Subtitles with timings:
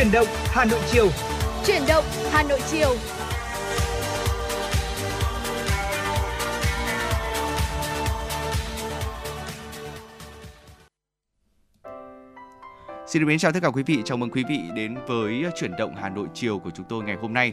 [0.00, 1.06] Chuyển động Hà Nội chiều.
[1.64, 2.88] Chuyển động Hà Nội chiều.
[13.06, 15.76] Xin được mến chào tất cả quý vị, chào mừng quý vị đến với chuyển
[15.78, 17.52] động Hà Nội chiều của chúng tôi ngày hôm nay.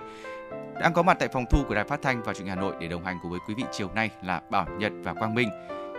[0.81, 2.73] Đang có mặt tại phòng thu của Đài Phát thanh và Truyền hình Hà Nội
[2.79, 5.49] để đồng hành cùng với quý vị chiều nay là Bảo Nhật và Quang Minh.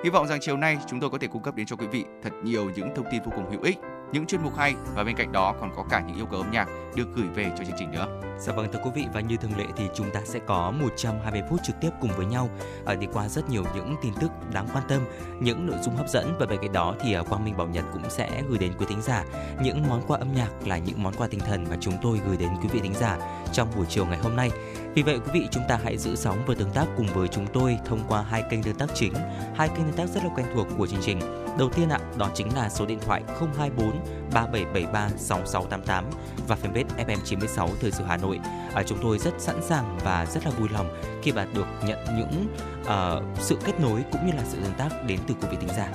[0.04, 2.04] Hy vọng rằng chiều nay chúng tôi có thể cung cấp đến cho quý vị
[2.22, 3.78] thật nhiều những thông tin vô cùng hữu ích,
[4.12, 6.50] những chuyên mục hay và bên cạnh đó còn có cả những yêu cầu âm
[6.50, 8.06] nhạc được gửi về cho chương trình nữa.
[8.38, 11.42] Dạ vâng thưa quý vị và như thường lệ thì chúng ta sẽ có 120
[11.50, 12.48] phút trực tiếp cùng với nhau
[12.86, 15.00] à, đi qua rất nhiều những tin tức đáng quan tâm,
[15.40, 17.84] những nội dung hấp dẫn và bên cạnh đó thì ờ, Quang Minh Bảo Nhật
[17.92, 19.24] cũng sẽ gửi đến quý thính giả
[19.62, 22.36] những món quà âm nhạc là những món quà tinh thần mà chúng tôi gửi
[22.36, 23.18] đến quý vị thính giả
[23.52, 24.50] trong buổi chiều ngày hôm nay.
[24.94, 27.46] Vì vậy quý vị chúng ta hãy giữ sóng và tương tác cùng với chúng
[27.52, 29.14] tôi thông qua hai kênh tương tác chính,
[29.54, 31.20] hai kênh tương tác rất là quen thuộc của chương trình.
[31.58, 33.22] Đầu tiên ạ, đó chính là số điện thoại
[33.56, 33.90] 024
[34.34, 36.04] 3773 6688
[36.48, 38.40] và fanpage FM96 Thời sự Hà Nội.
[38.74, 41.98] À, chúng tôi rất sẵn sàng và rất là vui lòng khi bạn được nhận
[42.16, 42.46] những
[42.82, 45.76] uh, sự kết nối cũng như là sự tương tác đến từ quý vị thính
[45.76, 45.88] giả.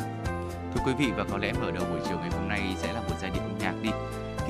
[0.73, 2.92] Thưa quý vị và có lẽ mở đầu buổi chiều ngày hôm nay sẽ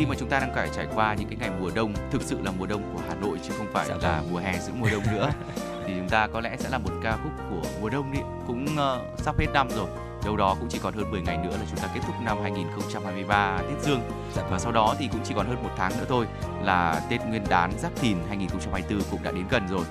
[0.04, 2.42] khi mà chúng ta đang phải trải qua những cái ngày mùa đông thực sự
[2.44, 4.32] là mùa đông của Hà Nội chứ không phải dạ là vâng.
[4.32, 5.32] mùa hè giữa mùa đông nữa
[5.86, 8.66] thì chúng ta có lẽ sẽ là một ca khúc của mùa đông đi cũng
[8.66, 9.88] uh, sắp hết năm rồi
[10.26, 12.38] đâu đó cũng chỉ còn hơn 10 ngày nữa là chúng ta kết thúc năm
[12.42, 14.02] 2023 Tết Dương
[14.36, 14.42] dạ.
[14.44, 14.60] và vâng.
[14.60, 16.26] sau đó thì cũng chỉ còn hơn một tháng nữa thôi
[16.64, 19.86] là Tết Nguyên đán Giáp Thìn 2024 cũng đã đến gần rồi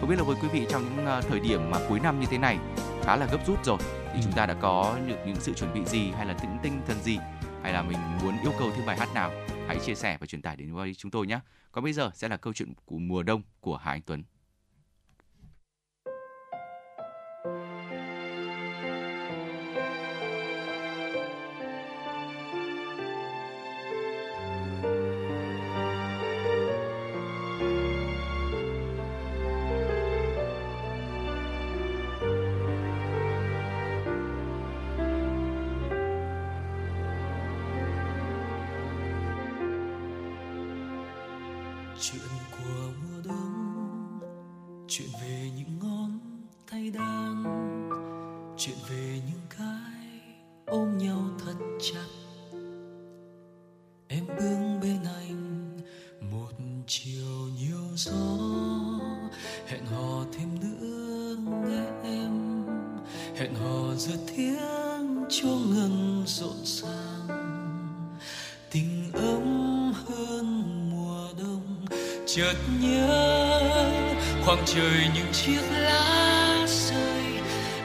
[0.00, 2.26] không biết là với quý vị trong những ờ, thời điểm mà cuối năm như
[2.30, 2.58] thế này
[3.04, 3.78] khá là gấp rút rồi
[4.12, 4.20] thì ừ.
[4.24, 6.96] chúng ta đã có được những sự chuẩn bị gì hay là tĩnh tinh thần
[7.02, 7.18] gì
[7.62, 9.30] hay là mình muốn yêu cầu thêm bài hát nào
[9.66, 11.40] hãy chia sẻ và truyền tải đến với chúng tôi nhé.
[11.72, 14.24] Còn bây giờ sẽ là câu chuyện của mùa đông của Hà Anh Tuấn.
[50.66, 52.06] Ôm nhau thật chặt.
[54.08, 55.76] Em bước bên anh
[56.20, 56.52] một
[56.86, 58.38] chiều nhiều gió,
[59.66, 61.36] hẹn hò thêm nữa
[61.68, 62.64] nghe em.
[63.36, 67.28] Hẹn hò giữa tiếng chuông ngân rộn ràng.
[68.70, 71.86] Tình ấm hơn mùa đông,
[72.26, 73.90] chợt nhớ
[74.44, 77.24] khoảng trời những chiếc lá rơi.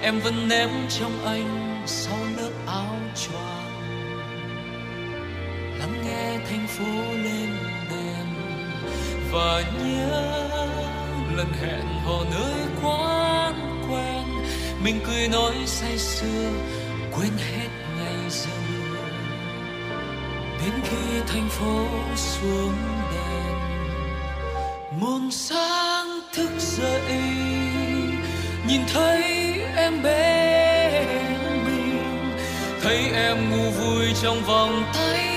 [0.02, 2.21] Em vẫn ném trong anh sau
[9.32, 10.58] và nhớ
[11.36, 14.24] lần hẹn hò nơi quán quen.
[14.84, 16.50] Mình cười nói say sưa,
[17.12, 18.62] quên hết ngày dần
[20.62, 22.74] đến khi thành phố xuống
[23.12, 23.58] đèn,
[25.00, 27.22] muôn sáng thức dậy,
[28.68, 29.24] nhìn thấy
[29.76, 31.08] em bên
[31.66, 32.34] mình.
[32.82, 35.31] Thấy em ngủ vui trong vòng tay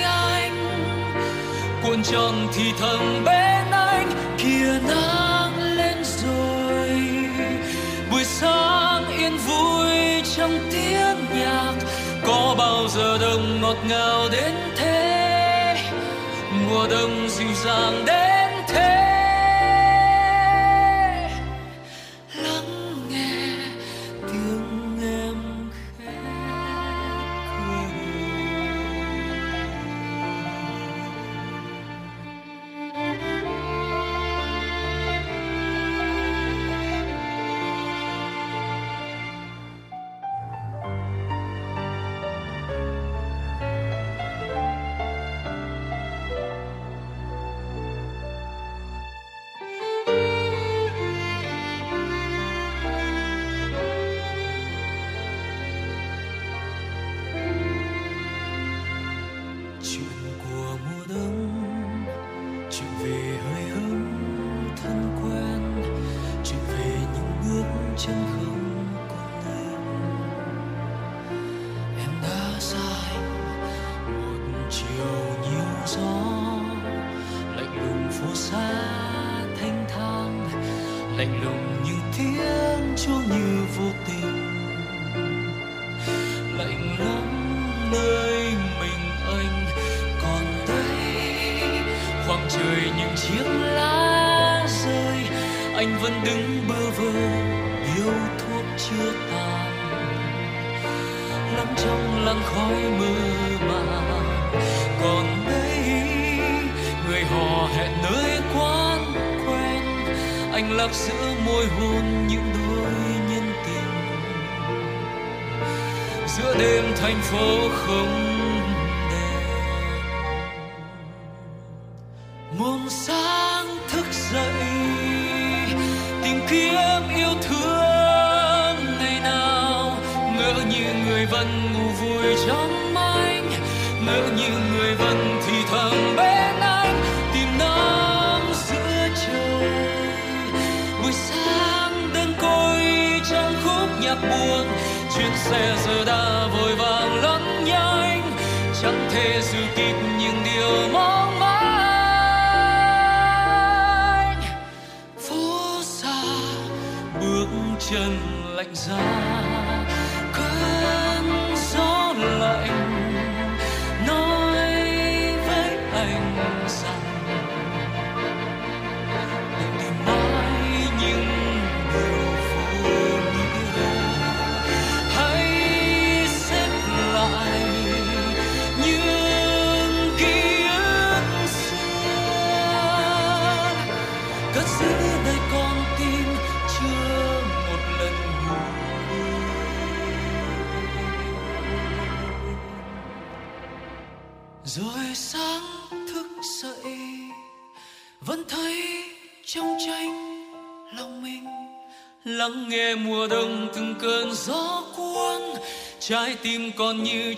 [1.95, 6.89] cuộn tròn thì thầm bên anh kia nắng lên rồi,
[8.11, 11.75] buổi sáng yên vui trong tiếng nhạc,
[12.27, 15.77] có bao giờ đông ngọt ngào đến thế,
[16.69, 19.04] mùa đông dịu dàng đến thế.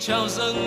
[0.07, 0.66] Còn như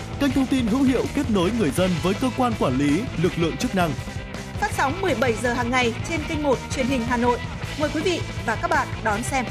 [0.21, 3.31] kênh thông tin hữu hiệu kết nối người dân với cơ quan quản lý, lực
[3.37, 3.91] lượng chức năng.
[4.53, 7.39] Phát sóng 17 giờ hàng ngày trên kênh 1 truyền hình Hà Nội.
[7.79, 9.45] Mời quý vị và các bạn đón xem.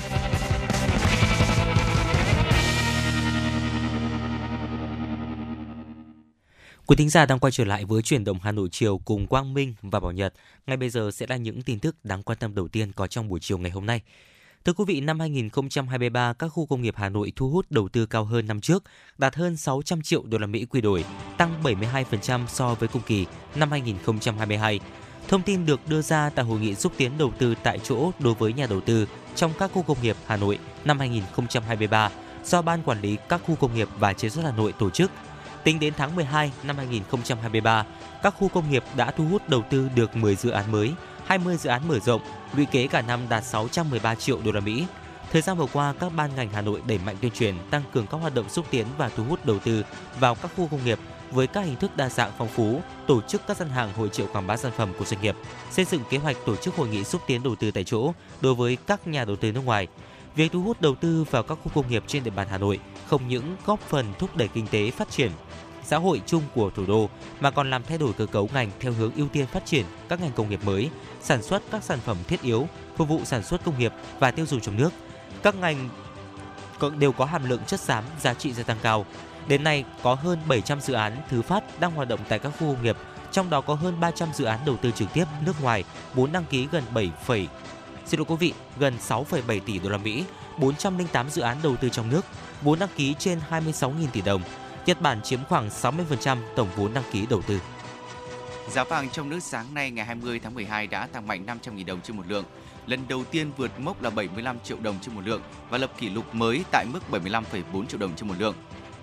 [6.86, 9.54] Quý thính giả đang quay trở lại với chuyển động Hà Nội chiều cùng Quang
[9.54, 10.34] Minh và Bảo Nhật.
[10.66, 13.28] Ngay bây giờ sẽ là những tin tức đáng quan tâm đầu tiên có trong
[13.28, 14.00] buổi chiều ngày hôm nay.
[14.64, 18.06] Thưa quý vị, năm 2023, các khu công nghiệp Hà Nội thu hút đầu tư
[18.06, 18.84] cao hơn năm trước,
[19.18, 21.04] đạt hơn 600 triệu đô la Mỹ quy đổi,
[21.36, 24.80] tăng 72% so với cùng kỳ năm 2022.
[25.28, 28.34] Thông tin được đưa ra tại hội nghị xúc tiến đầu tư tại chỗ đối
[28.34, 32.10] với nhà đầu tư trong các khu công nghiệp Hà Nội năm 2023
[32.44, 35.10] do Ban Quản lý các khu công nghiệp và chế xuất Hà Nội tổ chức.
[35.64, 37.84] Tính đến tháng 12 năm 2023,
[38.22, 40.92] các khu công nghiệp đã thu hút đầu tư được 10 dự án mới,
[41.26, 42.20] 20 dự án mở rộng,
[42.54, 44.86] lũy kế cả năm đạt 613 triệu đô la Mỹ.
[45.32, 48.06] Thời gian vừa qua, các ban ngành Hà Nội đẩy mạnh tuyên truyền, tăng cường
[48.06, 49.84] các hoạt động xúc tiến và thu hút đầu tư
[50.20, 50.98] vào các khu công nghiệp
[51.30, 54.26] với các hình thức đa dạng phong phú, tổ chức các gian hàng hội triệu
[54.32, 55.36] quảng bá sản phẩm của doanh nghiệp,
[55.70, 58.54] xây dựng kế hoạch tổ chức hội nghị xúc tiến đầu tư tại chỗ đối
[58.54, 59.86] với các nhà đầu tư nước ngoài.
[60.36, 62.80] Việc thu hút đầu tư vào các khu công nghiệp trên địa bàn Hà Nội
[63.06, 65.30] không những góp phần thúc đẩy kinh tế phát triển
[65.84, 67.08] xã hội chung của thủ đô
[67.40, 70.20] mà còn làm thay đổi cơ cấu ngành theo hướng ưu tiên phát triển các
[70.20, 70.90] ngành công nghiệp mới,
[71.22, 74.46] sản xuất các sản phẩm thiết yếu, phục vụ sản xuất công nghiệp và tiêu
[74.46, 74.90] dùng trong nước.
[75.42, 75.88] Các ngành
[76.98, 79.06] đều có hàm lượng chất xám, giá trị gia tăng cao.
[79.48, 82.74] Đến nay, có hơn 700 dự án thứ phát đang hoạt động tại các khu
[82.74, 82.96] công nghiệp,
[83.32, 85.84] trong đó có hơn 300 dự án đầu tư trực tiếp nước ngoài,
[86.14, 87.10] vốn đăng ký gần 7,
[88.06, 90.24] xin lỗi quý vị, gần 6,7 tỷ đô la Mỹ,
[90.58, 92.24] 408 dự án đầu tư trong nước,
[92.62, 94.42] vốn đăng ký trên 26.000 tỷ đồng.
[94.86, 97.60] Nhật Bản chiếm khoảng 60% tổng vốn đăng ký đầu tư.
[98.68, 102.00] Giá vàng trong nước sáng nay ngày 20 tháng 12 đã tăng mạnh 500.000 đồng
[102.00, 102.44] trên một lượng,
[102.86, 106.08] lần đầu tiên vượt mốc là 75 triệu đồng trên một lượng và lập kỷ
[106.08, 108.54] lục mới tại mức 75,4 triệu đồng trên một lượng.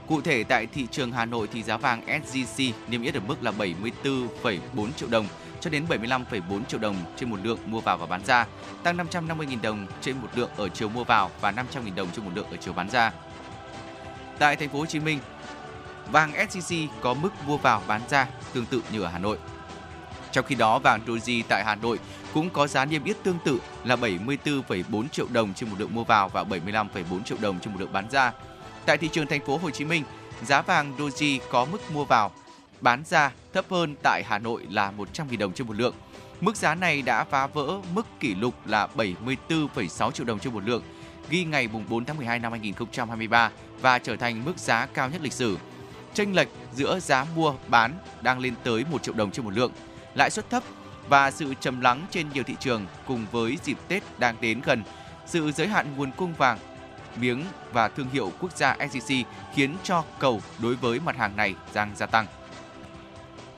[0.07, 3.43] Cụ thể tại thị trường Hà Nội thì giá vàng SJC niêm yết ở mức
[3.43, 5.27] là 74,4 triệu đồng
[5.59, 8.45] cho đến 75,4 triệu đồng trên một lượng mua vào và bán ra,
[8.83, 12.31] tăng 550.000 đồng trên một lượng ở chiều mua vào và 500.000 đồng trên một
[12.35, 13.11] lượng ở chiều bán ra.
[14.39, 15.19] Tại thành phố Hồ Chí Minh,
[16.11, 19.37] vàng SJC có mức mua vào bán ra tương tự như ở Hà Nội.
[20.31, 21.99] Trong khi đó, vàng Doji tại Hà Nội
[22.33, 26.03] cũng có giá niêm yết tương tự là 74,4 triệu đồng trên một lượng mua
[26.03, 28.31] vào và 75,4 triệu đồng trên một lượng bán ra.
[28.85, 30.03] Tại thị trường thành phố Hồ Chí Minh,
[30.45, 32.31] giá vàng Doji có mức mua vào
[32.81, 35.95] bán ra thấp hơn tại Hà Nội là 100.000 đồng trên một lượng.
[36.41, 40.63] Mức giá này đã phá vỡ mức kỷ lục là 74,6 triệu đồng trên một
[40.63, 40.83] lượng
[41.29, 45.33] ghi ngày 4 tháng 12 năm 2023 và trở thành mức giá cao nhất lịch
[45.33, 45.57] sử.
[46.17, 49.71] Chênh lệch giữa giá mua bán đang lên tới 1 triệu đồng trên một lượng.
[50.15, 50.63] Lãi suất thấp
[51.09, 54.83] và sự trầm lắng trên nhiều thị trường cùng với dịp Tết đang đến gần,
[55.25, 56.59] sự giới hạn nguồn cung vàng
[57.15, 61.55] miếng và thương hiệu quốc gia SJC khiến cho cầu đối với mặt hàng này
[61.73, 62.25] đang gia tăng.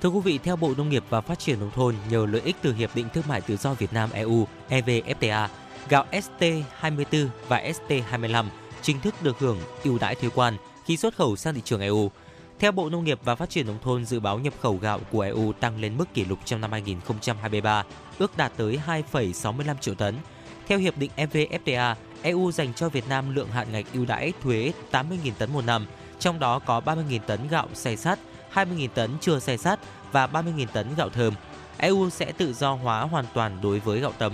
[0.02, 2.56] Thưa quý vị, theo Bộ Nông nghiệp và Phát triển Nông thôn, nhờ lợi ích
[2.62, 5.48] từ Hiệp định Thương mại Tự do Việt Nam EU EVFTA,
[5.90, 8.46] gạo ST24 và ST25
[8.82, 12.12] chính thức được hưởng ưu đãi thuế quan khi xuất khẩu sang thị trường EU.
[12.60, 15.22] Theo Bộ Nông nghiệp và Phát triển Nông thôn, dự báo nhập khẩu gạo của
[15.22, 17.84] EU tăng lên mức kỷ lục trong năm 2023,
[18.18, 20.16] ước đạt tới 2,65 triệu tấn.
[20.68, 24.74] Theo Hiệp định EVFTA, EU dành cho Việt Nam lượng hạn ngạch ưu đãi thuế
[24.92, 25.86] 80.000 tấn một năm,
[26.20, 28.20] trong đó có 30.000 tấn gạo xay sát,
[28.54, 29.80] 20.000 tấn chưa xay sát
[30.12, 31.34] và 30.000 tấn gạo thơm.
[31.78, 34.34] EU sẽ tự do hóa hoàn toàn đối với gạo tấm.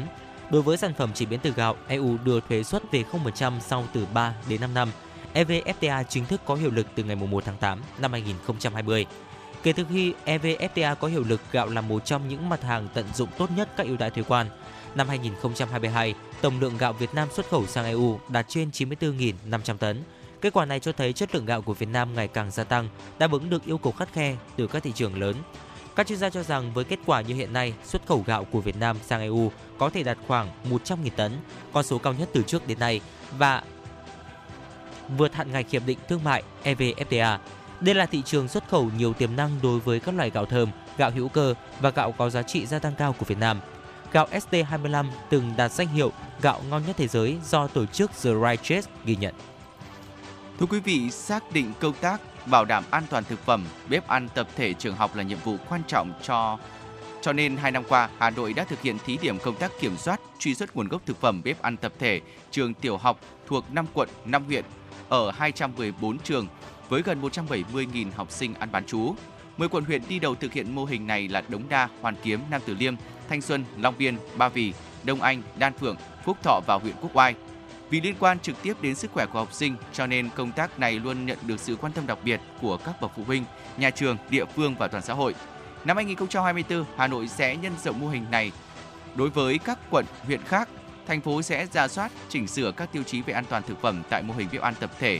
[0.50, 3.84] Đối với sản phẩm chế biến từ gạo, EU đưa thuế suất về 0% sau
[3.94, 4.90] từ 3 đến 5 năm.
[5.36, 9.06] EVFTA chính thức có hiệu lực từ ngày 1 tháng 8 năm 2020.
[9.64, 13.06] Kể từ khi EVFTA có hiệu lực, gạo là một trong những mặt hàng tận
[13.14, 14.48] dụng tốt nhất các ưu đãi thuế quan.
[14.96, 20.04] Năm 2022, tổng lượng gạo Việt Nam xuất khẩu sang EU đạt trên 94.500 tấn.
[20.42, 22.90] Kết quả này cho thấy chất lượng gạo của Việt Nam ngày càng gia tăng,
[23.20, 25.36] đáp ứng được yêu cầu khắt khe từ các thị trường lớn.
[25.96, 28.62] Các chuyên gia cho rằng với kết quả như hiện nay, xuất khẩu gạo của
[28.62, 31.32] Việt Nam sang EU có thể đạt khoảng 100.000 tấn,
[31.74, 33.02] con số cao nhất từ trước đến nay
[33.38, 33.64] và
[35.18, 37.38] vượt hạn ngạch hiệp định thương mại EVFTA.
[37.80, 40.70] Đây là thị trường xuất khẩu nhiều tiềm năng đối với các loại gạo thơm,
[40.98, 43.60] gạo hữu cơ và gạo có giá trị gia tăng cao của Việt Nam.
[44.12, 48.32] Gạo ST25 từng đạt danh hiệu gạo ngon nhất thế giới do tổ chức The
[48.34, 49.34] Righteous ghi nhận.
[50.60, 54.30] Thưa quý vị, xác định công tác bảo đảm an toàn thực phẩm, bếp ăn
[54.36, 56.58] tập thể trường học là nhiệm vụ quan trọng cho
[57.22, 59.98] cho nên hai năm qua, Hà Nội đã thực hiện thí điểm công tác kiểm
[59.98, 62.22] soát, truy xuất nguồn gốc thực phẩm bếp ăn tập thể
[62.52, 64.66] trường tiểu học thuộc 5 quận, 5 huyện
[65.10, 66.48] ở 214 trường
[66.90, 69.16] với gần 170.000 học sinh ăn bán trú.
[69.58, 72.40] 10 quận huyện đi đầu thực hiện mô hình này là Đống Đa, Hoàn Kiếm,
[72.52, 72.96] Nam Từ Liêm,
[73.30, 75.96] Thanh Xuân, Long Biên, Ba Vì, Đông Anh, Đan Phượng,
[76.26, 77.36] Phúc Thọ và huyện Quốc Oai.
[77.90, 80.80] Vì liên quan trực tiếp đến sức khỏe của học sinh, cho nên công tác
[80.80, 83.44] này luôn nhận được sự quan tâm đặc biệt của các bậc phụ huynh,
[83.78, 85.36] nhà trường, địa phương và toàn xã hội.
[85.86, 88.52] Năm 2024, Hà Nội sẽ nhân rộng mô hình này
[89.16, 90.70] đối với các quận, huyện khác.
[91.08, 94.04] Thành phố sẽ ra soát, chỉnh sửa các tiêu chí về an toàn thực phẩm
[94.10, 95.20] tại mô hình bếp ăn tập thể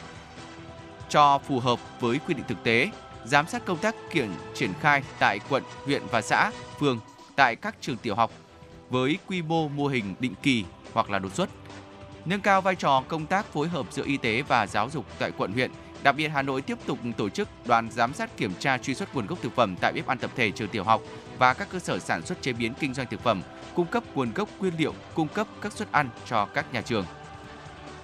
[1.10, 2.90] cho phù hợp với quy định thực tế,
[3.26, 7.00] giám sát công tác kiện triển khai tại quận, huyện và xã, phường
[7.36, 8.32] tại các trường tiểu học
[8.90, 11.50] với quy mô mô hình định kỳ hoặc là đột xuất.
[12.26, 15.32] Nâng cao vai trò công tác phối hợp giữa y tế và giáo dục tại
[15.38, 15.72] quận huyện.
[16.04, 19.16] Đặc biệt Hà Nội tiếp tục tổ chức đoàn giám sát kiểm tra truy xuất
[19.16, 21.02] nguồn gốc thực phẩm tại bếp ăn tập thể trường tiểu học
[21.38, 23.42] và các cơ sở sản xuất chế biến kinh doanh thực phẩm,
[23.76, 27.06] cung cấp nguồn gốc nguyên liệu, cung cấp các suất ăn cho các nhà trường.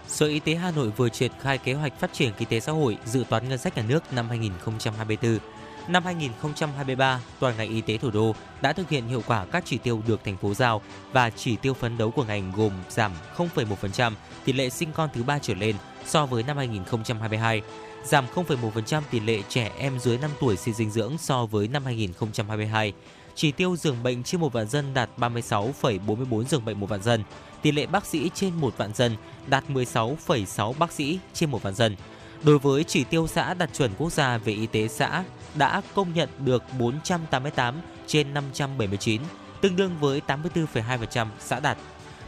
[0.08, 2.72] Sở Y tế Hà Nội vừa triển khai kế hoạch phát triển kinh tế xã
[2.72, 5.40] hội dự toán ngân sách nhà nước năm 2024
[5.88, 9.78] Năm 2023, toàn ngành y tế thủ đô đã thực hiện hiệu quả các chỉ
[9.78, 14.12] tiêu được thành phố giao và chỉ tiêu phấn đấu của ngành gồm giảm 0,1%
[14.46, 15.76] tỷ lệ sinh con thứ ba trở lên
[16.06, 17.62] so với năm 2022,
[18.04, 21.86] giảm 0,1% tỷ lệ trẻ em dưới 5 tuổi suy dinh dưỡng so với năm
[21.86, 22.94] 2022.
[23.36, 27.24] Chỉ tiêu giường bệnh trên một vạn dân đạt 36,44 giường bệnh một vạn dân,
[27.62, 29.16] tỷ lệ bác sĩ trên một vạn dân
[29.48, 31.96] đạt 16,6 bác sĩ trên một vạn dân.
[32.44, 35.24] Đối với chỉ tiêu xã đạt chuẩn quốc gia về y tế xã
[35.56, 37.76] đã công nhận được 488
[38.08, 39.22] trên 579,
[39.62, 41.78] tương đương với 84,2% xã đạt.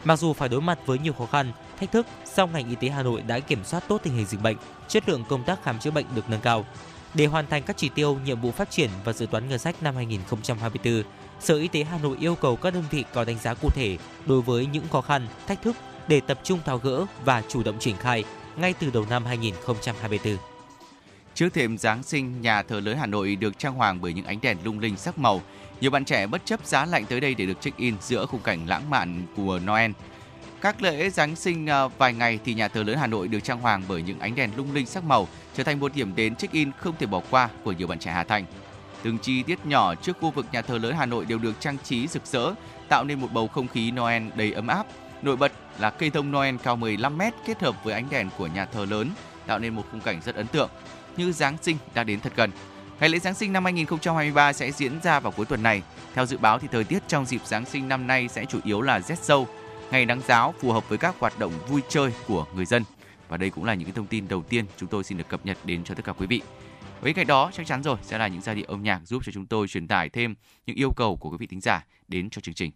[0.04, 2.88] Mặc dù phải đối mặt với nhiều khó khăn, thách thức, song ngành y tế
[2.88, 4.56] Hà Nội đã kiểm soát tốt tình hình dịch bệnh,
[4.88, 6.64] chất lượng công tác khám chữa bệnh được nâng cao.
[7.14, 9.82] Để hoàn thành các chỉ tiêu, nhiệm vụ phát triển và dự toán ngân sách
[9.82, 11.02] năm 2024,
[11.40, 13.98] Sở Y tế Hà Nội yêu cầu các đơn vị có đánh giá cụ thể
[14.26, 15.76] đối với những khó khăn, thách thức
[16.08, 18.24] để tập trung tháo gỡ và chủ động triển khai
[18.56, 20.36] ngay từ đầu năm 2024.
[21.34, 24.40] Trước thềm Giáng sinh, nhà thờ lớn Hà Nội được trang hoàng bởi những ánh
[24.42, 25.42] đèn lung linh sắc màu.
[25.80, 28.66] Nhiều bạn trẻ bất chấp giá lạnh tới đây để được check-in giữa khung cảnh
[28.68, 29.90] lãng mạn của Noel.
[30.64, 33.60] Các lễ Giáng sinh à, vài ngày thì nhà thờ lớn Hà Nội được trang
[33.60, 36.70] hoàng bởi những ánh đèn lung linh sắc màu, trở thành một điểm đến check-in
[36.78, 38.44] không thể bỏ qua của nhiều bạn trẻ Hà Thành.
[39.02, 41.76] Từng chi tiết nhỏ trước khu vực nhà thờ lớn Hà Nội đều được trang
[41.84, 42.52] trí rực rỡ,
[42.88, 44.86] tạo nên một bầu không khí Noel đầy ấm áp.
[45.22, 48.46] Nổi bật là cây thông Noel cao 15 mét kết hợp với ánh đèn của
[48.46, 49.10] nhà thờ lớn,
[49.46, 50.70] tạo nên một khung cảnh rất ấn tượng.
[51.16, 52.50] Như Giáng sinh đã đến thật gần.
[53.00, 55.82] Ngày lễ Giáng sinh năm 2023 sẽ diễn ra vào cuối tuần này.
[56.14, 58.80] Theo dự báo thì thời tiết trong dịp Giáng sinh năm nay sẽ chủ yếu
[58.80, 59.48] là rét sâu,
[59.90, 62.82] ngày nắng giáo phù hợp với các hoạt động vui chơi của người dân.
[63.28, 65.58] Và đây cũng là những thông tin đầu tiên chúng tôi xin được cập nhật
[65.64, 66.42] đến cho tất cả quý vị.
[67.02, 69.32] Bên cạnh đó, chắc chắn rồi sẽ là những giai điệu âm nhạc giúp cho
[69.32, 70.34] chúng tôi truyền tải thêm
[70.66, 72.70] những yêu cầu của quý vị thính giả đến cho chương trình.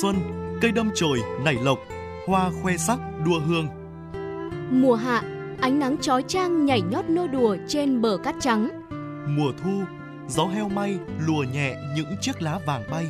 [0.00, 0.16] Xuân,
[0.60, 1.78] cây đâm chồi nảy lộc,
[2.26, 3.68] hoa khoe sắc đua hương.
[4.70, 5.22] Mùa hạ,
[5.60, 8.68] ánh nắng chói chang nhảy nhót nô đùa trên bờ cát trắng.
[9.26, 9.82] Mùa thu,
[10.28, 13.06] gió heo may lùa nhẹ những chiếc lá vàng bay.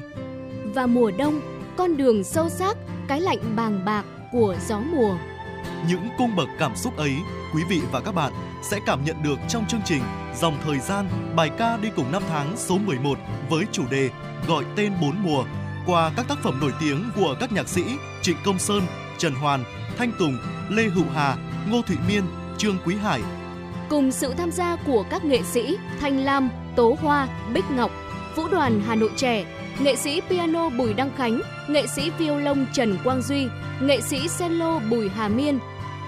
[0.74, 1.40] Và mùa đông,
[1.76, 2.76] con đường sâu xác,
[3.08, 5.16] cái lạnh bàng bạc của gió mùa.
[5.88, 7.12] Những cung bậc cảm xúc ấy,
[7.54, 10.02] quý vị và các bạn sẽ cảm nhận được trong chương trình
[10.40, 13.18] Dòng thời gian bài ca đi cùng năm tháng số 11
[13.50, 14.10] với chủ đề
[14.48, 15.44] Gọi tên bốn mùa
[15.86, 17.82] qua các tác phẩm nổi tiếng của các nhạc sĩ
[18.22, 18.82] Trịnh Công Sơn,
[19.18, 19.64] Trần Hoàn,
[19.96, 20.38] Thanh Tùng,
[20.70, 21.36] Lê Hữu Hà,
[21.70, 22.22] Ngô Thụy Miên,
[22.58, 23.20] Trương Quý Hải.
[23.88, 27.90] Cùng sự tham gia của các nghệ sĩ Thanh Lam, Tố Hoa, Bích Ngọc,
[28.36, 29.44] Vũ đoàn Hà Nội trẻ,
[29.80, 33.46] nghệ sĩ piano Bùi Đăng Khánh, nghệ sĩ violon Trần Quang Duy,
[33.82, 35.58] nghệ sĩ cello Bùi Hà Miên.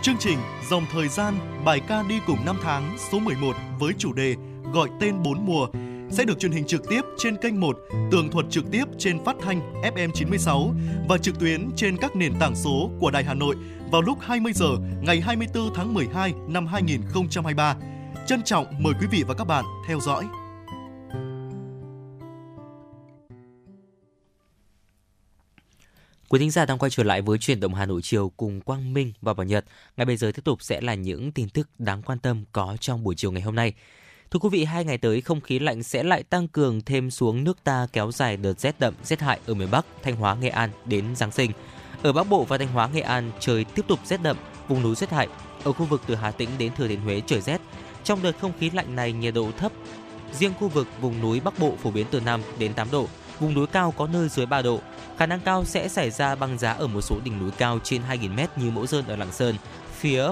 [0.03, 0.39] Chương trình
[0.71, 1.35] Dòng Thời gian,
[1.65, 4.37] bài ca đi cùng năm tháng số 11 với chủ đề
[4.73, 5.67] Gọi tên bốn mùa
[6.11, 7.79] sẽ được truyền hình trực tiếp trên kênh 1,
[8.11, 10.75] tường thuật trực tiếp trên phát thanh FM 96
[11.09, 13.57] và trực tuyến trên các nền tảng số của Đài Hà Nội
[13.91, 14.69] vào lúc 20 giờ
[15.03, 17.77] ngày 24 tháng 12 năm 2023.
[18.27, 20.25] Trân trọng mời quý vị và các bạn theo dõi.
[26.29, 28.95] Quý thính giả đang quay trở lại với truyền động Hà Nội chiều cùng Quang
[28.95, 29.65] Minh và Bảo Nhật.
[29.97, 33.05] Ngay bây giờ tiếp tục sẽ là những tin tức đáng quan tâm có trong
[33.05, 33.73] buổi chiều ngày hôm nay.
[34.35, 37.45] Thưa quý vị, hai ngày tới không khí lạnh sẽ lại tăng cường thêm xuống
[37.45, 40.49] nước ta kéo dài đợt rét đậm, rét hại ở miền Bắc, Thanh Hóa, Nghệ
[40.49, 41.51] An đến Giáng sinh.
[42.03, 44.37] Ở Bắc Bộ và Thanh Hóa, Nghệ An trời tiếp tục rét đậm,
[44.69, 45.29] vùng núi rét hại.
[45.65, 47.61] Ở khu vực từ Hà Tĩnh đến Thừa Thiên Huế trời rét.
[48.05, 49.73] Trong đợt không khí lạnh này nhiệt độ thấp,
[50.33, 53.07] riêng khu vực vùng núi Bắc Bộ phổ biến từ 5 đến 8 độ,
[53.41, 54.81] vùng núi cao có nơi dưới 3 độ.
[55.19, 58.03] Khả năng cao sẽ xảy ra băng giá ở một số đỉnh núi cao trên
[58.11, 59.57] 2.000m như Mẫu Sơn ở Lạng Sơn,
[59.93, 60.27] phía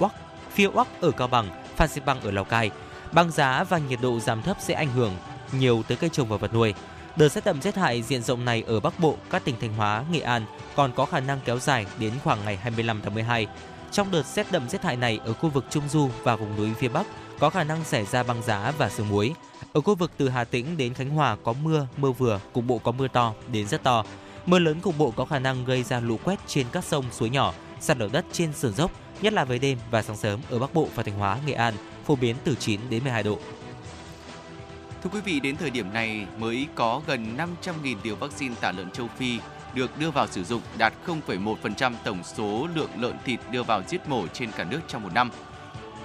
[0.00, 0.12] Bắc,
[0.50, 2.70] phía Bắc ở Cao Bằng, Phan Xipang ở Lào Cai.
[3.12, 5.12] Băng giá và nhiệt độ giảm thấp sẽ ảnh hưởng
[5.52, 6.74] nhiều tới cây trồng và vật nuôi.
[7.16, 10.04] Đợt rét đậm rét hại diện rộng này ở Bắc Bộ, các tỉnh Thanh Hóa,
[10.10, 13.46] Nghệ An còn có khả năng kéo dài đến khoảng ngày 25 tháng 12.
[13.92, 16.74] Trong đợt rét đậm rét hại này ở khu vực Trung Du và vùng núi
[16.78, 17.06] phía Bắc
[17.38, 19.34] có khả năng xảy ra băng giá và sương muối.
[19.72, 22.78] Ở khu vực từ Hà Tĩnh đến Khánh Hòa có mưa, mưa vừa, cục bộ
[22.78, 24.04] có mưa to đến rất to.
[24.46, 27.30] Mưa lớn cục bộ có khả năng gây ra lũ quét trên các sông suối
[27.30, 28.90] nhỏ, sạt lở đất trên sườn dốc,
[29.22, 31.74] nhất là về đêm và sáng sớm ở Bắc Bộ và Thanh Hóa, Nghệ An,
[32.06, 33.38] phổ biến từ 9 đến 12 độ.
[35.02, 38.90] Thưa quý vị, đến thời điểm này mới có gần 500.000 liều vaccine tả lợn
[38.90, 39.38] châu Phi
[39.74, 44.08] được đưa vào sử dụng, đạt 0,1% tổng số lượng lợn thịt đưa vào giết
[44.08, 45.30] mổ trên cả nước trong một năm.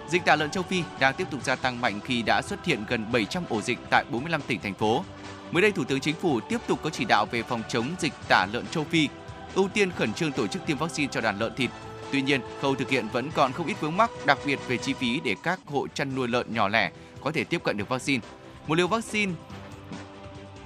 [0.10, 2.84] Dịch tả lợn châu Phi đang tiếp tục gia tăng mạnh khi đã xuất hiện
[2.88, 5.04] gần 700 ổ dịch tại 45 tỉnh thành phố.
[5.52, 8.14] Mới đây, Thủ tướng Chính phủ tiếp tục có chỉ đạo về phòng chống dịch
[8.28, 9.08] tả lợn châu Phi,
[9.56, 11.70] ưu tiên khẩn trương tổ chức tiêm vaccine cho đàn lợn thịt.
[12.12, 14.94] Tuy nhiên, khâu thực hiện vẫn còn không ít vướng mắc, đặc biệt về chi
[14.94, 18.22] phí để các hộ chăn nuôi lợn nhỏ lẻ có thể tiếp cận được vaccine.
[18.68, 19.32] Một liều vaccine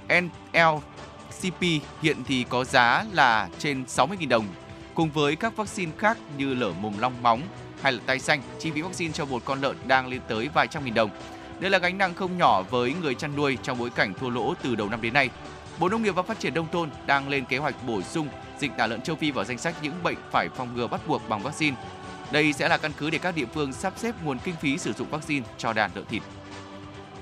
[0.08, 1.62] NLCP
[2.02, 4.46] hiện thì có giá là trên 60.000 đồng.
[4.94, 7.42] Cùng với các vaccine khác như lở mồm long móng
[7.82, 10.66] hay là tay xanh, chi phí vaccine cho một con lợn đang lên tới vài
[10.66, 11.10] trăm nghìn đồng.
[11.60, 14.54] Đây là gánh nặng không nhỏ với người chăn nuôi trong bối cảnh thua lỗ
[14.62, 15.30] từ đầu năm đến nay.
[15.78, 18.28] Bộ Nông nghiệp và Phát triển Nông thôn đang lên kế hoạch bổ sung
[18.60, 21.28] dịch tả lợn châu Phi vào danh sách những bệnh phải phòng ngừa bắt buộc
[21.28, 21.76] bằng vaccine.
[22.32, 24.92] Đây sẽ là căn cứ để các địa phương sắp xếp nguồn kinh phí sử
[24.92, 26.22] dụng vaccine cho đàn lợn thịt.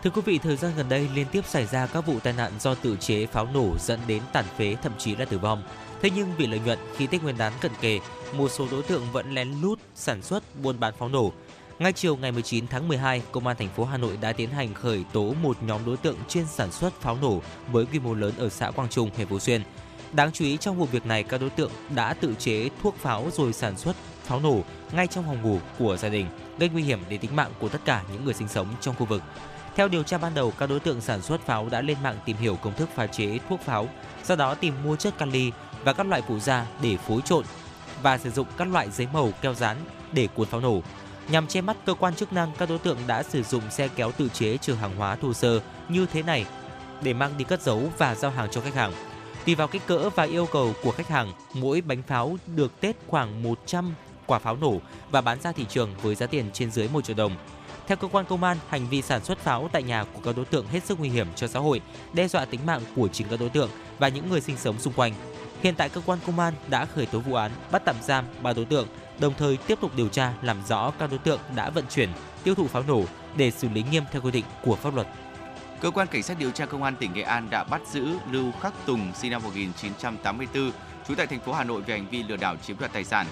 [0.02, 2.52] Thưa quý vị, thời gian gần đây liên tiếp xảy ra các vụ tai nạn
[2.60, 5.62] do tự chế pháo nổ dẫn đến tàn phế thậm chí là tử vong.
[6.02, 8.00] Thế nhưng vì lợi nhuận khi Tết Nguyên đán cận kề,
[8.36, 11.32] một số đối tượng vẫn lén lút sản xuất buôn bán pháo nổ.
[11.78, 14.74] Ngay chiều ngày 19 tháng 12, Công an thành phố Hà Nội đã tiến hành
[14.74, 17.42] khởi tố một nhóm đối tượng chuyên sản xuất pháo nổ
[17.72, 19.62] với quy mô lớn ở xã Quang Trung, huyện Phú Xuyên.
[20.14, 23.28] Đáng chú ý trong vụ việc này, các đối tượng đã tự chế thuốc pháo
[23.32, 24.60] rồi sản xuất pháo nổ
[24.92, 26.26] ngay trong phòng ngủ của gia đình,
[26.58, 29.06] gây nguy hiểm đến tính mạng của tất cả những người sinh sống trong khu
[29.06, 29.22] vực.
[29.76, 32.36] Theo điều tra ban đầu, các đối tượng sản xuất pháo đã lên mạng tìm
[32.36, 33.88] hiểu công thức pha chế thuốc pháo,
[34.22, 35.52] sau đó tìm mua chất kali
[35.84, 37.44] và các loại phụ gia để phối trộn
[38.02, 39.76] và sử dụng các loại giấy màu keo dán
[40.12, 40.82] để cuốn pháo nổ.
[41.28, 44.12] Nhằm che mắt cơ quan chức năng, các đối tượng đã sử dụng xe kéo
[44.12, 46.46] tự chế chở hàng hóa thô sơ như thế này
[47.02, 48.92] để mang đi cất giấu và giao hàng cho khách hàng.
[49.46, 52.96] Tùy vào kích cỡ và yêu cầu của khách hàng, mỗi bánh pháo được tết
[53.06, 53.94] khoảng 100
[54.26, 54.80] quả pháo nổ
[55.10, 57.36] và bán ra thị trường với giá tiền trên dưới 1 triệu đồng.
[57.86, 60.44] Theo cơ quan công an, hành vi sản xuất pháo tại nhà của các đối
[60.44, 61.80] tượng hết sức nguy hiểm cho xã hội,
[62.12, 64.92] đe dọa tính mạng của chính các đối tượng và những người sinh sống xung
[64.92, 65.12] quanh.
[65.62, 68.52] Hiện tại cơ quan công an đã khởi tố vụ án, bắt tạm giam ba
[68.52, 68.86] đối tượng,
[69.18, 72.08] đồng thời tiếp tục điều tra làm rõ các đối tượng đã vận chuyển,
[72.44, 73.02] tiêu thụ pháo nổ
[73.36, 75.06] để xử lý nghiêm theo quy định của pháp luật.
[75.84, 78.52] Cơ quan cảnh sát điều tra công an tỉnh Nghệ An đã bắt giữ Lưu
[78.62, 80.70] Khắc Tùng sinh năm 1984,
[81.08, 83.26] trú tại thành phố Hà Nội về hành vi lừa đảo chiếm đoạt tài sản.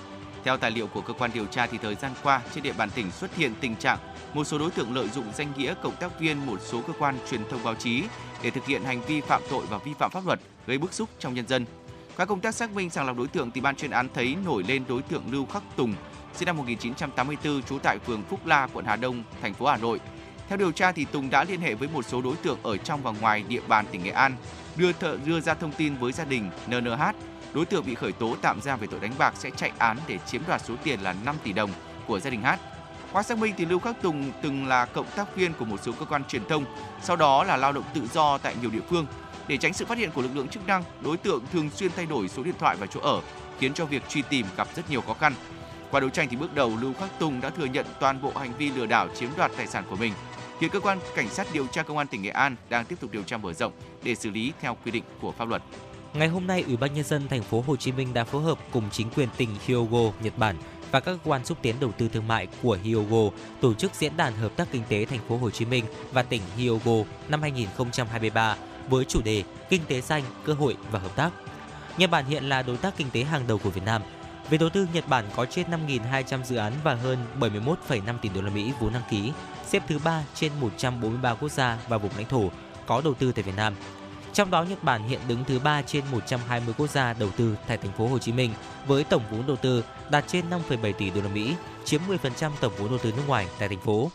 [0.45, 2.91] Theo tài liệu của cơ quan điều tra thì thời gian qua trên địa bàn
[2.91, 3.99] tỉnh xuất hiện tình trạng
[4.35, 7.19] một số đối tượng lợi dụng danh nghĩa cộng tác viên một số cơ quan
[7.31, 8.03] truyền thông báo chí
[8.43, 11.09] để thực hiện hành vi phạm tội và vi phạm pháp luật, gây bức xúc
[11.19, 11.67] trong nhân dân.
[12.17, 14.65] Qua công tác xác minh sàng lọc đối tượng thì ban chuyên án thấy nổi
[14.69, 15.95] lên đối tượng Lưu Khắc Tùng,
[16.35, 20.01] sinh năm 1984, trú tại phường Phúc La, quận Hà Đông, thành phố Hà Nội.
[20.53, 23.03] Theo điều tra thì Tùng đã liên hệ với một số đối tượng ở trong
[23.03, 24.37] và ngoài địa bàn tỉnh Nghệ An,
[24.77, 27.03] đưa thợ, đưa ra thông tin với gia đình NNH.
[27.53, 30.19] Đối tượng bị khởi tố tạm giam về tội đánh bạc sẽ chạy án để
[30.27, 31.71] chiếm đoạt số tiền là 5 tỷ đồng
[32.07, 32.49] của gia đình H.
[33.13, 35.93] Qua xác minh thì Lưu Khắc Tùng từng là cộng tác viên của một số
[35.93, 36.65] cơ quan truyền thông,
[37.03, 39.07] sau đó là lao động tự do tại nhiều địa phương.
[39.49, 42.07] Để tránh sự phát hiện của lực lượng chức năng, đối tượng thường xuyên thay
[42.07, 43.21] đổi số điện thoại và chỗ ở,
[43.59, 45.35] khiến cho việc truy tìm gặp rất nhiều khó khăn.
[45.91, 48.53] Qua đấu tranh thì bước đầu Lưu Khắc Tùng đã thừa nhận toàn bộ hành
[48.59, 50.13] vi lừa đảo chiếm đoạt tài sản của mình.
[50.63, 53.11] Hiện cơ quan cảnh sát điều tra công an tỉnh Nghệ An đang tiếp tục
[53.11, 53.73] điều tra mở rộng
[54.03, 55.63] để xử lý theo quy định của pháp luật.
[56.15, 58.59] Ngày hôm nay, Ủy ban nhân dân thành phố Hồ Chí Minh đã phối hợp
[58.73, 60.57] cùng chính quyền tỉnh Hyogo, Nhật Bản
[60.91, 64.17] và các cơ quan xúc tiến đầu tư thương mại của Hyogo tổ chức diễn
[64.17, 68.57] đàn hợp tác kinh tế thành phố Hồ Chí Minh và tỉnh Hyogo năm 2023
[68.89, 71.31] với chủ đề Kinh tế xanh, cơ hội và hợp tác.
[71.99, 74.03] Nhật Bản hiện là đối tác kinh tế hàng đầu của Việt Nam.
[74.51, 78.43] Về đầu tư, Nhật Bản có trên 5.200 dự án và hơn 71,5 tỷ đô
[78.43, 79.33] la Mỹ vốn đăng ký,
[79.67, 82.51] xếp thứ 3 trên 143 quốc gia và vùng lãnh thổ
[82.87, 83.75] có đầu tư tại Việt Nam.
[84.33, 87.77] Trong đó Nhật Bản hiện đứng thứ 3 trên 120 quốc gia đầu tư tại
[87.77, 88.51] thành phố Hồ Chí Minh
[88.87, 92.73] với tổng vốn đầu tư đạt trên 5,7 tỷ đô la Mỹ, chiếm 10% tổng
[92.79, 94.11] vốn đầu tư nước ngoài tại thành phố.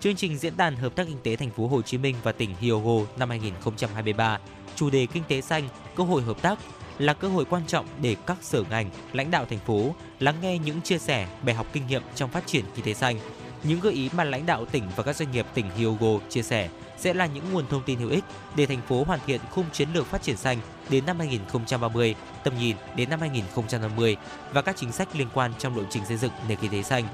[0.00, 2.54] Chương trình diễn đàn hợp tác kinh tế thành phố Hồ Chí Minh và tỉnh
[2.60, 4.38] Hyogo năm 2023,
[4.76, 6.58] chủ đề kinh tế xanh, cơ hội hợp tác
[7.00, 10.58] là cơ hội quan trọng để các sở ngành, lãnh đạo thành phố lắng nghe
[10.58, 13.16] những chia sẻ, bài học kinh nghiệm trong phát triển kinh tế xanh.
[13.62, 16.68] Những gợi ý mà lãnh đạo tỉnh và các doanh nghiệp tỉnh Hyogo chia sẻ
[16.98, 18.24] sẽ là những nguồn thông tin hữu ích
[18.56, 20.58] để thành phố hoàn thiện khung chiến lược phát triển xanh
[20.90, 24.16] đến năm 2030, tầm nhìn đến năm 2050
[24.52, 27.04] và các chính sách liên quan trong lộ trình xây dựng nền kinh tế xanh.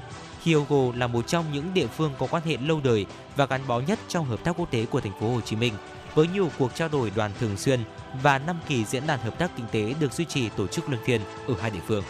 [0.43, 3.79] Hyogo là một trong những địa phương có quan hệ lâu đời và gắn bó
[3.79, 5.73] nhất trong hợp tác quốc tế của thành phố Hồ Chí Minh
[6.15, 7.79] với nhiều cuộc trao đổi đoàn thường xuyên
[8.23, 11.03] và 5 kỳ diễn đàn hợp tác kinh tế được duy trì tổ chức luân
[11.05, 12.03] phiên ở hai địa phương.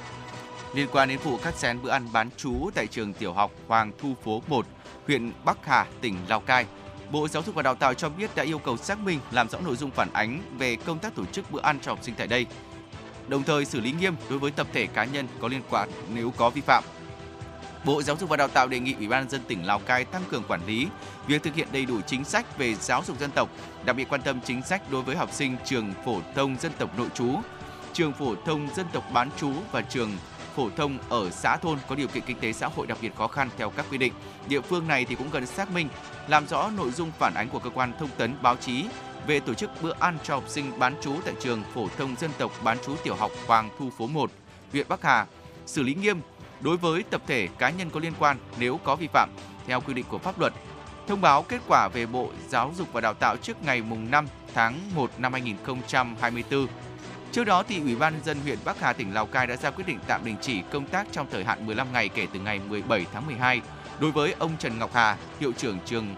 [0.74, 3.92] Liên quan đến vụ cắt xén bữa ăn bán trú tại trường tiểu học Hoàng
[4.00, 4.66] Thu Phố 1,
[5.08, 6.66] huyện Bắc Hà, tỉnh Lào Cai,
[7.12, 9.60] Bộ Giáo dục và Đào tạo cho biết đã yêu cầu xác minh làm rõ
[9.60, 12.28] nội dung phản ánh về công tác tổ chức bữa ăn cho học sinh tại
[12.28, 12.46] đây.
[13.28, 16.34] Đồng thời xử lý nghiêm đối với tập thể cá nhân có liên quan nếu
[16.38, 16.84] có vi phạm.
[17.88, 20.06] Bộ Giáo dục và Đào tạo đề nghị Ủy ban nhân dân tỉnh Lào Cai
[20.06, 20.88] tăng cường quản lý
[21.28, 23.50] việc thực hiện đầy đủ chính sách về giáo dục dân tộc,
[23.86, 26.98] đặc biệt quan tâm chính sách đối với học sinh trường phổ thông dân tộc
[26.98, 27.36] nội trú,
[27.94, 30.12] trường phổ thông dân tộc bán trú và trường
[30.56, 33.28] phổ thông ở xã thôn có điều kiện kinh tế xã hội đặc biệt khó
[33.28, 34.14] khăn theo các quy định.
[34.50, 35.90] Địa phương này thì cũng cần xác minh,
[36.28, 38.86] làm rõ nội dung phản ánh của cơ quan thông tấn báo chí
[39.28, 42.32] về tổ chức bữa ăn cho học sinh bán trú tại trường phổ thông dân
[42.38, 44.32] tộc bán trú tiểu học Hoàng Thu Phố 1,
[44.72, 45.26] huyện Bắc Hà,
[45.66, 46.22] xử lý nghiêm
[46.62, 49.30] đối với tập thể cá nhân có liên quan nếu có vi phạm
[49.68, 50.54] theo quy định của pháp luật.
[51.08, 54.28] Thông báo kết quả về Bộ Giáo dục và Đào tạo trước ngày mùng 5
[54.54, 56.68] tháng 1 năm 2024
[57.32, 59.88] Trước đó thì Ủy ban dân huyện Bắc Hà tỉnh Lào Cai đã ra quyết
[59.88, 63.06] định tạm đình chỉ công tác trong thời hạn 15 ngày kể từ ngày 17
[63.14, 63.62] tháng 12
[64.00, 66.16] đối với ông Trần Ngọc Hà, hiệu trưởng trường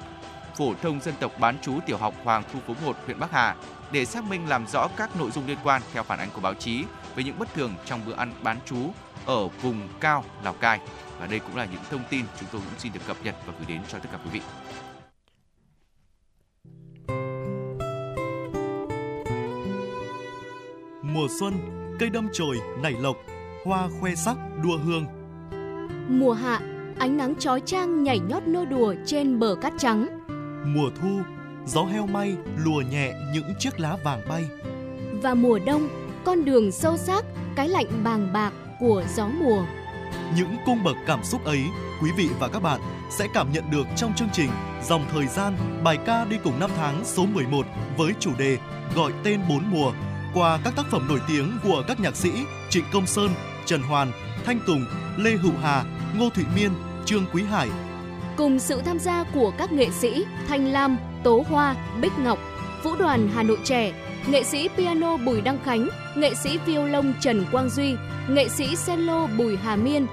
[0.57, 3.55] phổ thông dân tộc bán trú tiểu học Hoàng Thu Phố 1 huyện Bắc Hà
[3.91, 6.53] để xác minh làm rõ các nội dung liên quan theo phản ánh của báo
[6.53, 6.83] chí
[7.15, 8.77] về những bất thường trong bữa ăn bán trú
[9.29, 10.79] ở vùng cao Lào Cai.
[11.19, 13.53] Và đây cũng là những thông tin chúng tôi cũng xin được cập nhật và
[13.57, 14.41] gửi đến cho tất cả quý vị.
[21.03, 21.53] Mùa xuân,
[21.99, 23.17] cây đâm chồi nảy lộc,
[23.65, 25.05] hoa khoe sắc đua hương.
[26.19, 26.59] Mùa hạ,
[26.99, 30.07] ánh nắng chói chang nhảy nhót nô đùa trên bờ cát trắng.
[30.75, 31.21] Mùa thu,
[31.65, 34.45] gió heo may lùa nhẹ những chiếc lá vàng bay.
[35.21, 35.87] Và mùa đông,
[36.25, 39.63] con đường sâu sắc, cái lạnh bàng bạc của gió mùa.
[40.35, 41.63] Những cung bậc cảm xúc ấy,
[42.01, 44.49] quý vị và các bạn sẽ cảm nhận được trong chương trình
[44.83, 47.65] Dòng thời gian, bài ca đi cùng năm tháng số 11
[47.97, 48.57] với chủ đề
[48.95, 49.91] Gọi tên bốn mùa
[50.33, 52.31] qua các tác phẩm nổi tiếng của các nhạc sĩ
[52.69, 53.29] Trịnh Công Sơn,
[53.65, 54.11] Trần Hoàn,
[54.45, 54.85] Thanh Tùng,
[55.17, 55.83] Lê Hữu Hà,
[56.15, 56.71] Ngô Thụy Miên,
[57.05, 57.69] Trương Quý Hải.
[58.37, 62.39] Cùng sự tham gia của các nghệ sĩ Thanh Lam, Tố Hoa, Bích Ngọc,
[62.83, 63.93] Vũ đoàn Hà Nội trẻ,
[64.31, 67.95] nghệ sĩ piano Bùi Đăng Khánh, nghệ sĩ violon Trần Quang Duy,
[68.29, 70.07] nghệ sĩ cello Bùi Hà Miên.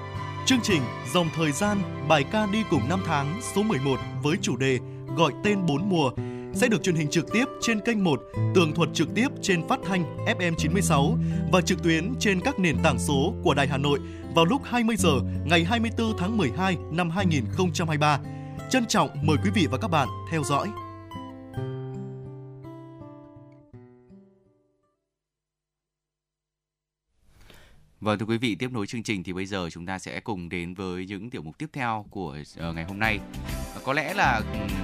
[0.45, 0.81] Chương trình
[1.13, 1.77] Dòng Thời gian,
[2.07, 4.79] bài ca đi cùng năm tháng số 11 với chủ đề
[5.17, 6.11] Gọi tên bốn mùa
[6.53, 8.21] sẽ được truyền hình trực tiếp trên kênh 1,
[8.55, 11.17] tường thuật trực tiếp trên phát thanh FM 96
[11.51, 13.99] và trực tuyến trên các nền tảng số của Đài Hà Nội
[14.35, 18.19] vào lúc 20 giờ ngày 24 tháng 12 năm 2023.
[18.69, 20.67] Trân trọng mời quý vị và các bạn theo dõi.
[28.07, 30.49] Vâng thưa quý vị, tiếp nối chương trình thì bây giờ chúng ta sẽ cùng
[30.49, 32.37] đến với những tiểu mục tiếp theo của
[32.69, 33.19] uh, ngày hôm nay.
[33.77, 34.41] Uh, có lẽ là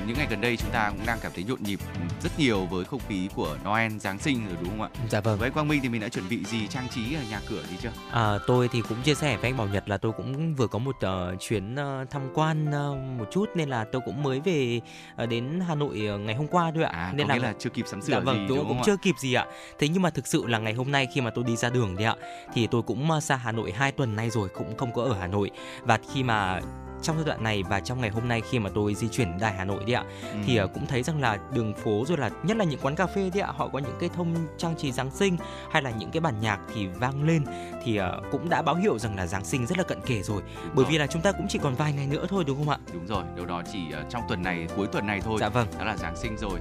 [0.07, 1.79] những ngày gần đây chúng ta cũng đang cảm thấy nhộn nhịp
[2.23, 4.89] rất nhiều với không khí của Noel Giáng sinh rồi đúng không ạ?
[5.09, 5.39] Dạ vâng.
[5.39, 7.77] Với Quang Minh thì mình đã chuẩn bị gì trang trí ở nhà cửa gì
[7.81, 7.91] chưa?
[8.11, 10.79] À, tôi thì cũng chia sẻ với anh Bảo Nhật là tôi cũng vừa có
[10.79, 14.81] một uh, chuyến uh, tham quan uh, một chút nên là tôi cũng mới về
[15.23, 16.91] uh, đến Hà Nội uh, ngày hôm qua thôi ạ.
[16.91, 18.85] À, nên là, là chưa kịp sắm sửa dạ vâng, gì tôi đúng cũng không
[18.85, 19.01] chưa ạ?
[19.03, 19.45] kịp gì ạ.
[19.79, 21.95] Thế nhưng mà thực sự là ngày hôm nay khi mà tôi đi ra đường
[21.95, 22.15] đấy ạ
[22.53, 25.27] thì tôi cũng xa Hà Nội 2 tuần nay rồi cũng không có ở Hà
[25.27, 25.51] Nội.
[25.83, 26.59] Và khi mà
[27.03, 29.53] trong giai đoạn này và trong ngày hôm nay khi mà tôi di chuyển đài
[29.53, 30.37] Hà Nội đi ạ ừ.
[30.45, 33.07] thì uh, cũng thấy rằng là đường phố rồi là nhất là những quán cà
[33.07, 35.37] phê đi ạ họ có những cái thông trang trí Giáng sinh
[35.71, 37.43] hay là những cái bản nhạc thì vang lên
[37.83, 40.41] thì uh, cũng đã báo hiệu rằng là Giáng sinh rất là cận kề rồi.
[40.41, 40.91] Đúng bởi rồi.
[40.91, 42.77] vì là chúng ta cũng chỉ còn vài ngày nữa thôi đúng không ạ?
[42.93, 45.37] Đúng rồi điều đó chỉ uh, trong tuần này cuối tuần này thôi.
[45.39, 45.67] Dạ vâng.
[45.79, 46.59] Đó là Giáng sinh rồi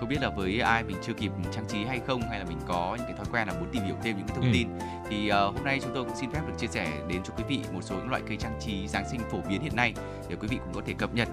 [0.00, 2.58] không biết là với ai mình chưa kịp trang trí hay không hay là mình
[2.68, 4.50] có những cái thói quen là muốn tìm hiểu thêm những cái thông ừ.
[4.52, 4.68] tin
[5.08, 7.44] thì uh, hôm nay chúng tôi cũng xin phép được chia sẻ đến cho quý
[7.48, 9.94] vị một số những loại cây trang trí Giáng sinh phổ biến hiện nay
[10.28, 11.28] để quý vị cũng có thể cập nhật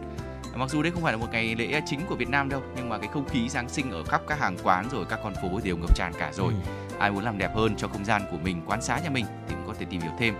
[0.55, 2.89] mặc dù đây không phải là một ngày lễ chính của Việt Nam đâu nhưng
[2.89, 5.59] mà cái không khí Giáng sinh ở khắp các hàng quán rồi các con phố
[5.63, 6.71] đều ngập tràn cả rồi ừ.
[6.99, 9.55] ai muốn làm đẹp hơn cho không gian của mình quán xá nhà mình thì
[9.55, 10.33] cũng có thể tìm hiểu thêm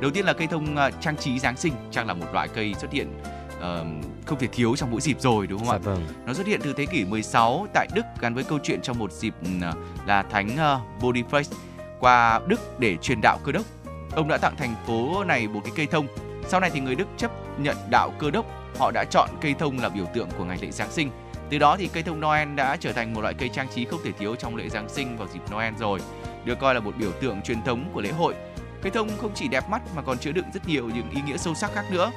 [0.00, 2.74] đầu tiên là cây thông uh, trang trí Giáng sinh chắc là một loại cây
[2.78, 3.20] xuất hiện
[3.58, 5.78] uh, không thể thiếu trong mỗi dịp rồi đúng không dạ ạ?
[5.82, 6.06] Vâng.
[6.26, 9.12] Nó xuất hiện từ thế kỷ 16 tại Đức gắn với câu chuyện trong một
[9.12, 11.54] dịp uh, là thánh uh, Boniface
[12.00, 13.64] qua Đức để truyền đạo cơ đốc.
[14.12, 16.06] Ông đã tặng thành phố này một cái cây thông.
[16.48, 18.46] Sau này thì người Đức chấp nhận đạo cơ đốc,
[18.78, 21.10] họ đã chọn cây thông là biểu tượng của ngày lễ Giáng sinh.
[21.50, 24.00] Từ đó thì cây thông Noel đã trở thành một loại cây trang trí không
[24.04, 26.00] thể thiếu trong lễ Giáng sinh vào dịp Noel rồi.
[26.44, 28.34] Được coi là một biểu tượng truyền thống của lễ hội.
[28.82, 31.36] Cây thông không chỉ đẹp mắt mà còn chứa đựng rất nhiều những ý nghĩa
[31.36, 32.10] sâu sắc khác nữa.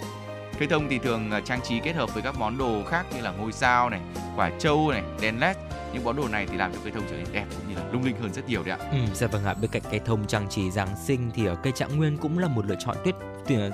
[0.61, 3.21] Cây thông thì thường à, trang trí kết hợp với các món đồ khác như
[3.21, 4.01] là ngôi sao này,
[4.35, 5.57] quả trâu này, đèn led.
[5.93, 7.91] Những món đồ này thì làm cho cây thông trở nên đẹp cũng như là
[7.91, 8.87] lung linh hơn rất nhiều đấy ạ.
[8.91, 9.53] Ừ, dạ vâng ạ.
[9.61, 12.47] Bên cạnh cây thông trang trí Giáng sinh thì ở cây trạng nguyên cũng là
[12.47, 13.15] một lựa chọn tuyệt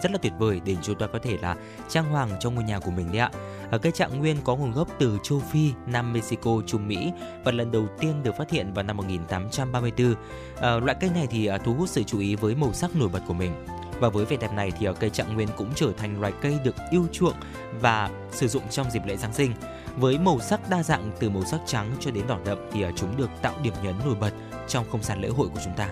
[0.04, 1.56] rất là tuyệt vời để chúng ta có thể là
[1.90, 3.32] trang hoàng trong ngôi nhà của mình đấy ạ.
[3.72, 7.12] Ở cây trạng nguyên có nguồn gốc từ châu Phi, Nam Mexico, Trung Mỹ
[7.44, 10.08] và lần đầu tiên được phát hiện vào năm 1834.
[10.08, 10.16] À,
[10.56, 13.10] ờ, loại cây này thì à, thu hút sự chú ý với màu sắc nổi
[13.10, 13.52] bật của mình.
[14.00, 16.76] Và với vẻ đẹp này thì cây trạng nguyên cũng trở thành loài cây được
[16.92, 17.36] yêu chuộng
[17.82, 19.52] và sử dụng trong dịp lễ Giáng sinh.
[19.98, 23.18] Với màu sắc đa dạng từ màu sắc trắng cho đến đỏ đậm thì chúng
[23.18, 24.32] được tạo điểm nhấn nổi bật
[24.68, 25.90] trong không gian lễ hội của chúng ta.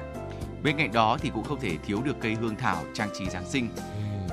[0.63, 3.45] Bên cạnh đó thì cũng không thể thiếu được cây hương thảo trang trí Giáng
[3.45, 3.69] sinh.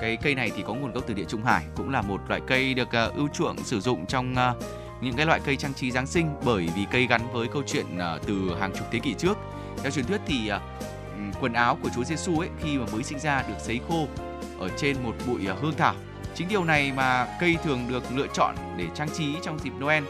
[0.01, 2.41] Cái cây này thì có nguồn gốc từ địa Trung Hải, cũng là một loại
[2.47, 4.65] cây được uh, ưu chuộng sử dụng trong uh,
[5.03, 7.87] những cái loại cây trang trí Giáng sinh bởi vì cây gắn với câu chuyện
[7.97, 9.39] uh, từ hàng chục thế kỷ trước.
[9.83, 10.51] Theo truyền thuyết thì
[11.41, 14.07] quần áo của Chúa Giêsu ấy khi mà mới sinh ra được sấy khô
[14.59, 15.95] ở trên một bụi à, hương thảo.
[16.35, 20.05] Chính điều này mà cây thường được lựa chọn để trang trí trong dịp Noel.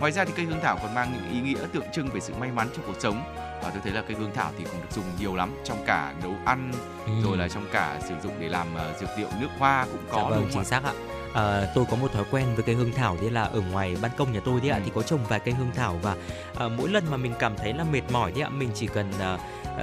[0.00, 2.34] Ngoài ra thì cây hương thảo còn mang những ý nghĩa tượng trưng về sự
[2.40, 3.22] may mắn trong cuộc sống
[3.62, 6.14] và tôi thấy là cây hương thảo thì cũng được dùng nhiều lắm trong cả
[6.22, 6.72] nấu ăn
[7.06, 7.12] ừ.
[7.24, 10.28] rồi là trong cả sử dụng để làm uh, dược liệu nước hoa cũng có
[10.30, 10.92] dạ vâng, chính xác ạ
[11.34, 14.10] à, tôi có một thói quen với cây hương thảo đấy là ở ngoài ban
[14.16, 14.82] công nhà tôi đấy ạ ừ.
[14.84, 16.16] thì có trồng vài cây hương thảo và
[16.58, 19.12] à, mỗi lần mà mình cảm thấy là mệt mỏi đấy ạ mình chỉ cần
[19.20, 19.38] à,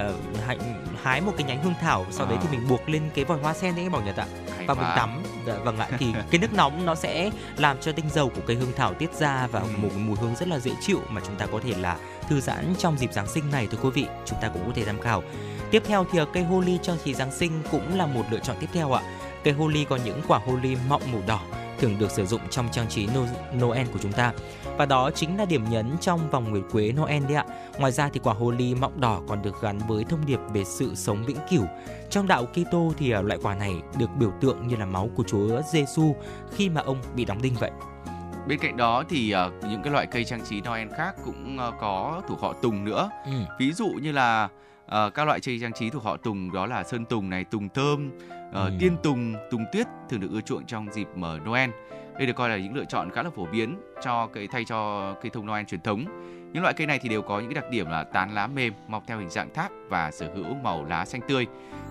[0.06, 0.14] uh,
[1.02, 2.30] hái một cái nhánh hương thảo sau à.
[2.30, 4.26] đấy thì mình buộc lên cái vòi hoa sen đấy bảo nhật ạ.
[4.66, 5.22] Và mình tắm.
[5.46, 5.88] Dạ, vâng ạ.
[5.98, 9.14] Thì cái nước nóng nó sẽ làm cho tinh dầu của cây hương thảo tiết
[9.14, 9.66] ra và ừ.
[9.76, 11.96] một mùi hương rất là dễ chịu mà chúng ta có thể là
[12.28, 14.06] thư giãn trong dịp giáng sinh này thưa quý vị.
[14.26, 15.22] Chúng ta cũng có thể tham khảo.
[15.70, 18.68] Tiếp theo thì cây holly trang trí giáng sinh cũng là một lựa chọn tiếp
[18.72, 19.02] theo ạ.
[19.44, 21.40] Cây holly có những quả holly mọng màu đỏ
[21.80, 23.08] thường được sử dụng trong trang trí
[23.58, 24.32] Noel của chúng ta.
[24.78, 27.44] Và đó chính là điểm nhấn trong vòng nguyệt quế Noel đấy ạ.
[27.78, 30.64] Ngoài ra thì quả hồ ly mọng đỏ còn được gắn với thông điệp về
[30.64, 31.64] sự sống vĩnh cửu.
[32.10, 35.22] Trong đạo Kitô thì à, loại quả này được biểu tượng như là máu của
[35.22, 36.16] Chúa Giêsu
[36.52, 37.70] khi mà ông bị đóng đinh vậy.
[38.48, 41.74] Bên cạnh đó thì uh, những cái loại cây trang trí Noel khác cũng uh,
[41.80, 43.10] có thuộc họ Tùng nữa.
[43.24, 43.32] Ừ.
[43.58, 44.48] Ví dụ như là
[44.84, 47.68] uh, các loại cây trang trí thuộc họ Tùng đó là sơn tùng này, tùng
[47.68, 48.10] thơm,
[48.48, 48.70] uh, ừ.
[48.80, 51.70] tiên tùng, tùng tuyết thường được ưa chuộng trong dịp mở Noel.
[52.18, 55.14] Đây được coi là những lựa chọn khá là phổ biến cho cây thay cho
[55.22, 56.04] cây thông Noel truyền thống.
[56.52, 59.02] Những loại cây này thì đều có những đặc điểm là tán lá mềm, mọc
[59.06, 61.46] theo hình dạng tháp và sở hữu màu lá xanh tươi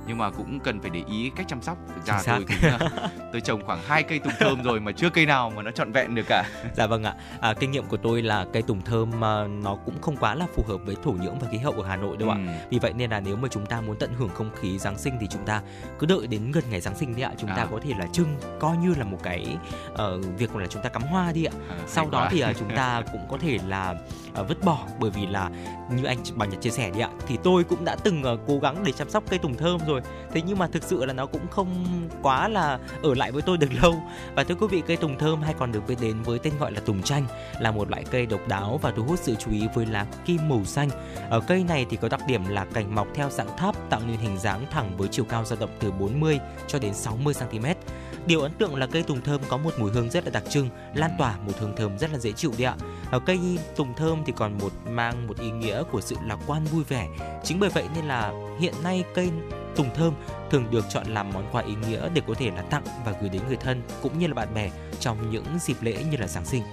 [0.07, 1.77] nhưng mà cũng cần phải để ý cách chăm sóc.
[1.95, 2.89] Thực ra tôi cũng,
[3.31, 5.91] tôi trồng khoảng hai cây tùng thơm rồi mà chưa cây nào mà nó trọn
[5.91, 6.43] vẹn được cả.
[6.75, 7.15] Dạ vâng ạ.
[7.39, 10.45] À, kinh nghiệm của tôi là cây tùng thơm uh, nó cũng không quá là
[10.55, 12.33] phù hợp với thổ nhưỡng và khí hậu ở Hà Nội đâu ừ.
[12.33, 12.37] ạ
[12.69, 15.17] vì vậy nên là nếu mà chúng ta muốn tận hưởng không khí Giáng sinh
[15.21, 15.61] thì chúng ta
[15.99, 17.31] cứ đợi đến gần ngày Giáng sinh đi ạ.
[17.37, 17.55] Chúng à.
[17.55, 19.57] ta có thể là trưng coi như là một cái
[19.93, 19.99] uh,
[20.37, 21.53] việc là chúng ta cắm hoa đi ạ.
[21.69, 22.29] À, sau đó quá.
[22.31, 23.95] thì uh, chúng ta cũng có thể là
[24.41, 24.79] uh, vứt bỏ.
[24.99, 25.49] Bởi vì là
[25.91, 28.59] như anh Bảo Nhật chia sẻ đi ạ thì tôi cũng đã từng uh, cố
[28.59, 29.96] gắng để chăm sóc cây tùng thơm rồi
[30.33, 31.85] thế nhưng mà thực sự là nó cũng không
[32.21, 33.95] quá là ở lại với tôi được lâu.
[34.35, 36.71] Và thưa quý vị, cây tùng thơm hay còn được biết đến với tên gọi
[36.71, 37.25] là tùng chanh
[37.59, 40.49] là một loại cây độc đáo và thu hút sự chú ý với lá kim
[40.49, 40.89] màu xanh.
[41.29, 44.17] Ở cây này thì có đặc điểm là cành mọc theo dạng tháp tạo nên
[44.17, 47.65] hình dáng thẳng với chiều cao dao động từ 40 cho đến 60 cm
[48.27, 50.69] Điều ấn tượng là cây tùng thơm có một mùi hương rất là đặc trưng,
[50.95, 52.75] lan tỏa một hương thơm rất là dễ chịu đấy ạ.
[53.11, 53.39] Ở cây
[53.75, 57.07] tùng thơm thì còn một mang một ý nghĩa của sự lạc quan vui vẻ.
[57.43, 59.29] Chính bởi vậy nên là hiện nay cây
[59.75, 60.13] tùng thơm
[60.51, 63.29] thường được chọn làm món quà ý nghĩa để có thể là tặng và gửi
[63.29, 64.69] đến người thân cũng như là bạn bè
[64.99, 66.63] trong những dịp lễ như là Giáng sinh.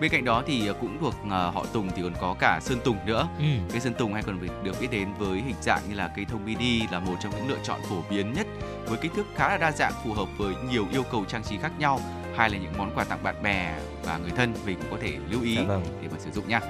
[0.00, 2.96] Bên cạnh đó thì cũng thuộc uh, họ Tùng thì còn có cả Sơn Tùng
[3.06, 3.28] nữa.
[3.38, 3.44] Ừ.
[3.70, 6.44] Cây Sơn Tùng hay còn được biết đến với hình dạng như là cây thông
[6.44, 8.46] mini là một trong những lựa chọn phổ biến nhất
[8.86, 11.58] với kích thước khá là đa dạng phù hợp với nhiều yêu cầu trang trí
[11.58, 12.00] khác nhau
[12.36, 13.74] hay là những món quà tặng bạn bè
[14.04, 15.84] và người thân mình cũng có thể lưu ý dạ vâng.
[16.02, 16.60] để mà sử dụng nha.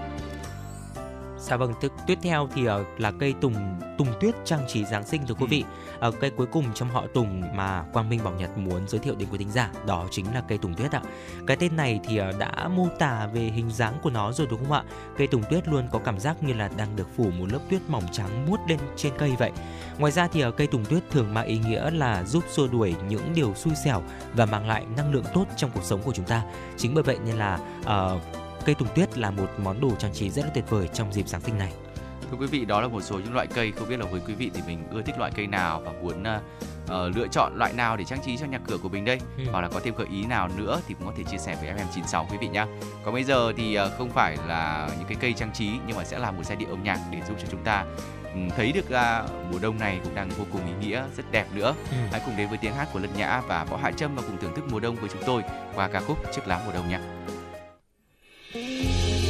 [1.44, 3.54] Dạ vâng, tiếp, tiếp theo thì uh, là cây tùng
[3.98, 5.46] tùng tuyết trang trí Giáng sinh thưa quý ừ.
[5.46, 5.64] vị.
[6.08, 9.14] Uh, cây cuối cùng trong họ tùng mà Quang Minh Bảo Nhật muốn giới thiệu
[9.14, 11.02] đến quý thính giả đó chính là cây tùng tuyết ạ.
[11.46, 14.64] Cái tên này thì uh, đã mô tả về hình dáng của nó rồi đúng
[14.64, 14.82] không ạ?
[15.16, 17.80] Cây tùng tuyết luôn có cảm giác như là đang được phủ một lớp tuyết
[17.88, 19.50] mỏng trắng muốt lên trên cây vậy.
[19.98, 22.94] Ngoài ra thì uh, cây tùng tuyết thường mang ý nghĩa là giúp xua đuổi
[23.08, 24.02] những điều xui xẻo
[24.34, 26.42] và mang lại năng lượng tốt trong cuộc sống của chúng ta.
[26.76, 30.30] Chính bởi vậy nên là uh, cây tùng tuyết là một món đồ trang trí
[30.30, 31.72] rất là tuyệt vời trong dịp Giáng sinh này.
[32.30, 34.34] Thưa quý vị, đó là một số những loại cây không biết là với quý
[34.34, 36.42] vị thì mình ưa thích loại cây nào và muốn uh,
[36.84, 39.44] uh, lựa chọn loại nào để trang trí cho nhà cửa của mình đây ừ.
[39.52, 41.70] hoặc là có thêm gợi ý nào nữa thì cũng có thể chia sẻ với
[41.70, 42.66] FM96 quý vị nhé.
[43.04, 46.04] Còn bây giờ thì uh, không phải là những cái cây trang trí nhưng mà
[46.04, 47.84] sẽ là một giai điệu âm nhạc để giúp cho chúng ta
[48.34, 51.46] um, thấy được là mùa đông này cũng đang vô cùng ý nghĩa rất đẹp
[51.54, 51.74] nữa.
[51.90, 51.96] Ừ.
[52.12, 54.36] Hãy cùng đến với tiếng hát của Lân Nhã và Võ Hạ Trâm và cùng
[54.40, 55.42] thưởng thức mùa đông với chúng tôi
[55.74, 56.98] qua ca khúc Chiếc lá mùa đông nhé.
[58.54, 59.23] Xin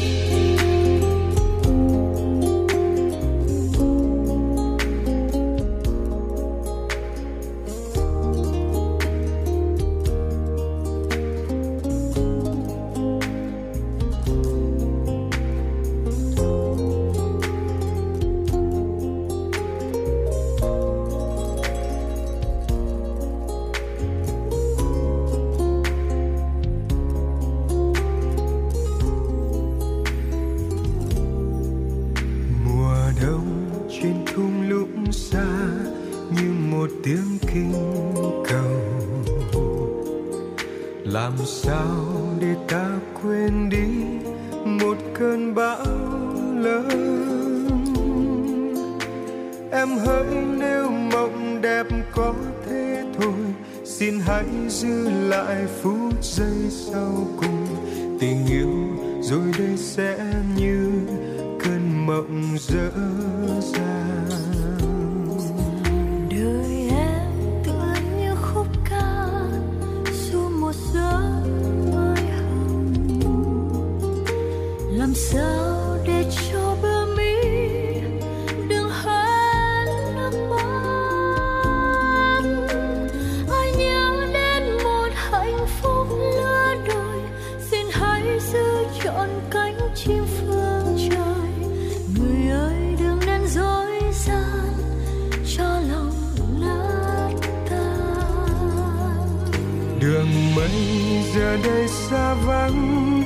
[101.35, 103.23] giờ đây xa vắng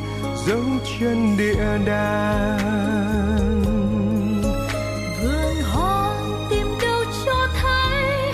[0.47, 0.63] dấu
[1.01, 2.59] chân địa đàng.
[5.23, 6.15] Vườn hoa
[6.51, 8.33] tìm đâu cho thấy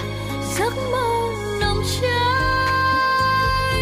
[0.58, 3.80] giấc mơ nồng cháy.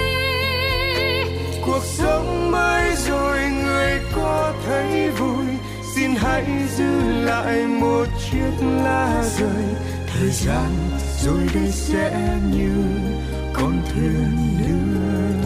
[1.66, 5.46] Cuộc sống mới rồi người có thấy vui.
[5.94, 6.44] Xin hãy
[6.76, 8.52] giữ lại một chiếc
[8.84, 9.64] lá rơi
[10.06, 10.70] thời gian
[11.22, 12.72] rồi đây sẽ như
[13.62, 15.41] còn thêm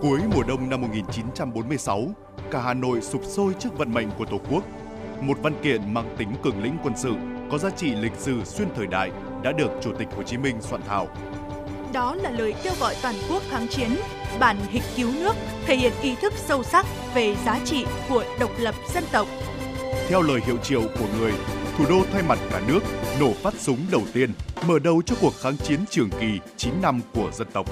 [0.00, 2.08] Cuối mùa đông năm 1946,
[2.50, 4.64] cả Hà Nội sụp sôi trước vận mệnh của Tổ quốc.
[5.20, 7.14] Một văn kiện mang tính cường lĩnh quân sự,
[7.50, 9.10] có giá trị lịch sử xuyên thời đại
[9.42, 11.08] đã được Chủ tịch Hồ Chí Minh soạn thảo.
[11.92, 13.90] Đó là lời kêu gọi toàn quốc kháng chiến,
[14.40, 15.36] bản hịch cứu nước,
[15.66, 19.28] thể hiện ý thức sâu sắc về giá trị của độc lập dân tộc.
[20.08, 21.32] Theo lời hiệu triệu của người,
[21.78, 22.80] thủ đô thay mặt cả nước
[23.20, 24.32] nổ phát súng đầu tiên,
[24.66, 27.66] mở đầu cho cuộc kháng chiến trường kỳ 9 năm của dân tộc.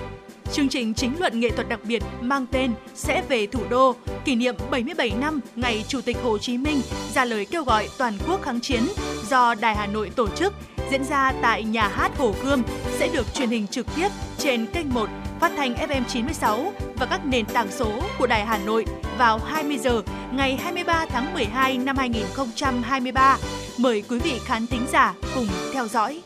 [0.53, 3.94] Chương trình chính luận nghệ thuật đặc biệt mang tên Sẽ về thủ đô,
[4.24, 6.80] kỷ niệm 77 năm ngày Chủ tịch Hồ Chí Minh
[7.14, 8.82] ra lời kêu gọi toàn quốc kháng chiến
[9.28, 10.55] do Đài Hà Nội tổ chức
[10.90, 12.62] diễn ra tại nhà hát Hồ Gươm
[12.99, 15.09] sẽ được truyền hình trực tiếp trên kênh 1
[15.40, 18.84] phát thanh FM 96 và các nền tảng số của Đài Hà Nội
[19.18, 23.38] vào 20 giờ ngày 23 tháng 12 năm 2023.
[23.78, 26.22] Mời quý vị khán thính giả cùng theo dõi.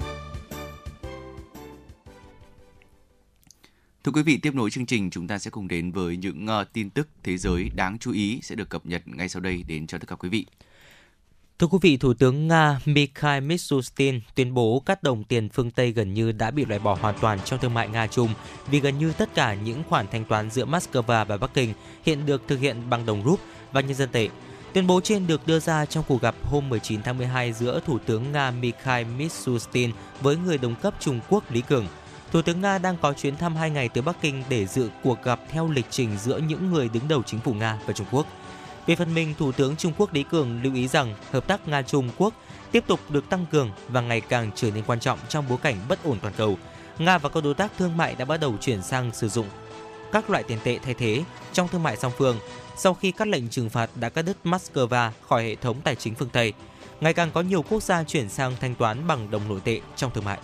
[4.05, 6.73] Thưa quý vị, tiếp nối chương trình chúng ta sẽ cùng đến với những uh,
[6.73, 9.87] tin tức thế giới đáng chú ý sẽ được cập nhật ngay sau đây đến
[9.87, 10.47] cho tất cả quý vị.
[11.59, 15.93] Thưa quý vị, Thủ tướng Nga Mikhail Mishustin tuyên bố các đồng tiền phương Tây
[15.93, 18.29] gần như đã bị loại bỏ hoàn toàn trong thương mại Nga-Trung
[18.71, 21.75] vì gần như tất cả những khoản thanh toán giữa Moscow và Bắc Kinh
[22.05, 23.41] hiện được thực hiện bằng đồng rúp
[23.73, 24.29] và nhân dân tệ.
[24.73, 27.99] Tuyên bố trên được đưa ra trong cuộc gặp hôm 19 tháng 12 giữa Thủ
[27.99, 29.91] tướng Nga Mikhail Mishustin
[30.21, 31.87] với người đồng cấp Trung Quốc Lý Cường.
[32.33, 35.23] Thủ tướng Nga đang có chuyến thăm 2 ngày tới Bắc Kinh để dự cuộc
[35.23, 38.27] gặp theo lịch trình giữa những người đứng đầu chính phủ Nga và Trung Quốc.
[38.87, 42.09] Về phần mình, Thủ tướng Trung Quốc Lý Cường lưu ý rằng hợp tác Nga-Trung
[42.19, 42.35] Quốc
[42.73, 45.77] tiếp tục được tăng cường và ngày càng trở nên quan trọng trong bối cảnh
[45.89, 46.59] bất ổn toàn cầu.
[46.99, 49.47] Nga và các đối tác thương mại đã bắt đầu chuyển sang sử dụng
[50.13, 52.37] các loại tiền tệ thay thế trong thương mại song phương
[52.77, 56.15] sau khi các lệnh trừng phạt đã cắt đứt Moscow khỏi hệ thống tài chính
[56.15, 56.53] phương Tây.
[57.01, 60.11] Ngày càng có nhiều quốc gia chuyển sang thanh toán bằng đồng nội tệ trong
[60.15, 60.39] thương mại.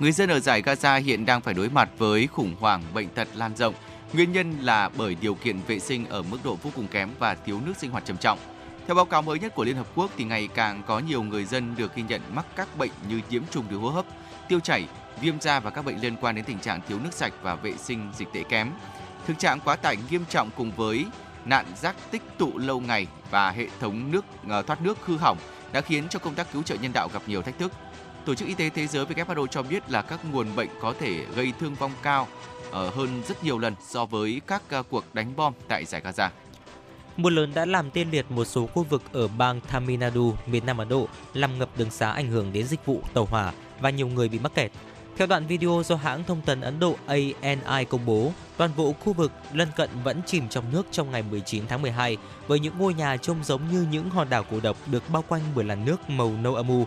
[0.00, 3.28] Người dân ở giải Gaza hiện đang phải đối mặt với khủng hoảng bệnh tật
[3.34, 3.74] lan rộng.
[4.12, 7.34] Nguyên nhân là bởi điều kiện vệ sinh ở mức độ vô cùng kém và
[7.34, 8.38] thiếu nước sinh hoạt trầm trọng.
[8.86, 11.44] Theo báo cáo mới nhất của Liên Hợp Quốc thì ngày càng có nhiều người
[11.44, 14.04] dân được ghi nhận mắc các bệnh như nhiễm trùng đường hô hấp,
[14.48, 14.84] tiêu chảy,
[15.20, 17.72] viêm da và các bệnh liên quan đến tình trạng thiếu nước sạch và vệ
[17.76, 18.70] sinh dịch tễ kém.
[19.26, 21.06] Thực trạng quá tải nghiêm trọng cùng với
[21.44, 25.38] nạn rác tích tụ lâu ngày và hệ thống nước ờ, thoát nước hư hỏng
[25.72, 27.72] đã khiến cho công tác cứu trợ nhân đạo gặp nhiều thách thức.
[28.28, 31.24] Tổ chức Y tế Thế giới WHO cho biết là các nguồn bệnh có thể
[31.36, 32.28] gây thương vong cao
[32.70, 36.28] ở hơn rất nhiều lần so với các ờ, cuộc đánh bom tại giải Gaza.
[37.16, 40.66] Mưa lớn đã làm tê liệt một số khu vực ở bang Tamil Nadu, miền
[40.66, 43.90] Nam Ấn Độ, làm ngập đường xá ảnh hưởng đến dịch vụ tàu hỏa và
[43.90, 44.70] nhiều người bị mắc kẹt.
[45.16, 49.12] Theo đoạn video do hãng thông tấn Ấn Độ ANI công bố, toàn bộ khu
[49.12, 52.16] vực lân cận vẫn chìm trong nước trong ngày 19 tháng 12
[52.46, 55.42] với những ngôi nhà trông giống như những hòn đảo cổ độc được bao quanh
[55.54, 56.86] bởi làn nước màu nâu âm u.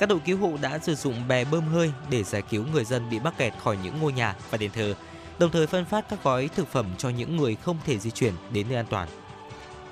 [0.00, 3.10] Các đội cứu hộ đã sử dụng bè bơm hơi để giải cứu người dân
[3.10, 4.94] bị mắc kẹt khỏi những ngôi nhà và đền thờ,
[5.38, 8.34] đồng thời phân phát các gói thực phẩm cho những người không thể di chuyển
[8.52, 9.08] đến nơi an toàn.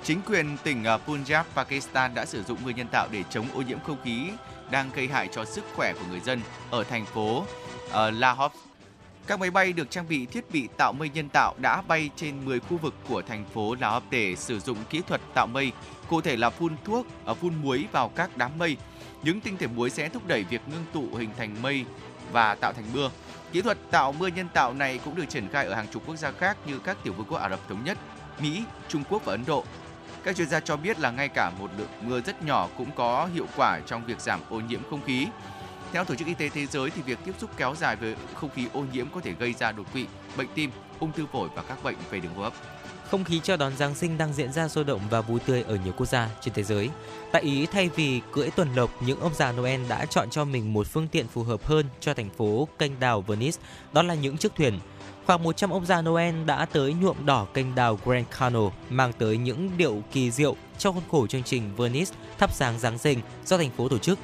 [0.03, 3.61] Chính quyền tỉnh à, Punjab, Pakistan đã sử dụng người nhân tạo để chống ô
[3.61, 4.29] nhiễm không khí
[4.71, 7.45] đang gây hại cho sức khỏe của người dân ở thành phố
[7.91, 8.55] à, Lahore.
[9.27, 12.45] Các máy bay được trang bị thiết bị tạo mây nhân tạo đã bay trên
[12.45, 15.71] 10 khu vực của thành phố Lahore để sử dụng kỹ thuật tạo mây
[16.09, 18.77] Cụ thể là phun thuốc, à, phun muối vào các đám mây.
[19.23, 21.85] Những tinh thể muối sẽ thúc đẩy việc ngưng tụ hình thành mây
[22.31, 23.09] và tạo thành mưa.
[23.51, 26.15] Kỹ thuật tạo mưa nhân tạo này cũng được triển khai ở hàng chục quốc
[26.15, 27.97] gia khác như các tiểu vương quốc Ả Rập thống nhất,
[28.41, 29.63] Mỹ, Trung Quốc và Ấn Độ.
[30.23, 33.29] Các chuyên gia cho biết là ngay cả một lượng mưa rất nhỏ cũng có
[33.33, 35.27] hiệu quả trong việc giảm ô nhiễm không khí.
[35.93, 38.49] Theo Tổ chức Y tế Thế giới thì việc tiếp xúc kéo dài với không
[38.49, 40.05] khí ô nhiễm có thể gây ra đột quỵ,
[40.37, 42.53] bệnh tim, ung thư phổi và các bệnh về đường hô hấp.
[43.11, 45.77] Không khí chào đón Giáng sinh đang diễn ra sôi động và vui tươi ở
[45.83, 46.89] nhiều quốc gia trên thế giới.
[47.31, 50.73] Tại Ý, thay vì cưỡi tuần lộc, những ông già Noel đã chọn cho mình
[50.73, 53.61] một phương tiện phù hợp hơn cho thành phố kênh đào Venice,
[53.93, 54.79] đó là những chiếc thuyền.
[55.25, 59.37] Khoảng 100 ông già Noel đã tới nhuộm đỏ kênh đào Grand Canal, mang tới
[59.37, 63.57] những điệu kỳ diệu trong khuôn khổ chương trình Venice thắp sáng Giáng sinh do
[63.57, 64.19] thành phố tổ chức.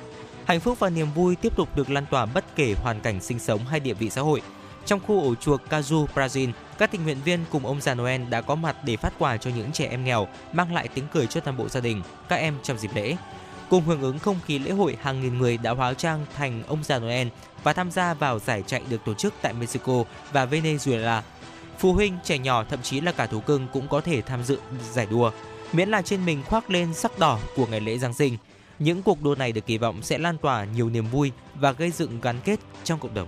[0.45, 3.39] Hạnh phúc và niềm vui tiếp tục được lan tỏa bất kể hoàn cảnh sinh
[3.39, 4.41] sống hay địa vị xã hội.
[4.85, 8.41] Trong khu ổ chuột Kazu, Brazil, các tình nguyện viên cùng ông già Noel đã
[8.41, 11.39] có mặt để phát quà cho những trẻ em nghèo, mang lại tiếng cười cho
[11.39, 13.15] toàn bộ gia đình, các em trong dịp lễ.
[13.69, 16.83] Cùng hưởng ứng không khí lễ hội, hàng nghìn người đã hóa trang thành ông
[16.83, 17.27] già Noel
[17.63, 21.21] và tham gia vào giải chạy được tổ chức tại Mexico và Venezuela.
[21.79, 24.59] Phụ huynh, trẻ nhỏ, thậm chí là cả thú cưng cũng có thể tham dự
[24.93, 25.31] giải đua,
[25.73, 28.37] miễn là trên mình khoác lên sắc đỏ của ngày lễ Giáng sinh.
[28.79, 31.91] Những cuộc đua này được kỳ vọng sẽ lan tỏa nhiều niềm vui và gây
[31.91, 33.27] dựng gắn kết trong cộng đồng.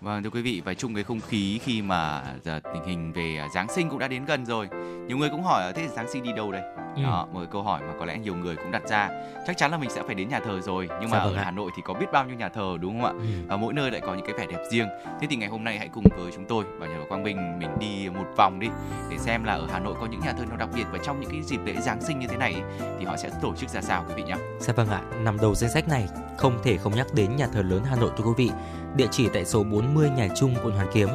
[0.00, 3.36] Vâng thưa quý vị, và chung cái không khí khi mà giờ tình hình về
[3.36, 4.68] à, Giáng sinh cũng đã đến gần rồi.
[5.06, 6.62] Nhiều người cũng hỏi thế Giáng sinh đi đâu đây?
[6.96, 7.02] Ừ.
[7.02, 9.08] Đó, một câu hỏi mà có lẽ nhiều người cũng đặt ra.
[9.46, 11.40] Chắc chắn là mình sẽ phải đến nhà thờ rồi, nhưng mà Dạ vâng ở
[11.40, 11.44] ạ.
[11.44, 13.12] Hà Nội thì có biết bao nhiêu nhà thờ đúng không ạ?
[13.18, 13.26] Ừ.
[13.48, 14.88] Và mỗi nơi lại có những cái vẻ đẹp riêng.
[15.20, 17.70] Thế thì ngày hôm nay hãy cùng với chúng tôi và nhờ Quang Minh mình
[17.80, 18.68] đi một vòng đi
[19.10, 21.20] để xem là ở Hà Nội có những nhà thờ nào đặc biệt và trong
[21.20, 22.54] những cái dịp lễ Giáng sinh như thế này
[22.98, 24.34] thì họ sẽ tổ chức ra sao quý vị nhé.
[24.58, 27.62] Dạ vâng ạ, nằm đầu danh sách này không thể không nhắc đến nhà thờ
[27.62, 28.50] lớn Hà Nội thưa quý vị.
[28.96, 31.08] Địa chỉ tại số 40 Nhà Trung, quận Hoàn Kiếm.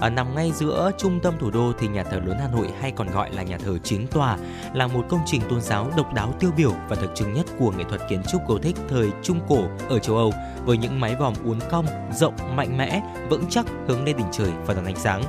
[0.00, 2.90] À, nằm ngay giữa trung tâm thủ đô thì nhà thờ lớn Hà Nội hay
[2.90, 4.36] còn gọi là nhà thờ chính tòa
[4.74, 7.72] là một công trình tôn giáo độc đáo tiêu biểu và đặc trưng nhất của
[7.72, 10.32] nghệ thuật kiến trúc Gothic thời Trung Cổ ở châu Âu
[10.64, 14.50] với những mái vòm uốn cong, rộng, mạnh mẽ, vững chắc hướng lên đỉnh trời
[14.66, 15.22] và đón ánh sáng.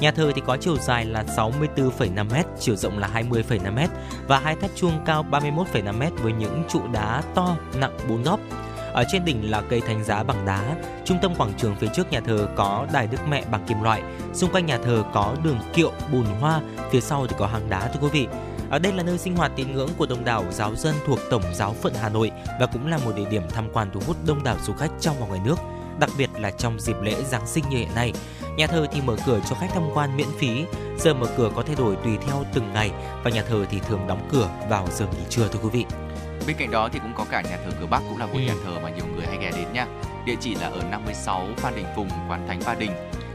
[0.00, 3.88] Nhà thờ thì có chiều dài là 64,5m, chiều rộng là 20,5m
[4.28, 8.40] và hai tháp chuông cao 31,5m với những trụ đá to nặng 4 góc.
[8.92, 12.12] Ở trên đỉnh là cây thánh giá bằng đá, trung tâm quảng trường phía trước
[12.12, 15.58] nhà thờ có đài Đức Mẹ bằng kim loại, xung quanh nhà thờ có đường
[15.74, 18.26] kiệu bùn hoa, phía sau thì có hàng đá thưa quý vị.
[18.70, 21.42] Ở đây là nơi sinh hoạt tín ngưỡng của đông đảo giáo dân thuộc Tổng
[21.54, 24.44] giáo phận Hà Nội và cũng là một địa điểm tham quan thu hút đông
[24.44, 25.56] đảo du khách trong và ngoài nước,
[25.98, 28.12] đặc biệt là trong dịp lễ Giáng sinh như hiện nay.
[28.56, 30.64] Nhà thờ thì mở cửa cho khách tham quan miễn phí,
[30.98, 32.90] giờ mở cửa có thay đổi tùy theo từng ngày
[33.24, 35.86] và nhà thờ thì thường đóng cửa vào giờ nghỉ trưa thưa quý vị.
[36.46, 38.40] Bên cạnh đó thì cũng có cả nhà thờ cửa Bắc cũng là một Ừ.
[38.40, 39.86] nhà thờ mà nhiều người hay ghé đến nha.
[40.26, 42.90] Địa chỉ là ở 56 Phan Đình Phùng, Quán Thánh Ba Đình.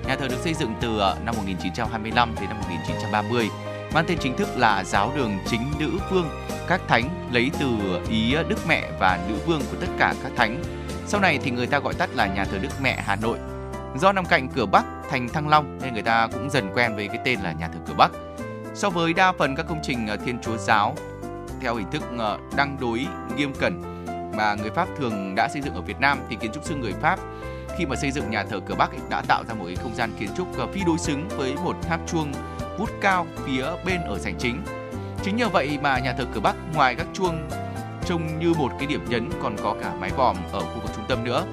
[0.08, 3.50] Nhà thờ được xây dựng từ ờ, năm 1925 đến năm 1930.
[3.94, 6.30] Mang tên chính thức là Giáo đường Chính Nữ Vương.
[6.68, 7.68] Các thánh lấy từ
[8.10, 10.64] ý Đức Mẹ và Nữ Vương của tất cả các thánh.
[11.08, 13.38] Sau này thì người ta gọi tắt là nhà thờ Đức Mẹ Hà Nội.
[13.98, 17.08] Do nằm cạnh cửa Bắc thành Thăng Long nên người ta cũng dần quen với
[17.08, 18.12] cái tên là nhà thờ cửa Bắc.
[18.74, 20.96] So với đa phần các công trình ờ, Thiên Chúa giáo,
[21.62, 23.82] theo hình thức ờ, đăng đối, nghiêm cẩn
[24.38, 26.94] mà người Pháp thường đã xây dựng ở Việt Nam thì kiến trúc sư người
[27.02, 27.20] Pháp
[27.80, 29.96] khi mà xây dựng nhà thờ cửa Bắc ấy, đã tạo ra một cái không
[29.96, 32.32] gian kiến trúc ờ, phi đối xứng với một tháp chuông
[32.78, 34.62] vút cao phía bên ở sảnh chính.
[35.24, 37.50] Chính nhờ vậy mà nhà thờ cửa Bắc ngoài các chuông
[38.06, 41.06] trông như một cái điểm nhấn còn có cả mái vòm ở khu vực trung
[41.10, 41.46] tâm nữa.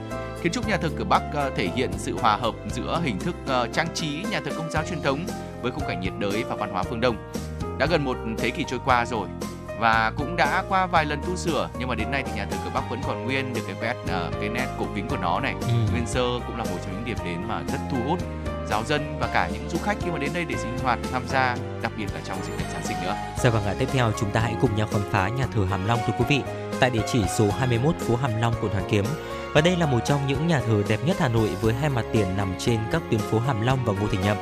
[0.43, 3.35] Kiến trúc nhà thờ cửa Bắc ờ, thể hiện sự hòa hợp giữa hình thức
[3.47, 5.19] ờ, trang trí nhà thờ công giáo truyền thống
[5.63, 7.17] với khung cảnh nhiệt đới và văn hóa phương Đông.
[7.79, 9.29] Đã gần một thế kỷ trôi qua rồi
[9.79, 12.57] và cũng đã qua vài lần tu sửa nhưng mà đến nay thì nhà thờ
[12.65, 15.41] cửa Bắc vẫn còn nguyên được cái nét ờ, cái nét cổ kính của nó
[15.41, 15.55] này.
[15.61, 15.75] Ừ.
[15.93, 18.19] Nguyên sơ cũng là một trong những điểm đến mà rất thu hút
[18.69, 21.23] giáo dân và cả những du khách khi mà đến đây để sinh hoạt tham
[21.29, 23.17] gia đặc biệt là trong dịp lễ Giáng sinh nữa.
[23.39, 25.87] Dạ vâng ạ, tiếp theo chúng ta hãy cùng nhau khám phá nhà thờ Hàm
[25.87, 26.41] Long thưa quý vị.
[26.81, 29.05] tại địa chỉ số 21 phố Hàm Long, quận Hoàn Kiếm.
[29.55, 32.05] Và đây là một trong những nhà thờ đẹp nhất Hà Nội với hai mặt
[32.13, 34.37] tiền nằm trên các tuyến phố Hàm Long và Ngô Thị Nhậm.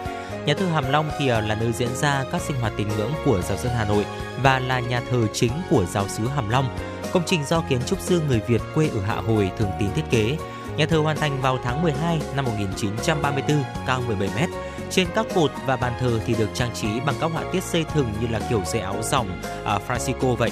[0.47, 3.41] Nhà thờ Hàm Long thì là nơi diễn ra các sinh hoạt tín ngưỡng của
[3.41, 4.05] giáo dân Hà Nội
[4.43, 6.77] và là nhà thờ chính của giáo sứ Hàm Long.
[7.13, 10.03] Công trình do kiến trúc sư người Việt quê ở Hạ Hồi thường tín thiết
[10.11, 10.37] kế.
[10.77, 14.51] Nhà thờ hoàn thành vào tháng 12 năm 1934, cao 17 m.
[14.91, 17.85] Trên các cột và bàn thờ thì được trang trí bằng các họa tiết xây
[17.85, 20.51] thừng như là kiểu dây áo dòng ở Francisco vậy.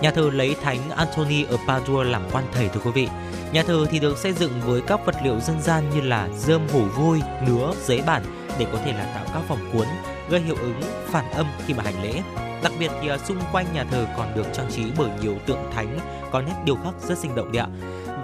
[0.00, 3.08] Nhà thờ lấy Thánh Anthony ở Padua làm quan thầy thưa quý vị.
[3.52, 6.68] Nhà thờ thì được xây dựng với các vật liệu dân gian như là dơm
[6.68, 8.22] hổ vôi, nứa, giấy bản
[8.58, 9.86] để có thể là tạo các vòng cuốn,
[10.30, 12.22] gây hiệu ứng phản âm khi mà hành lễ.
[12.62, 15.70] Đặc biệt thì à, xung quanh nhà thờ còn được trang trí bởi nhiều tượng
[15.74, 15.98] thánh
[16.32, 17.68] có nét điêu khắc rất sinh động đấy ạ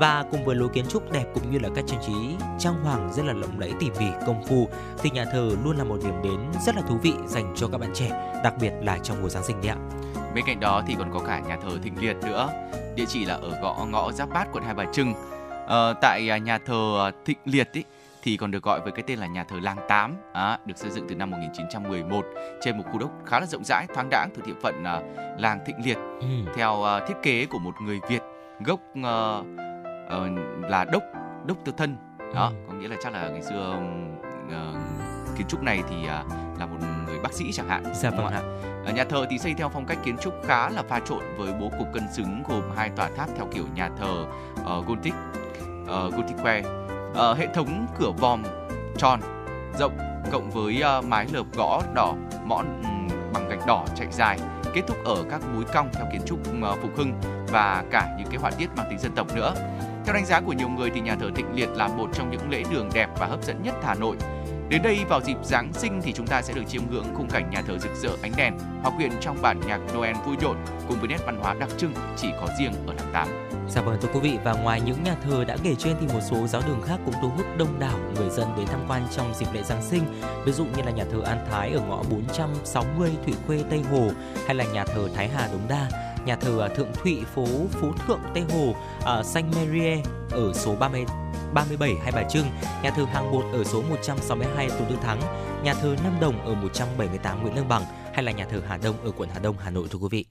[0.00, 2.12] và cùng với lối kiến trúc đẹp cũng như là các trang trí
[2.58, 4.68] trang hoàng rất là lộng lẫy tỉ mỉ công phu
[4.98, 7.78] thì nhà thờ luôn là một điểm đến rất là thú vị dành cho các
[7.78, 9.78] bạn trẻ đặc biệt là trong mùa giáng sinh đấy ạ
[10.38, 12.48] bên cạnh đó thì còn có cả nhà thờ Thịnh Liệt nữa
[12.96, 15.14] địa chỉ là ở gõ ngõ Giáp Bát quận Hai Bà Trưng
[15.66, 17.84] ờ, tại nhà thờ Thịnh Liệt ý,
[18.22, 20.90] thì còn được gọi với cái tên là nhà thờ Làng Tám, à, được xây
[20.90, 22.26] dựng từ năm 1911
[22.60, 25.58] trên một khu đất khá là rộng rãi, thoáng đãng thuộc địa phận uh, làng
[25.66, 26.26] Thịnh Liệt, ừ.
[26.56, 28.22] theo uh, thiết kế của một người Việt
[28.66, 29.46] gốc uh,
[30.06, 31.02] uh, là đốc
[31.46, 31.96] đốc tư thân,
[32.34, 32.54] đó, ừ.
[32.68, 33.80] có nghĩa là chắc là ngày xưa
[34.46, 36.78] uh, kiến trúc này thì uh, là một
[37.18, 37.82] người bác sĩ chẳng hạn.
[37.94, 38.42] Dạ vâng ạ.
[38.86, 41.52] Ở nhà thờ thì xây theo phong cách kiến trúc khá là pha trộn với
[41.60, 44.26] bố cục cân xứng gồm hai tòa tháp theo kiểu nhà thờ
[44.60, 45.14] uh, Gothic,
[45.82, 48.42] uh, Gothic uh, hệ thống cửa vòm
[48.96, 49.20] tròn
[49.78, 49.98] rộng
[50.32, 52.14] cộng với uh, mái lợp gõ đỏ
[52.44, 54.38] mõn um, bằng gạch đỏ chạy dài
[54.74, 57.12] kết thúc ở các múi cong theo kiến trúc uh, phục hưng
[57.48, 59.54] và cả những cái họa tiết mang tính dân tộc nữa.
[60.04, 62.50] Theo đánh giá của nhiều người thì nhà thờ Thịnh Liệt là một trong những
[62.50, 64.16] lễ đường đẹp và hấp dẫn nhất Hà Nội.
[64.68, 67.50] Đến đây vào dịp Giáng sinh thì chúng ta sẽ được chiêm ngưỡng khung cảnh
[67.50, 70.56] nhà thờ rực rỡ ánh đèn, hòa quyện trong bản nhạc Noel vui nhộn
[70.88, 73.28] cùng với nét văn hóa đặc trưng chỉ có riêng ở tháng 8.
[73.68, 76.20] Dạ vâng thưa quý vị và ngoài những nhà thờ đã kể trên thì một
[76.30, 79.34] số giáo đường khác cũng thu hút đông đảo người dân đến tham quan trong
[79.34, 80.02] dịp lễ Giáng sinh.
[80.44, 84.10] Ví dụ như là nhà thờ An Thái ở ngõ 460 Thủy Khuê Tây Hồ
[84.46, 85.88] hay là nhà thờ Thái Hà Đống Đa,
[86.24, 89.96] nhà thờ Thượng Thụy phố Phú Thượng Tây Hồ, ở Saint Marie
[90.30, 91.04] ở số 30
[91.54, 92.46] 37 Hai Bà Trưng,
[92.82, 95.20] nhà thờ Hàng Bột ở số 162 Tôn Đức Thắng,
[95.64, 97.82] nhà thờ Nam Đồng ở 178 Nguyễn Lương Bằng
[98.14, 100.24] hay là nhà thờ Hà Đông ở quận Hà Đông, Hà Nội thưa quý vị.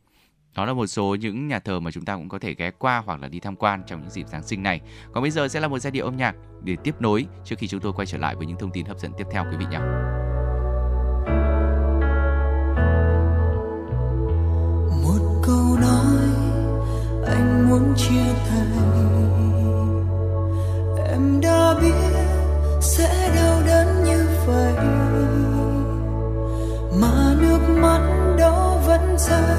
[0.56, 3.04] Đó là một số những nhà thờ mà chúng ta cũng có thể ghé qua
[3.06, 4.82] hoặc là đi tham quan trong những dịp Giáng sinh này.
[5.14, 7.68] Còn bây giờ sẽ là một giai điệu âm nhạc để tiếp nối trước khi
[7.68, 9.66] chúng tôi quay trở lại với những thông tin hấp dẫn tiếp theo quý vị
[9.72, 9.80] nhé.
[15.04, 16.28] Một câu nói
[17.28, 19.57] anh muốn chia tay
[21.18, 21.94] Em đã biết
[22.82, 24.74] sẽ đau đớn như vậy.
[27.02, 28.02] Mà nước mắt
[28.40, 29.58] đó vẫn rơi,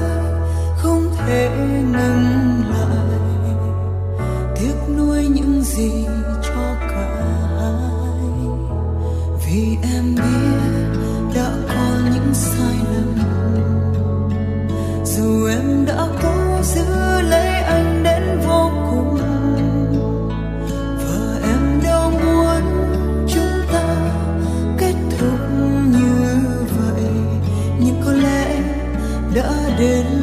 [0.77, 1.49] không thể
[1.91, 3.19] ngừng lại.
[4.55, 6.05] Tiếc nuối những gì
[6.43, 7.09] cho cả
[7.59, 8.29] hai.
[9.45, 10.99] Vì em biết
[11.35, 13.15] đã có những sai lầm.
[15.05, 16.98] Dù em đã cố giữ
[29.79, 30.18] đến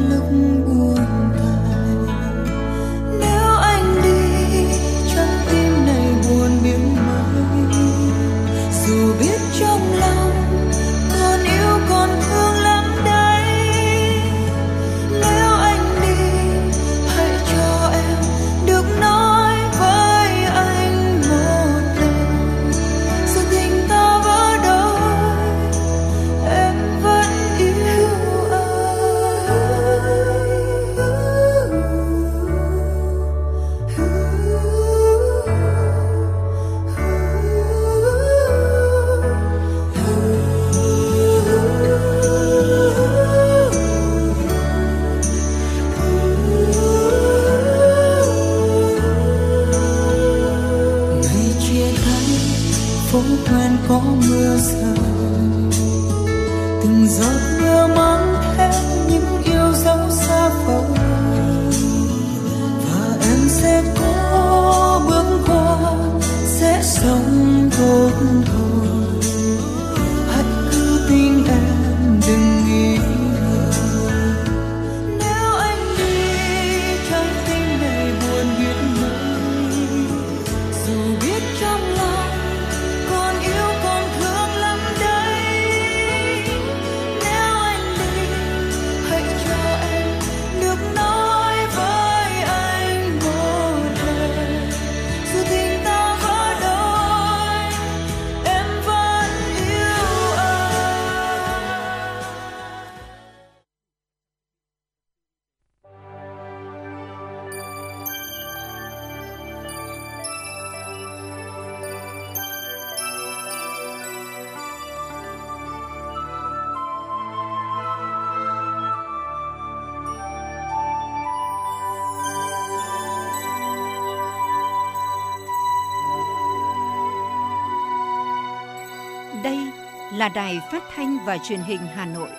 [130.17, 132.29] là đài phát thanh và truyền hình Hà Nội.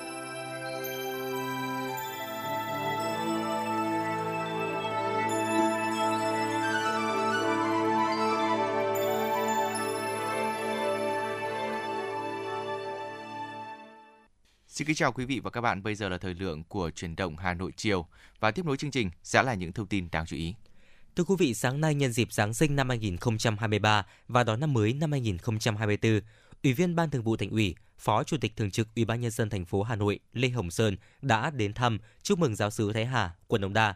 [14.68, 15.82] Xin kính chào quý vị và các bạn.
[15.82, 18.06] Bây giờ là thời lượng của truyền động Hà Nội chiều
[18.40, 20.54] và tiếp nối chương trình sẽ là những thông tin đáng chú ý.
[21.16, 24.92] Thưa quý vị, sáng nay nhân dịp Giáng sinh năm 2023 và đón năm mới
[24.92, 26.20] năm 2024,
[26.62, 29.30] Ủy viên Ban Thường vụ Thành ủy, Phó Chủ tịch Thường trực Ủy ban nhân
[29.30, 32.92] dân thành phố Hà Nội Lê Hồng Sơn đã đến thăm chúc mừng giáo sứ
[32.92, 33.94] Thái Hà, quận Đống Đa.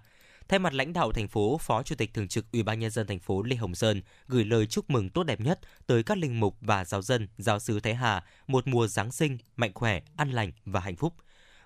[0.48, 3.06] Thay mặt lãnh đạo thành phố, Phó Chủ tịch Thường trực Ủy ban nhân dân
[3.06, 6.40] thành phố Lê Hồng Sơn gửi lời chúc mừng tốt đẹp nhất tới các linh
[6.40, 10.30] mục và giáo dân, giáo sứ Thái Hà một mùa Giáng sinh mạnh khỏe, an
[10.30, 11.14] lành và hạnh phúc.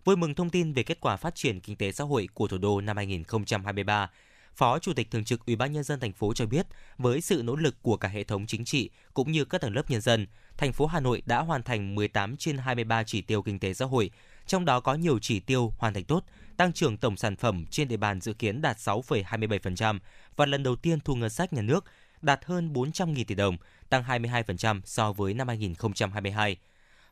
[0.05, 2.59] Vui mừng thông tin về kết quả phát triển kinh tế xã hội của thủ
[2.59, 4.11] đô năm 2023,
[4.57, 6.67] Phó Chủ tịch Thường trực Ủy ban nhân dân thành phố cho biết,
[6.99, 9.91] với sự nỗ lực của cả hệ thống chính trị cũng như các tầng lớp
[9.91, 10.27] nhân dân,
[10.57, 13.85] thành phố Hà Nội đã hoàn thành 18 trên 23 chỉ tiêu kinh tế xã
[13.85, 14.11] hội,
[14.47, 16.25] trong đó có nhiều chỉ tiêu hoàn thành tốt,
[16.57, 19.99] tăng trưởng tổng sản phẩm trên địa bàn dự kiến đạt 6,27%
[20.37, 21.85] và lần đầu tiên thu ngân sách nhà nước
[22.23, 23.57] đạt hơn 400.000 tỷ đồng,
[23.89, 26.57] tăng 22% so với năm 2022.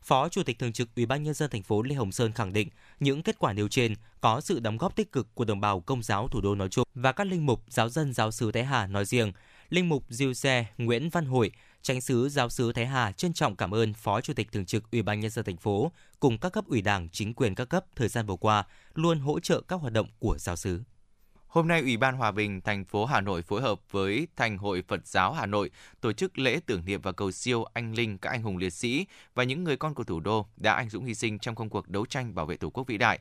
[0.04, 2.52] Phó Chủ tịch Thường trực Ủy ban nhân dân thành phố Lê Hồng Sơn khẳng
[2.52, 2.68] định
[3.00, 6.02] những kết quả nêu trên có sự đóng góp tích cực của đồng bào công
[6.02, 8.86] giáo thủ đô nói chung và các linh mục giáo dân giáo sứ Thái Hà
[8.86, 9.32] nói riêng.
[9.70, 11.52] Linh mục Diêu Xe Nguyễn Văn Hội,
[11.82, 14.90] Tránh sứ giáo sứ Thái Hà trân trọng cảm ơn Phó Chủ tịch Thường trực
[14.90, 17.84] Ủy ban nhân dân thành phố cùng các cấp ủy Đảng, chính quyền các cấp
[17.96, 20.80] thời gian vừa qua luôn hỗ trợ các hoạt động của giáo sứ.
[21.54, 24.82] Hôm nay, Ủy ban Hòa bình thành phố Hà Nội phối hợp với Thành hội
[24.88, 28.30] Phật giáo Hà Nội tổ chức lễ tưởng niệm và cầu siêu anh linh các
[28.30, 31.14] anh hùng liệt sĩ và những người con của thủ đô đã anh dũng hy
[31.14, 33.18] sinh trong công cuộc đấu tranh bảo vệ Tổ quốc vĩ đại.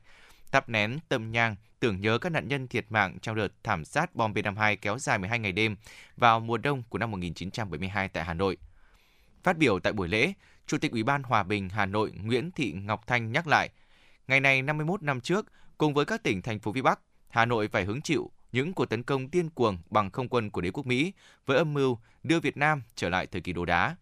[0.51, 4.15] Thắp nén tâm nhang tưởng nhớ các nạn nhân thiệt mạng trong đợt thảm sát
[4.15, 5.75] bom B-52 kéo dài 12 ngày đêm
[6.17, 8.57] vào mùa đông của năm 1972 tại Hà Nội.
[9.43, 10.33] Phát biểu tại buổi lễ,
[10.67, 13.69] Chủ tịch Ủy ban Hòa bình Hà Nội Nguyễn Thị Ngọc Thanh nhắc lại,
[14.27, 15.45] ngày này 51 năm trước,
[15.77, 16.99] cùng với các tỉnh thành phố phía Bắc,
[17.33, 20.61] Hà Nội phải hứng chịu những cuộc tấn công điên cuồng bằng không quân của
[20.61, 21.13] đế quốc Mỹ
[21.45, 23.95] với âm mưu đưa Việt Nam trở lại thời kỳ đồ đá.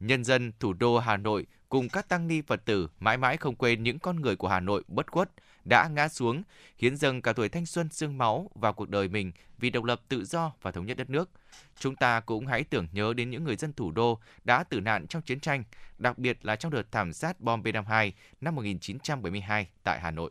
[0.00, 3.54] Nhân dân thủ đô Hà Nội cùng các tăng ni Phật tử mãi mãi không
[3.54, 5.30] quên những con người của Hà Nội bất khuất
[5.64, 6.42] đã ngã xuống,
[6.78, 10.00] hiến dâng cả tuổi thanh xuân xương máu vào cuộc đời mình vì độc lập
[10.08, 11.30] tự do và thống nhất đất nước.
[11.78, 15.06] Chúng ta cũng hãy tưởng nhớ đến những người dân thủ đô đã tử nạn
[15.06, 15.64] trong chiến tranh,
[15.98, 18.10] đặc biệt là trong đợt thảm sát bom B-52
[18.40, 20.30] năm 1972 tại Hà Nội.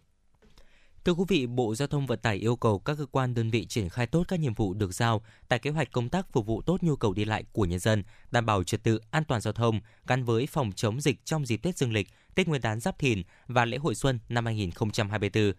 [1.06, 3.66] Thưa quý vị, Bộ Giao thông Vận tải yêu cầu các cơ quan đơn vị
[3.66, 6.62] triển khai tốt các nhiệm vụ được giao tại kế hoạch công tác phục vụ
[6.62, 9.54] tốt nhu cầu đi lại của nhân dân, đảm bảo trật tự an toàn giao
[9.54, 13.00] thông gắn với phòng chống dịch trong dịp Tết Dương lịch, Tết Nguyên đán Giáp
[13.00, 15.54] Thìn và lễ hội xuân năm 2024.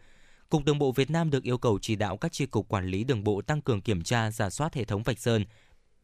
[0.49, 3.05] Cục Đường bộ Việt Nam được yêu cầu chỉ đạo các chi cục quản lý
[3.05, 5.45] đường bộ tăng cường kiểm tra, giả soát hệ thống vạch sơn,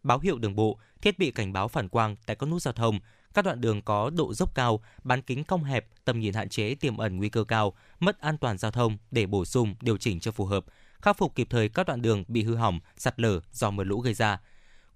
[0.03, 3.01] báo hiệu đường bộ, thiết bị cảnh báo phản quang tại các nút giao thông,
[3.35, 6.75] các đoạn đường có độ dốc cao, bán kính cong hẹp, tầm nhìn hạn chế
[6.75, 10.21] tiềm ẩn nguy cơ cao, mất an toàn giao thông để bổ sung, điều chỉnh
[10.21, 10.65] cho phù hợp,
[11.01, 14.01] khắc phục kịp thời các đoạn đường bị hư hỏng, sạt lở do mưa lũ
[14.01, 14.41] gây ra.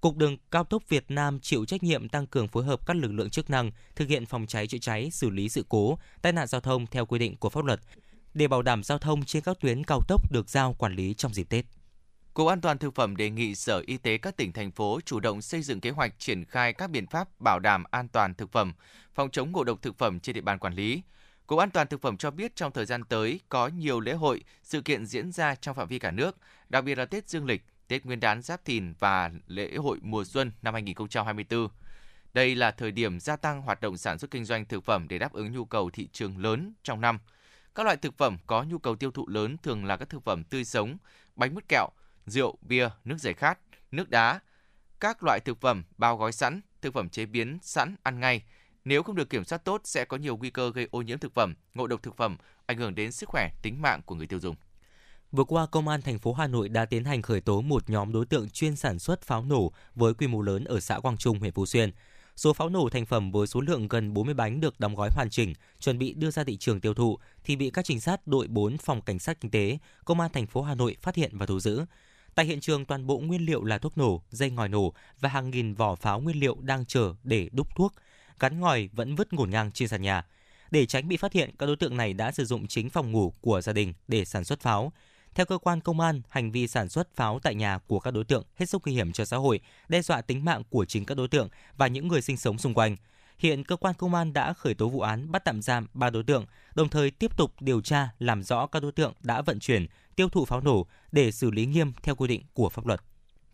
[0.01, 3.13] Cục Đường cao tốc Việt Nam chịu trách nhiệm tăng cường phối hợp các lực
[3.13, 6.47] lượng chức năng thực hiện phòng cháy chữa cháy, xử lý sự cố, tai nạn
[6.47, 7.81] giao thông theo quy định của pháp luật
[8.35, 11.35] để bảo đảm giao thông trên các tuyến cao tốc được giao quản lý trong
[11.35, 11.65] dịp Tết.
[12.35, 15.21] Cục An toàn thực phẩm đề nghị Sở Y tế các tỉnh thành phố chủ
[15.21, 18.53] động xây dựng kế hoạch triển khai các biện pháp bảo đảm an toàn thực
[18.53, 18.73] phẩm,
[19.15, 21.03] phòng chống ngộ độc thực phẩm trên địa bàn quản lý.
[21.47, 24.45] Cục An toàn thực phẩm cho biết trong thời gian tới có nhiều lễ hội,
[24.63, 26.37] sự kiện diễn ra trong phạm vi cả nước,
[26.69, 30.25] đặc biệt là Tết Dương lịch, Tết Nguyên đán Giáp Thìn và lễ hội mùa
[30.25, 31.69] xuân năm 2024.
[32.35, 35.19] Đây là thời điểm gia tăng hoạt động sản xuất kinh doanh thực phẩm để
[35.19, 37.19] đáp ứng nhu cầu thị trường lớn trong năm.
[37.75, 40.45] Các loại thực phẩm có nhu cầu tiêu thụ lớn thường là các thực phẩm
[40.45, 40.97] tươi sống,
[41.37, 41.89] bánh mứt kẹo,
[42.27, 43.59] rượu, bia, nước giải khát,
[43.91, 44.41] nước đá,
[45.01, 48.43] các loại thực phẩm bao gói sẵn, thực phẩm chế biến sẵn ăn ngay.
[48.85, 51.35] Nếu không được kiểm soát tốt sẽ có nhiều nguy cơ gây ô nhiễm thực
[51.35, 54.41] phẩm, ngộ độc thực phẩm, ảnh hưởng đến sức khỏe, tính mạng của người tiêu
[54.41, 54.57] dùng.
[55.33, 58.13] Vừa qua, Công an thành phố Hà Nội đã tiến hành khởi tố một nhóm
[58.13, 61.39] đối tượng chuyên sản xuất pháo nổ với quy mô lớn ở xã Quang Trung,
[61.39, 61.91] huyện Phú Xuyên.
[62.37, 65.31] Số pháo nổ thành phẩm với số lượng gần 40 bánh được đóng gói hoàn
[65.31, 68.49] chỉnh, chuẩn bị đưa ra thị trường tiêu thụ thì bị các trinh sát đội
[68.49, 71.47] 4 phòng cảnh sát kinh tế, Công an thành phố Hà Nội phát hiện và
[71.47, 71.85] thu giữ.
[72.35, 75.51] Tại hiện trường toàn bộ nguyên liệu là thuốc nổ, dây ngòi nổ và hàng
[75.51, 77.95] nghìn vỏ pháo nguyên liệu đang chờ để đúc thuốc.
[78.39, 80.27] Gắn ngòi vẫn vứt ngổn ngang trên sàn nhà.
[80.71, 83.35] Để tránh bị phát hiện, các đối tượng này đã sử dụng chính phòng ngủ
[83.41, 84.93] của gia đình để sản xuất pháo.
[85.35, 88.25] Theo cơ quan công an, hành vi sản xuất pháo tại nhà của các đối
[88.25, 91.17] tượng hết sức nguy hiểm cho xã hội, đe dọa tính mạng của chính các
[91.17, 92.97] đối tượng và những người sinh sống xung quanh.
[93.39, 96.23] Hiện cơ quan công an đã khởi tố vụ án bắt tạm giam 3 đối
[96.23, 99.87] tượng, đồng thời tiếp tục điều tra làm rõ các đối tượng đã vận chuyển,
[100.17, 103.01] tiêu thụ pháo nổ để xử lý nghiêm theo quy định của pháp luật.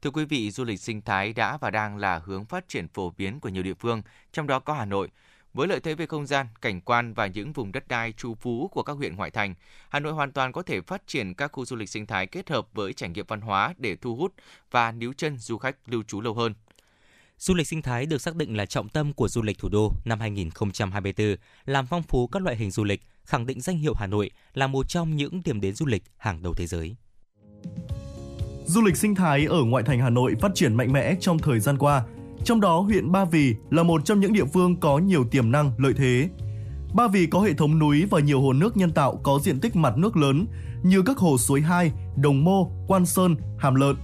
[0.02, 3.10] Thưa quý vị, du lịch sinh thái đã và đang là hướng phát triển phổ
[3.10, 4.02] biến của nhiều địa phương,
[4.32, 5.08] trong đó có Hà Nội.
[5.54, 8.68] Với lợi thế về không gian, cảnh quan và những vùng đất đai trù phú
[8.68, 9.54] của các huyện ngoại thành,
[9.88, 12.50] Hà Nội hoàn toàn có thể phát triển các khu du lịch sinh thái kết
[12.50, 14.34] hợp với trải nghiệm văn hóa để thu hút
[14.70, 16.54] và níu chân du khách lưu trú lâu hơn.
[17.38, 19.92] Du lịch sinh thái được xác định là trọng tâm của du lịch thủ đô
[20.04, 24.06] năm 2024, làm phong phú các loại hình du lịch, khẳng định danh hiệu Hà
[24.06, 26.96] Nội là một trong những điểm đến du lịch hàng đầu thế giới.
[28.66, 31.60] Du lịch sinh thái ở ngoại thành Hà Nội phát triển mạnh mẽ trong thời
[31.60, 32.04] gian qua,
[32.44, 35.72] trong đó huyện Ba Vì là một trong những địa phương có nhiều tiềm năng,
[35.78, 36.28] lợi thế.
[36.94, 39.76] Ba Vì có hệ thống núi và nhiều hồ nước nhân tạo có diện tích
[39.76, 40.46] mặt nước lớn
[40.82, 43.96] như các hồ suối Hai, Đồng Mô, Quan Sơn, Hàm Lợn.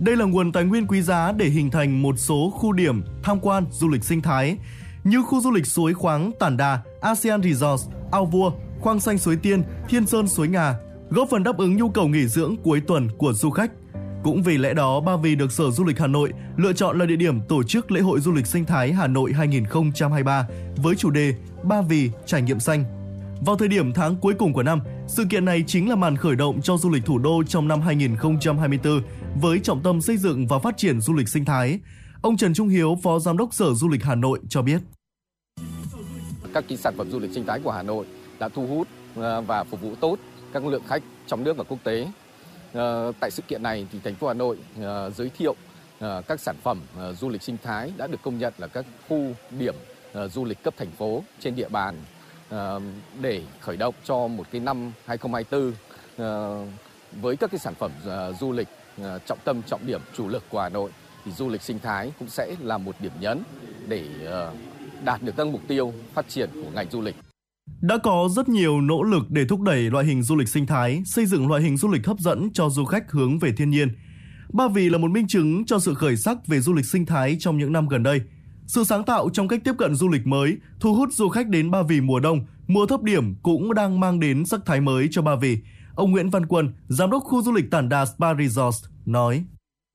[0.00, 3.40] Đây là nguồn tài nguyên quý giá để hình thành một số khu điểm tham
[3.40, 4.56] quan du lịch sinh thái
[5.04, 9.36] như khu du lịch suối khoáng Tản Đà, ASEAN Resorts, Ao Vua, Khoang Xanh Suối
[9.36, 10.74] Tiên, Thiên Sơn Suối Ngà,
[11.10, 13.70] góp phần đáp ứng nhu cầu nghỉ dưỡng cuối tuần của du khách.
[14.22, 17.06] Cũng vì lẽ đó, Ba Vì được Sở Du lịch Hà Nội lựa chọn là
[17.06, 20.46] địa điểm tổ chức lễ hội du lịch sinh thái Hà Nội 2023
[20.76, 22.84] với chủ đề Ba Vì trải nghiệm xanh.
[23.40, 26.36] Vào thời điểm tháng cuối cùng của năm, sự kiện này chính là màn khởi
[26.36, 29.02] động cho du lịch thủ đô trong năm 2024
[29.40, 31.80] với trọng tâm xây dựng và phát triển du lịch sinh thái.
[32.22, 34.80] Ông Trần Trung Hiếu, Phó Giám đốc Sở Du lịch Hà Nội cho biết.
[36.54, 38.06] Các cái sản phẩm du lịch sinh thái của Hà Nội
[38.38, 40.18] đã thu hút ờ, và phục vụ tốt
[40.52, 42.06] các lượng khách trong nước và quốc tế.
[42.72, 45.54] Ờ, tại sự kiện này thì thành phố Hà Nội ờ, giới thiệu
[46.28, 46.80] các sản phẩm
[47.20, 49.74] du lịch sinh thái đã được công nhận là các khu điểm
[50.32, 51.94] du lịch cấp thành phố trên địa bàn
[53.20, 56.66] để khởi động cho một cái năm 2024
[57.20, 57.90] với các cái sản phẩm
[58.40, 58.68] du lịch
[59.26, 60.90] trọng tâm, trọng điểm, chủ lực của Hà Nội
[61.24, 63.42] thì du lịch sinh thái cũng sẽ là một điểm nhấn
[63.88, 64.04] để
[65.04, 67.16] đạt được các mục tiêu phát triển của ngành du lịch.
[67.80, 71.02] Đã có rất nhiều nỗ lực để thúc đẩy loại hình du lịch sinh thái,
[71.06, 73.88] xây dựng loại hình du lịch hấp dẫn cho du khách hướng về thiên nhiên.
[74.52, 77.36] Ba Vì là một minh chứng cho sự khởi sắc về du lịch sinh thái
[77.40, 78.20] trong những năm gần đây.
[78.66, 81.70] Sự sáng tạo trong cách tiếp cận du lịch mới, thu hút du khách đến
[81.70, 85.22] Ba Vì mùa đông, mùa thấp điểm cũng đang mang đến sắc thái mới cho
[85.22, 85.58] Ba Vì.
[85.94, 89.44] Ông Nguyễn Văn Quân, giám đốc khu du lịch Tản Đà Spa Resort, nói.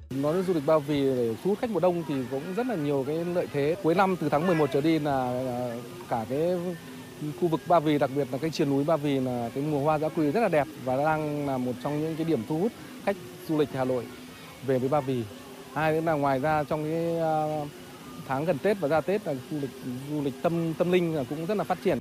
[0.09, 2.67] Nói đến du lịch Ba Vì để thu hút khách mùa đông thì cũng rất
[2.67, 3.75] là nhiều cái lợi thế.
[3.83, 5.75] Cuối năm từ tháng 11 trở đi là à,
[6.09, 6.39] cả cái
[7.41, 9.83] khu vực Ba Vì đặc biệt là cái triền núi Ba Vì là cái mùa
[9.83, 12.59] hoa dã quỳ rất là đẹp và đang là một trong những cái điểm thu
[12.59, 12.71] hút
[13.05, 13.15] khách
[13.47, 14.05] du lịch Hà Nội
[14.65, 15.23] về với Ba Vì.
[15.73, 17.33] Hai nữa là ngoài ra trong cái à,
[18.27, 19.71] tháng gần Tết và ra Tết là du lịch
[20.09, 21.97] du lịch tâm tâm linh là cũng rất là phát triển.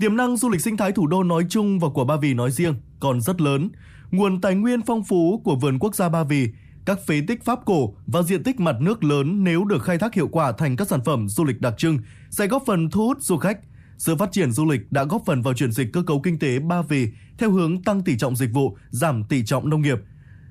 [0.00, 2.50] Tiềm năng du lịch sinh thái thủ đô nói chung và của Ba Vì nói
[2.50, 3.68] riêng còn rất lớn.
[4.10, 6.48] Nguồn tài nguyên phong phú của vườn quốc gia Ba Vì,
[6.86, 10.14] các phế tích pháp cổ và diện tích mặt nước lớn nếu được khai thác
[10.14, 11.98] hiệu quả thành các sản phẩm du lịch đặc trưng
[12.30, 13.58] sẽ góp phần thu hút du khách.
[13.98, 16.58] Sự phát triển du lịch đã góp phần vào chuyển dịch cơ cấu kinh tế
[16.58, 17.08] Ba Vì
[17.38, 19.98] theo hướng tăng tỷ trọng dịch vụ, giảm tỷ trọng nông nghiệp.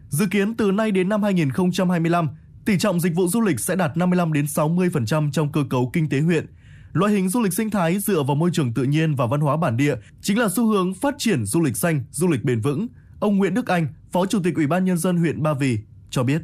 [0.10, 2.28] Dự kiến từ nay đến năm 2025,
[2.66, 6.10] tỷ trọng dịch vụ du lịch sẽ đạt 55 đến 60% trong cơ cấu kinh
[6.10, 6.46] tế huyện.
[6.94, 9.58] Loại hình du lịch sinh thái dựa vào môi trường tự nhiên và văn hóa
[9.58, 12.88] bản địa chính là xu hướng phát triển du lịch xanh, du lịch bền vững.
[13.20, 15.80] Ông Nguyễn Đức Anh, Phó Chủ tịch Ủy ban nhân dân huyện Ba Vì
[16.14, 16.42] cho biết.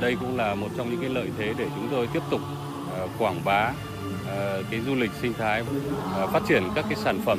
[0.00, 2.40] Đây cũng là một trong những cái lợi thế để chúng tôi tiếp tục
[3.04, 7.20] uh, quảng bá uh, cái du lịch sinh thái, uh, phát triển các cái sản
[7.24, 7.38] phẩm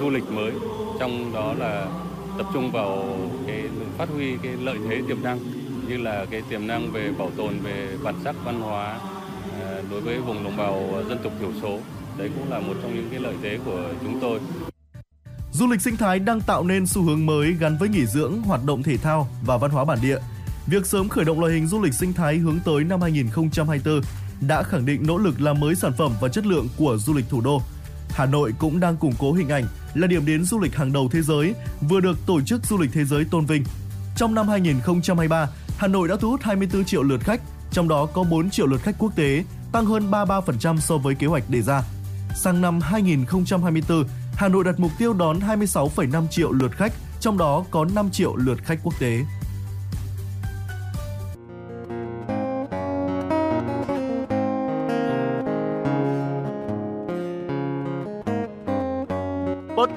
[0.00, 0.52] du lịch mới,
[1.00, 1.86] trong đó là
[2.38, 3.62] tập trung vào cái
[3.98, 5.38] phát huy cái lợi thế tiềm năng
[5.88, 8.98] như là cái tiềm năng về bảo tồn về bản sắc văn hóa
[9.90, 11.78] đối với vùng đồng bào dân tộc thiểu số.
[12.18, 14.40] Đấy cũng là một trong những cái lợi thế của chúng tôi.
[15.52, 18.64] Du lịch sinh thái đang tạo nên xu hướng mới gắn với nghỉ dưỡng, hoạt
[18.64, 20.18] động thể thao và văn hóa bản địa.
[20.66, 24.00] Việc sớm khởi động loại hình du lịch sinh thái hướng tới năm 2024
[24.40, 27.24] đã khẳng định nỗ lực làm mới sản phẩm và chất lượng của du lịch
[27.28, 27.62] thủ đô.
[28.10, 29.64] Hà Nội cũng đang củng cố hình ảnh
[29.94, 32.90] là điểm đến du lịch hàng đầu thế giới, vừa được Tổ chức Du lịch
[32.92, 33.64] Thế giới tôn vinh.
[34.16, 35.48] Trong năm 2023,
[35.78, 37.40] Hà Nội đã thu hút 24 triệu lượt khách,
[37.72, 41.26] trong đó có 4 triệu lượt khách quốc tế, tăng hơn 33% so với kế
[41.26, 41.82] hoạch đề ra.
[42.36, 47.64] Sang năm 2024, Hà Nội đặt mục tiêu đón 26,5 triệu lượt khách, trong đó
[47.70, 49.20] có 5 triệu lượt khách quốc tế.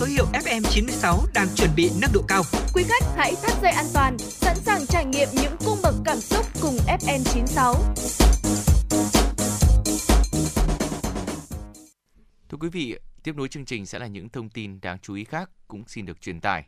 [0.00, 2.42] Số hiệu FM96 đang chuẩn bị nâng độ cao.
[2.74, 6.16] Quý khách hãy thắt dây an toàn, sẵn sàng trải nghiệm những cung bậc cảm
[6.16, 7.74] xúc cùng FN96.
[12.48, 15.24] Thưa quý vị, tiếp nối chương trình sẽ là những thông tin đáng chú ý
[15.24, 16.64] khác cũng xin được truyền tải.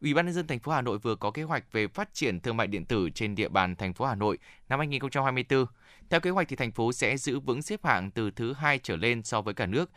[0.00, 2.40] Ủy ban nhân dân thành phố Hà Nội vừa có kế hoạch về phát triển
[2.40, 4.38] thương mại điện tử trên địa bàn thành phố Hà Nội
[4.68, 5.66] năm 2024.
[6.10, 8.96] Theo kế hoạch thì thành phố sẽ giữ vững xếp hạng từ thứ hai trở
[8.96, 9.90] lên so với cả nước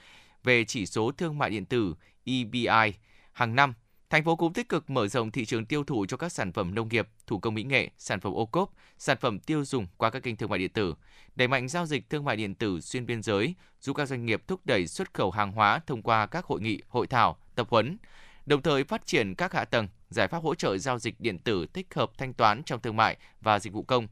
[0.43, 1.95] về chỉ số thương mại điện tử
[2.29, 2.93] EBI
[3.31, 3.73] hàng năm.
[4.09, 6.75] Thành phố cũng tích cực mở rộng thị trường tiêu thụ cho các sản phẩm
[6.75, 10.09] nông nghiệp, thủ công mỹ nghệ, sản phẩm ô cốp, sản phẩm tiêu dùng qua
[10.09, 10.95] các kênh thương mại điện tử,
[11.35, 14.43] đẩy mạnh giao dịch thương mại điện tử xuyên biên giới, giúp các doanh nghiệp
[14.47, 17.97] thúc đẩy xuất khẩu hàng hóa thông qua các hội nghị, hội thảo, tập huấn,
[18.45, 21.65] đồng thời phát triển các hạ tầng, giải pháp hỗ trợ giao dịch điện tử
[21.65, 24.07] tích hợp thanh toán trong thương mại và dịch vụ công,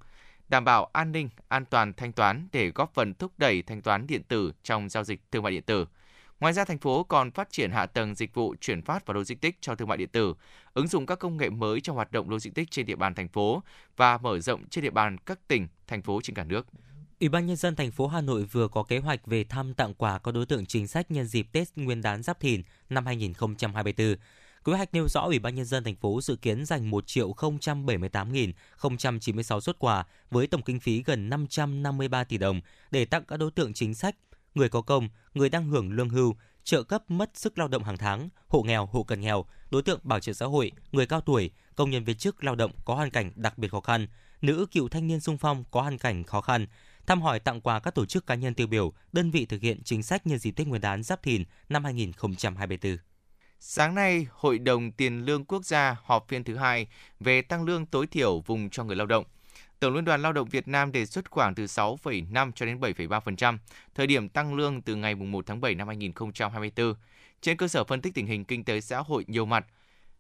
[0.50, 4.08] đảm bảo an ninh, an toàn thanh toán để góp phần thúc đẩy thanh toán
[4.08, 5.86] điện tử trong giao dịch thương mại điện tử.
[6.40, 9.58] Ngoài ra, thành phố còn phát triển hạ tầng dịch vụ chuyển phát và logistics
[9.62, 10.34] cho thương mại điện tử,
[10.74, 13.64] ứng dụng các công nghệ mới trong hoạt động logistics trên địa bàn thành phố
[13.98, 16.68] và mở rộng trên địa bàn các tỉnh, thành phố trên cả nước.
[17.20, 19.94] Ủy ban nhân dân thành phố Hà Nội vừa có kế hoạch về thăm tặng
[19.94, 24.16] quà các đối tượng chính sách nhân dịp Tết Nguyên đán Giáp Thìn năm 2024.
[24.66, 27.34] Kế hoạch nêu rõ Ủy ban nhân dân thành phố dự kiến dành 1 triệu
[27.34, 32.62] 078.096 xuất quà với tổng kinh phí gần 553 tỷ đồng
[32.92, 34.16] để tặng các đối tượng chính sách,
[34.58, 37.98] người có công, người đang hưởng lương hưu, trợ cấp mất sức lao động hàng
[37.98, 41.52] tháng, hộ nghèo, hộ cận nghèo, đối tượng bảo trợ xã hội, người cao tuổi,
[41.76, 44.08] công nhân viên chức lao động có hoàn cảnh đặc biệt khó khăn,
[44.42, 46.68] nữ cựu thanh niên sung phong có hoàn cảnh khó khăn,
[47.08, 49.84] thăm hỏi tặng quà các tổ chức cá nhân tiêu biểu, đơn vị thực hiện
[49.84, 52.98] chính sách nhân dịp Tết Nguyên đán Giáp Thìn năm 2024.
[53.60, 56.88] Sáng nay, Hội đồng Tiền lương Quốc gia họp phiên thứ hai
[57.20, 59.24] về tăng lương tối thiểu vùng cho người lao động.
[59.80, 63.58] Tổng Liên đoàn Lao động Việt Nam đề xuất khoảng từ 6,5 cho đến 7,3%,
[63.96, 66.94] thời điểm tăng lương từ ngày 1 tháng 7 năm 2024.
[67.42, 69.66] Trên cơ sở phân tích tình hình kinh tế xã hội nhiều mặt,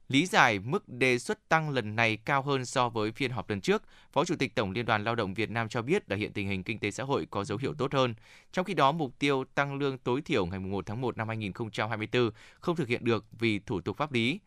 [0.07, 3.61] lý giải mức đề xuất tăng lần này cao hơn so với phiên họp lần
[3.61, 6.33] trước, Phó Chủ tịch Tổng Liên đoàn Lao động Việt Nam cho biết là hiện
[6.33, 8.15] tình hình kinh tế xã hội có dấu hiệu tốt hơn.
[8.51, 12.31] Trong khi đó, mục tiêu tăng lương tối thiểu ngày 1 tháng 1 năm 2024
[12.59, 14.39] không thực hiện được vì thủ tục pháp lý.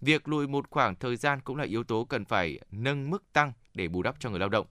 [0.00, 3.52] Việc lùi một khoảng thời gian cũng là yếu tố cần phải nâng mức tăng
[3.74, 4.66] để bù đắp cho người lao động.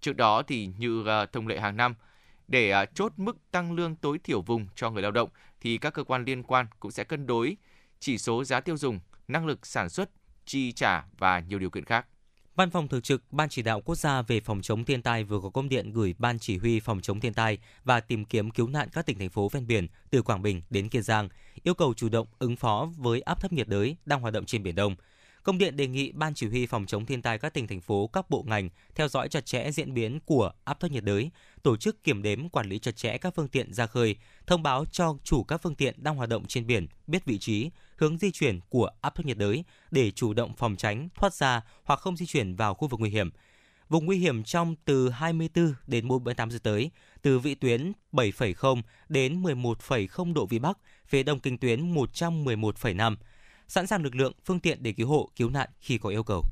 [0.00, 1.94] Trước đó thì như ờ, thông lệ hàng năm,
[2.48, 5.28] để ờ, chốt mức tăng lương tối thiểu vùng cho người lao động
[5.60, 7.56] thì các cơ quan liên quan cũng sẽ cân đối
[8.00, 10.10] chỉ số giá tiêu dùng, năng lực sản xuất,
[10.46, 12.06] chi trả và nhiều điều kiện khác.
[12.56, 15.40] Văn phòng Thường trực Ban Chỉ đạo Quốc gia về phòng chống thiên tai vừa
[15.40, 18.68] có công điện gửi Ban Chỉ huy phòng chống thiên tai và tìm kiếm cứu
[18.68, 21.28] nạn các tỉnh thành phố ven biển từ Quảng Bình đến Kiên Giang,
[21.62, 24.62] yêu cầu chủ động ứng phó với áp thấp nhiệt đới đang hoạt động trên
[24.62, 24.96] biển Đông.
[25.44, 28.06] Công điện đề nghị Ban Chỉ huy phòng chống thiên tai các tỉnh thành phố,
[28.06, 31.30] các bộ ngành theo dõi chặt chẽ diễn biến của áp thấp nhiệt đới,
[31.62, 34.16] tổ chức kiểm đếm quản lý chặt chẽ các phương tiện ra khơi,
[34.46, 37.70] thông báo cho chủ các phương tiện đang hoạt động trên biển biết vị trí,
[37.96, 41.62] hướng di chuyển của áp thấp nhiệt đới để chủ động phòng tránh, thoát ra
[41.84, 43.30] hoặc không di chuyển vào khu vực nguy hiểm.
[43.88, 46.90] Vùng nguy hiểm trong từ 24 đến 48 giờ tới,
[47.22, 53.16] từ vị tuyến 7,0 đến 11,0 độ vĩ Bắc, phía đông kinh tuyến 111,5
[53.68, 56.42] sẵn sàng lực lượng, phương tiện để cứu hộ, cứu nạn khi có yêu cầu.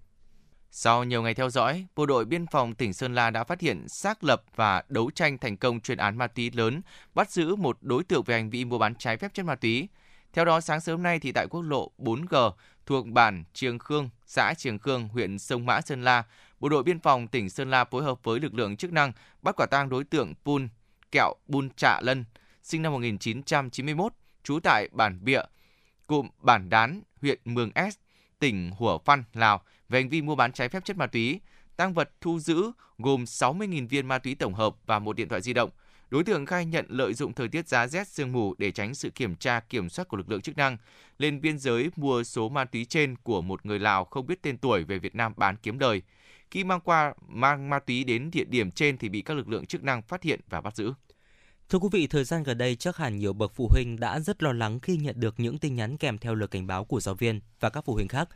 [0.71, 3.89] Sau nhiều ngày theo dõi, Bộ đội Biên phòng tỉnh Sơn La đã phát hiện
[3.89, 6.83] xác lập và đấu tranh thành công chuyên án ma túy lớn,
[7.15, 9.89] bắt giữ một đối tượng về hành vi mua bán trái phép chất ma túy.
[10.33, 12.51] Theo đó, sáng sớm nay thì tại quốc lộ 4G
[12.87, 16.23] thuộc bản Triềng Khương, xã Triềng Khương, huyện Sông Mã, Sơn La,
[16.61, 19.13] Bộ đội Biên phòng tỉnh Sơn La phối hợp với lực lượng chức năng
[19.43, 20.69] bắt quả tang đối tượng Pun
[21.11, 22.25] Kẹo Bun Trạ Lân,
[22.63, 24.13] sinh năm 1991,
[24.43, 25.43] trú tại bản Bịa,
[26.07, 27.97] cụm Bản Đán, huyện Mường S,
[28.39, 31.41] tỉnh Hủa Phăn, Lào về hành vi mua bán trái phép chất ma túy.
[31.77, 35.41] Tăng vật thu giữ gồm 60.000 viên ma túy tổng hợp và một điện thoại
[35.43, 35.71] di động.
[36.11, 39.11] Đối tượng khai nhận lợi dụng thời tiết giá rét sương mù để tránh sự
[39.11, 40.77] kiểm tra kiểm soát của lực lượng chức năng,
[41.19, 44.59] lên biên giới mua số ma túy trên của một người Lào không biết tên
[44.59, 46.03] tuổi về Việt Nam bán kiếm lời.
[46.51, 49.67] Khi mang qua mang ma túy đến địa điểm trên thì bị các lực lượng
[49.67, 50.93] chức năng phát hiện và bắt giữ.
[51.73, 54.43] Thưa quý vị, thời gian gần đây chắc hẳn nhiều bậc phụ huynh đã rất
[54.43, 57.15] lo lắng khi nhận được những tin nhắn kèm theo lời cảnh báo của giáo
[57.15, 58.29] viên và các phụ huynh khác.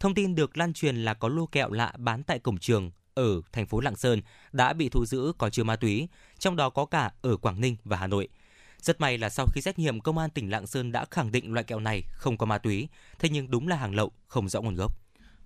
[0.00, 3.40] Thông tin được lan truyền là có lô kẹo lạ bán tại cổng trường ở
[3.52, 4.22] thành phố Lạng Sơn
[4.52, 6.08] đã bị thu giữ có chứa ma túy,
[6.38, 8.28] trong đó có cả ở Quảng Ninh và Hà Nội.
[8.80, 11.52] Rất may là sau khi xét nghiệm, công an tỉnh Lạng Sơn đã khẳng định
[11.52, 12.88] loại kẹo này không có ma túy,
[13.18, 15.03] thế nhưng đúng là hàng lậu, không rõ nguồn gốc.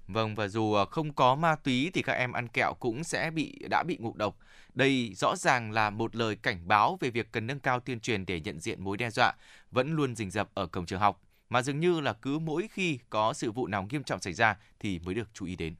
[0.08, 3.30] Vâng và dù ờ, không có ma túy thì các em ăn kẹo cũng sẽ
[3.30, 4.38] bị đã bị ngộ độc.
[4.74, 8.26] Đây rõ ràng là một lời cảnh báo về việc cần nâng cao tuyên truyền
[8.26, 9.34] để nhận diện mối đe dọa
[9.70, 11.20] vẫn luôn rình rập ở cổng trường học
[11.50, 14.56] mà dường như là cứ mỗi khi có sự vụ nào nghiêm trọng xảy ra
[14.80, 15.74] thì mới được chú ý đến.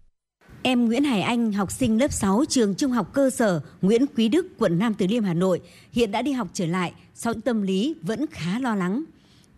[0.62, 4.28] Em Nguyễn Hải Anh, học sinh lớp 6 trường Trung học cơ sở Nguyễn Quý
[4.28, 5.60] Đức, quận Nam Từ Liêm, Hà Nội,
[5.92, 9.05] hiện đã đi học trở lại, sau tâm lý vẫn khá lo lắng.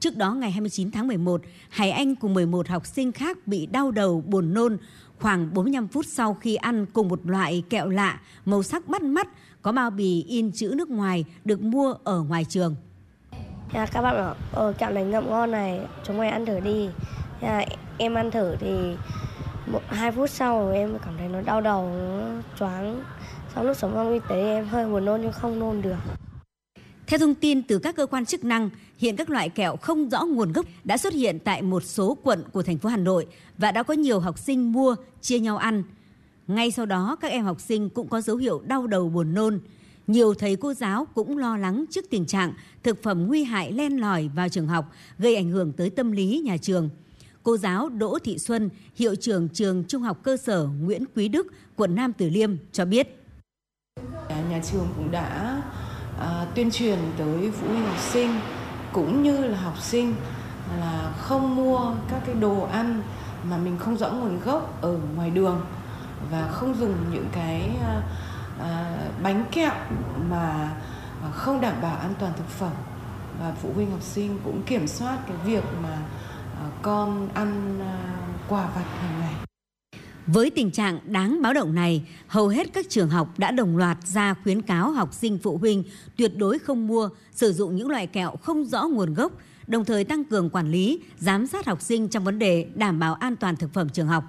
[0.00, 3.90] Trước đó ngày 29 tháng 11, Hải Anh cùng 11 học sinh khác bị đau
[3.90, 4.76] đầu, buồn nôn
[5.18, 9.28] khoảng 45 phút sau khi ăn cùng một loại kẹo lạ, màu sắc bắt mắt,
[9.62, 12.76] có bao bì in chữ nước ngoài được mua ở ngoài trường.
[13.72, 16.88] À, các bạn bảo, ờ, kẹo này ngậm ngon này, chúng mày ăn thử đi.
[17.40, 17.64] À,
[17.98, 18.96] em ăn thử thì
[19.66, 23.02] một hai phút sau em cảm thấy nó đau đầu, nó choáng.
[23.54, 25.96] Sau lúc sống trong y tế em hơi buồn nôn nhưng không nôn được.
[27.10, 30.24] Theo thông tin từ các cơ quan chức năng, hiện các loại kẹo không rõ
[30.24, 33.26] nguồn gốc đã xuất hiện tại một số quận của thành phố Hà Nội
[33.58, 35.82] và đã có nhiều học sinh mua chia nhau ăn.
[36.48, 39.60] Ngay sau đó, các em học sinh cũng có dấu hiệu đau đầu buồn nôn.
[40.06, 43.96] Nhiều thầy cô giáo cũng lo lắng trước tình trạng thực phẩm nguy hại len
[43.96, 46.88] lỏi vào trường học, gây ảnh hưởng tới tâm lý nhà trường.
[47.42, 51.46] Cô giáo Đỗ Thị Xuân, hiệu trưởng trường Trung học cơ sở Nguyễn Quý Đức,
[51.76, 53.24] quận Nam Từ Liêm cho biết.
[54.28, 55.62] Nhà trường cũng đã
[56.20, 58.40] à, tuyên truyền tới phụ huynh học sinh
[58.92, 60.14] cũng như là học sinh
[60.80, 63.02] là không mua các cái đồ ăn
[63.44, 65.60] mà mình không rõ nguồn gốc ở ngoài đường
[66.30, 68.02] và không dùng những cái à,
[68.60, 69.72] à, bánh kẹo
[70.30, 70.70] mà
[71.32, 72.72] không đảm bảo an toàn thực phẩm
[73.40, 75.98] và phụ huynh học sinh cũng kiểm soát cái việc mà
[76.60, 77.96] à, con ăn à,
[78.48, 79.49] quà vặt hàng ngày.
[80.32, 83.98] Với tình trạng đáng báo động này, hầu hết các trường học đã đồng loạt
[84.06, 85.84] ra khuyến cáo học sinh phụ huynh
[86.16, 89.32] tuyệt đối không mua, sử dụng những loại kẹo không rõ nguồn gốc,
[89.66, 93.14] đồng thời tăng cường quản lý, giám sát học sinh trong vấn đề đảm bảo
[93.14, 94.24] an toàn thực phẩm trường học.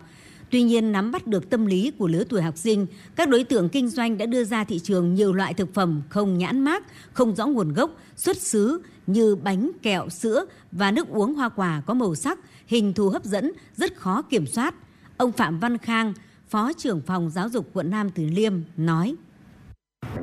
[0.50, 3.70] Tuy nhiên, nắm bắt được tâm lý của lứa tuổi học sinh, các đối tượng
[3.70, 6.84] kinh doanh đã đưa ra thị trường nhiều loại thực phẩm không nhãn mác,
[7.14, 11.82] không rõ nguồn gốc, xuất xứ như bánh, kẹo, sữa và nước uống hoa quả
[11.86, 14.76] có màu sắc, hình thù hấp dẫn, rất khó kiểm soát.
[15.22, 16.14] Ông Phạm Văn Khang,
[16.48, 19.16] Phó trưởng phòng giáo dục quận Nam Từ Liêm nói.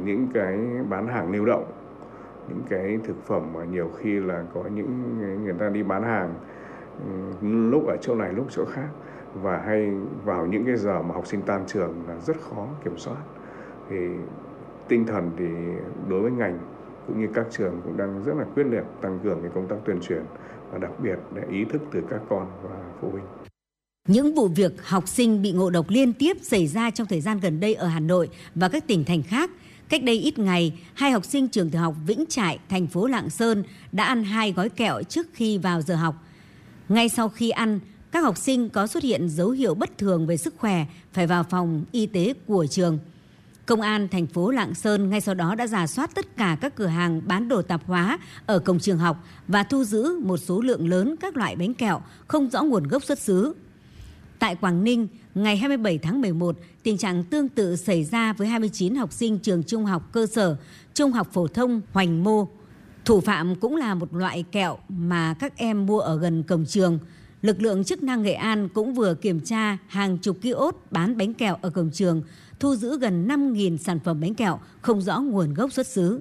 [0.04, 0.58] Những cái
[0.88, 1.72] bán hàng lưu động,
[2.48, 6.34] những cái thực phẩm mà nhiều khi là có những người ta đi bán hàng
[7.04, 8.88] ừ, lúc ở chỗ này lúc chỗ khác
[9.34, 9.90] và hay
[10.24, 13.22] vào những cái giờ mà học sinh tan trường là rất khó kiểm soát.
[13.90, 13.96] Thì
[14.88, 15.48] tinh thần thì
[16.08, 16.58] đối với ngành
[17.06, 19.76] cũng như các trường cũng đang rất là quyết liệt tăng cường cái công tác
[19.84, 20.22] tuyên truyền
[20.72, 23.24] và đặc biệt để ý thức từ các con và phụ huynh.
[24.08, 27.40] Những vụ việc học sinh bị ngộ độc liên tiếp xảy ra trong thời gian
[27.40, 29.50] gần đây ở Hà Nội và các tỉnh thành khác.
[29.88, 33.30] Cách đây ít ngày, hai học sinh trường tiểu học Vĩnh Trại, thành phố Lạng
[33.30, 36.24] Sơn đã ăn hai gói kẹo trước khi vào giờ học.
[36.88, 37.80] Ngay sau khi ăn,
[38.12, 41.44] các học sinh có xuất hiện dấu hiệu bất thường về sức khỏe phải vào
[41.50, 42.98] phòng y tế của trường.
[43.66, 46.76] Công an thành phố Lạng Sơn ngay sau đó đã giả soát tất cả các
[46.76, 50.60] cửa hàng bán đồ tạp hóa ở cổng trường học và thu giữ một số
[50.60, 53.54] lượng lớn các loại bánh kẹo không rõ nguồn gốc xuất xứ.
[54.38, 58.94] Tại Quảng Ninh, ngày 27 tháng 11, tình trạng tương tự xảy ra với 29
[58.94, 60.56] học sinh trường trung học cơ sở,
[60.94, 62.48] trung học phổ thông Hoành Mô.
[63.04, 66.98] Thủ phạm cũng là một loại kẹo mà các em mua ở gần cổng trường.
[67.42, 71.34] Lực lượng chức năng Nghệ An cũng vừa kiểm tra hàng chục kiosk bán bánh
[71.34, 72.22] kẹo ở cổng trường,
[72.60, 76.20] thu giữ gần 5.000 sản phẩm bánh kẹo không rõ nguồn gốc xuất xứ.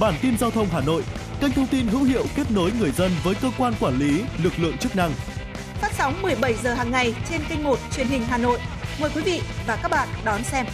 [0.00, 1.02] Bản tin giao thông Hà Nội,
[1.40, 4.52] kênh thông tin hữu hiệu kết nối người dân với cơ quan quản lý, lực
[4.58, 5.10] lượng chức năng.
[5.80, 8.58] Phát sóng 17 giờ hàng ngày trên kênh 1 truyền hình Hà Nội.
[9.00, 10.66] Mời quý vị và các bạn đón xem.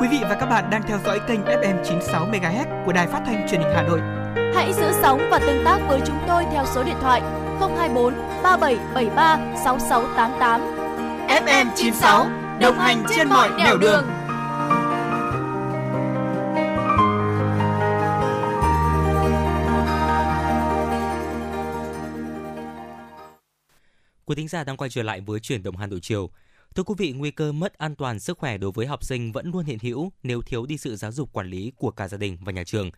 [0.00, 3.22] Quý vị và các bạn đang theo dõi kênh FM 96 MHz của Đài Phát
[3.26, 4.23] thanh Truyền hình Hà Nội.
[4.54, 7.20] Hãy giữ sóng và tương tác với chúng tôi theo số điện thoại
[7.60, 10.60] 024 3773 6688.
[11.28, 12.26] FM 96
[12.60, 14.04] đồng hành trên mọi nẻo đường.
[24.24, 26.30] Quý thính giả đang quay trở lại với chuyển động Hà Nội chiều.
[26.74, 29.50] Thưa quý vị, nguy cơ mất an toàn sức khỏe đối với học sinh vẫn
[29.52, 32.38] luôn hiện hữu nếu thiếu đi sự giáo dục quản lý của cả gia đình
[32.40, 32.90] và nhà trường.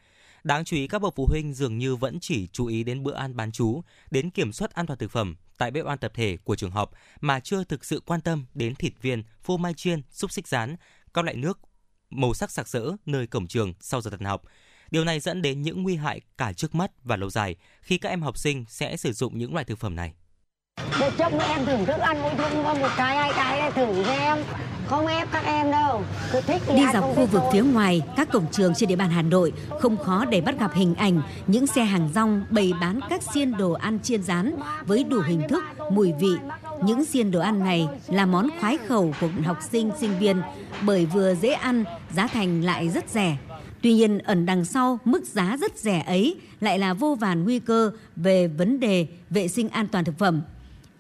[0.47, 3.15] Đáng chú ý các bậc phụ huynh dường như vẫn chỉ chú ý đến bữa
[3.15, 6.37] ăn bán chú, đến kiểm soát an toàn thực phẩm tại bếp ăn tập thể
[6.45, 6.91] của trường học
[7.21, 10.77] mà chưa thực sự quan tâm đến thịt viên, phô mai chiên, xúc xích rán,
[11.15, 11.59] các loại nước
[12.11, 14.43] màu sắc sặc sỡ nơi cổng trường sau giờ tan học.
[14.91, 18.09] Điều này dẫn đến những nguy hại cả trước mắt và lâu dài khi các
[18.09, 20.13] em học sinh sẽ sử dụng những loại thực phẩm này.
[21.01, 24.05] Để cho các em thưởng thức ăn mỗi thứ một cái hai cái để thử
[24.05, 24.39] em
[24.87, 26.03] không ép các em đâu
[26.33, 27.51] cứ thích thì Đi dọc khu vực thôi.
[27.53, 30.75] phía ngoài các cổng trường trên địa bàn Hà Nội không khó để bắt gặp
[30.75, 34.55] hình ảnh những xe hàng rong bày bán các xiên đồ ăn chiên rán
[34.87, 36.33] với đủ hình thức, mùi vị.
[36.83, 40.43] Những xiên đồ ăn này là món khoái khẩu của học sinh, sinh viên
[40.83, 41.85] bởi vừa dễ ăn,
[42.15, 43.37] giá thành lại rất rẻ.
[43.83, 47.59] Tuy nhiên ẩn đằng sau mức giá rất rẻ ấy lại là vô vàn nguy
[47.59, 50.43] cơ về vấn đề vệ sinh an toàn thực phẩm.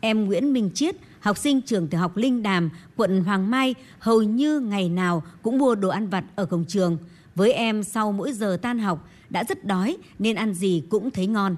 [0.00, 0.96] Em Nguyễn Minh Chiết,
[1.26, 5.58] học sinh trường tiểu học Linh Đàm, quận Hoàng Mai, hầu như ngày nào cũng
[5.58, 6.98] mua đồ ăn vặt ở cổng trường.
[7.34, 11.26] Với em sau mỗi giờ tan học đã rất đói nên ăn gì cũng thấy
[11.26, 11.56] ngon.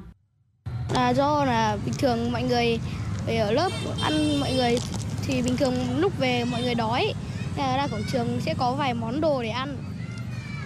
[0.94, 2.78] là do là bình thường mọi người
[3.26, 3.72] về ở lớp
[4.02, 4.78] ăn mọi người
[5.26, 7.14] thì bình thường lúc về mọi người đói
[7.56, 9.76] nên là ra cổng trường sẽ có vài món đồ để ăn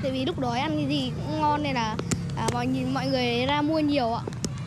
[0.03, 1.97] tại vì lúc đói ăn cái gì cũng ngon nên là
[2.37, 4.23] à, mọi mọi người ra mua nhiều ạ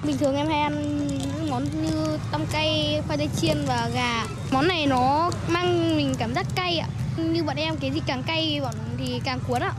[0.07, 4.25] bình thường em hay ăn những món như tăm cay khoai tây chiên và gà
[4.51, 6.87] món này nó mang mình cảm giác cay ạ
[7.17, 9.73] như bọn em cái gì càng cay bọn thì càng cuốn ạ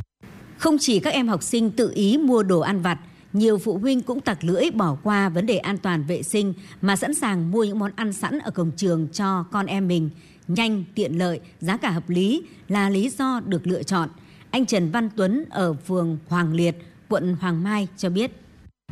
[0.59, 2.99] Không chỉ các em học sinh tự ý mua đồ ăn vặt,
[3.33, 6.97] nhiều phụ huynh cũng tặc lưỡi bỏ qua vấn đề an toàn vệ sinh mà
[6.97, 10.11] sẵn sàng mua những món ăn sẵn ở cổng trường cho con em mình.
[10.49, 14.09] Nhanh, tiện lợi, giá cả hợp lý là lý do được lựa chọn.
[14.51, 16.77] Anh Trần Văn Tuấn ở phường Hoàng Liệt,
[17.09, 18.46] quận Hoàng Mai cho biết.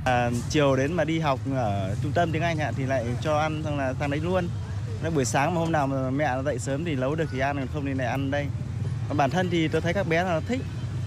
[0.04, 3.38] À, chiều đến mà đi học ở trung tâm tiếng Anh ạ thì lại cho
[3.38, 4.48] ăn xong là sang đấy luôn.
[5.02, 7.38] Nói buổi sáng mà hôm nào mà mẹ nó dậy sớm thì nấu được thì
[7.38, 8.46] ăn còn không thì lại ăn đây.
[9.08, 10.60] Còn bản thân thì tôi thấy các bé là thích.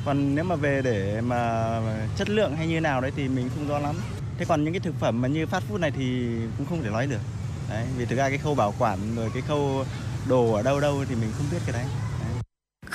[0.06, 1.82] Còn nếu mà về để mà
[2.18, 3.96] chất lượng hay như nào đấy thì mình không rõ lắm.
[4.38, 6.90] Thế còn những cái thực phẩm mà như fast food này thì cũng không thể
[6.90, 7.22] nói được.
[7.70, 9.86] Đấy, vì thực ra cái khâu bảo quản rồi cái khâu
[10.28, 11.86] đồ ở đâu đâu thì mình không biết cái đấy.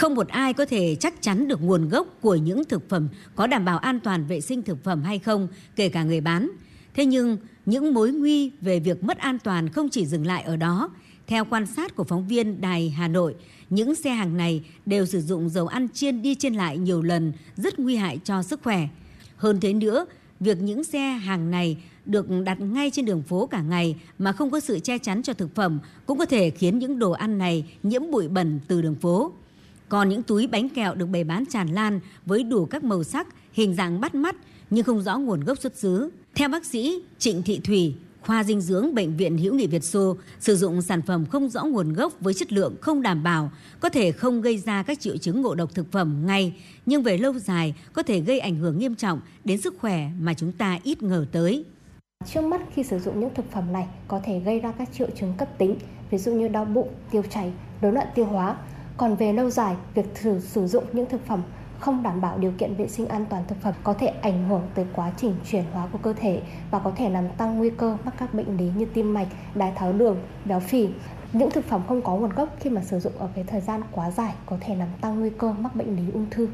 [0.03, 3.47] Không một ai có thể chắc chắn được nguồn gốc của những thực phẩm có
[3.47, 6.51] đảm bảo an toàn vệ sinh thực phẩm hay không, kể cả người bán.
[6.95, 10.57] Thế nhưng, những mối nguy về việc mất an toàn không chỉ dừng lại ở
[10.57, 10.91] đó.
[11.27, 13.35] Theo quan sát của phóng viên Đài Hà Nội,
[13.70, 17.33] những xe hàng này đều sử dụng dầu ăn chiên đi trên lại nhiều lần,
[17.57, 18.89] rất nguy hại cho sức khỏe.
[19.37, 20.07] Hơn thế nữa,
[20.41, 21.77] việc những xe hàng này
[22.07, 25.33] được đặt ngay trên đường phố cả ngày mà không có sự che chắn cho
[25.33, 28.95] thực phẩm cũng có thể khiến những đồ ăn này nhiễm bụi bẩn từ đường
[28.95, 29.33] phố.
[29.93, 33.27] Còn những túi bánh kẹo được bày bán tràn lan với đủ các màu sắc,
[33.52, 34.36] hình dạng bắt mắt
[34.70, 36.10] nhưng không rõ nguồn gốc xuất xứ.
[36.35, 40.16] Theo bác sĩ Trịnh Thị Thủy, khoa dinh dưỡng bệnh viện Hữu nghị Việt Xô,
[40.40, 43.51] sử dụng sản phẩm không rõ nguồn gốc với chất lượng không đảm bảo
[43.81, 46.55] có thể không gây ra các triệu chứng ngộ độc thực phẩm ngay,
[46.86, 50.35] nhưng về lâu dài có thể gây ảnh hưởng nghiêm trọng đến sức khỏe mà
[50.35, 51.64] chúng ta ít ngờ tới.
[52.32, 55.09] Trước mắt khi sử dụng những thực phẩm này có thể gây ra các triệu
[55.16, 55.77] chứng cấp tính,
[56.10, 57.52] ví dụ như đau bụng, tiêu chảy,
[57.82, 58.56] rối loạn tiêu hóa.
[58.97, 61.43] Còn về lâu dài, việc thử sử dụng những thực phẩm
[61.81, 64.62] không đảm bảo điều kiện vệ sinh an toàn thực phẩm có thể ảnh hưởng
[64.74, 67.97] tới quá trình chuyển hóa của cơ thể và có thể làm tăng nguy cơ
[68.05, 70.89] mắc các bệnh lý như tim mạch, đái tháo đường, béo phì.
[71.32, 73.82] Những thực phẩm không có nguồn gốc khi mà sử dụng ở cái thời gian
[73.93, 76.48] quá dài có thể làm tăng nguy cơ mắc bệnh lý ung thư.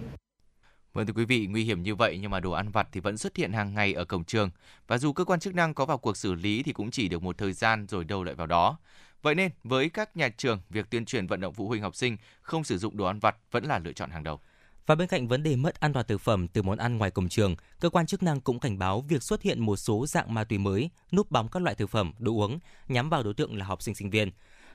[0.93, 3.19] Vâng thưa quý vị, nguy hiểm như vậy nhưng mà đồ ăn vặt thì vẫn
[3.19, 4.51] xuất hiện hàng ngày ở cổng trường.
[4.87, 7.23] Và dù cơ quan chức năng có vào cuộc xử lý thì cũng chỉ được
[7.23, 8.79] một thời gian rồi đâu lại vào đó.
[9.23, 12.17] Vậy nên, với các nhà trường, việc tuyên truyền vận động phụ huynh học sinh
[12.41, 14.41] không sử dụng đồ ăn vặt vẫn là lựa chọn hàng đầu.
[14.87, 17.29] Và bên cạnh vấn đề mất an toàn thực phẩm từ món ăn ngoài cổng
[17.29, 20.45] trường, cơ quan chức năng cũng cảnh báo việc xuất hiện một số dạng ma
[20.45, 22.59] túy mới, núp bóng các loại thực phẩm, đồ uống
[22.89, 24.31] nhắm vào đối tượng là học sinh sinh viên.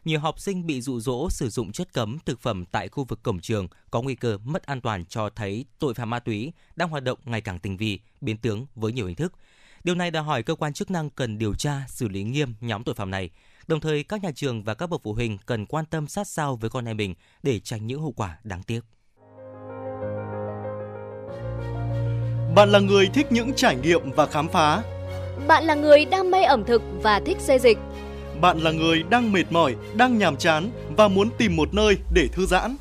[0.06, 3.24] Nhiều học sinh bị dụ dỗ sử dụng chất cấm thực phẩm tại khu vực
[3.24, 6.90] cổng trường có nguy cơ mất an toàn cho thấy tội phạm ma túy đang
[6.90, 9.34] hoạt động ngày càng tinh vi, biến tướng với nhiều hình thức.
[9.84, 12.84] Điều này đòi hỏi cơ quan chức năng cần điều tra, xử lý nghiêm nhóm
[12.84, 13.30] tội phạm này.
[13.68, 16.56] Đồng thời, các nhà trường và các bậc phụ huynh cần quan tâm sát sao
[16.56, 18.82] với con em mình để tránh những hậu quả đáng tiếc.
[22.56, 24.84] Bạn là người thích những trải nghiệm và khám phá.
[25.48, 27.78] Bạn là người đam mê ẩm thực và thích xê dịch.
[28.42, 32.28] Bạn là người đang mệt mỏi, đang nhàm chán và muốn tìm một nơi để
[32.34, 32.78] thư giãn.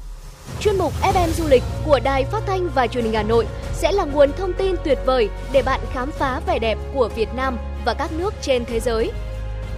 [0.60, 3.92] Chuyên mục FM Du lịch của Đài Phát thanh và Truyền hình Hà Nội sẽ
[3.92, 7.56] là nguồn thông tin tuyệt vời để bạn khám phá vẻ đẹp của Việt Nam
[7.84, 9.10] và các nước trên thế giới.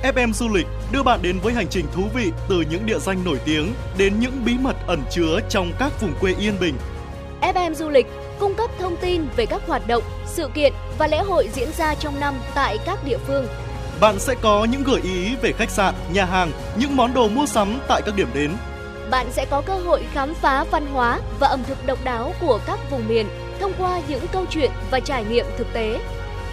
[0.04, 3.24] FM Du lịch đưa bạn đến với hành trình thú vị từ những địa danh
[3.24, 6.74] nổi tiếng đến những bí mật ẩn chứa trong các vùng quê yên bình.
[7.40, 8.06] FM Du lịch
[8.38, 11.94] cung cấp thông tin về các hoạt động, sự kiện và lễ hội diễn ra
[11.94, 13.46] trong năm tại các địa phương.
[14.00, 17.46] Bạn sẽ có những gợi ý về khách sạn, nhà hàng, những món đồ mua
[17.46, 18.50] sắm tại các điểm đến.
[19.10, 22.60] Bạn sẽ có cơ hội khám phá văn hóa và ẩm thực độc đáo của
[22.66, 23.26] các vùng miền
[23.60, 26.00] thông qua những câu chuyện và trải nghiệm thực tế.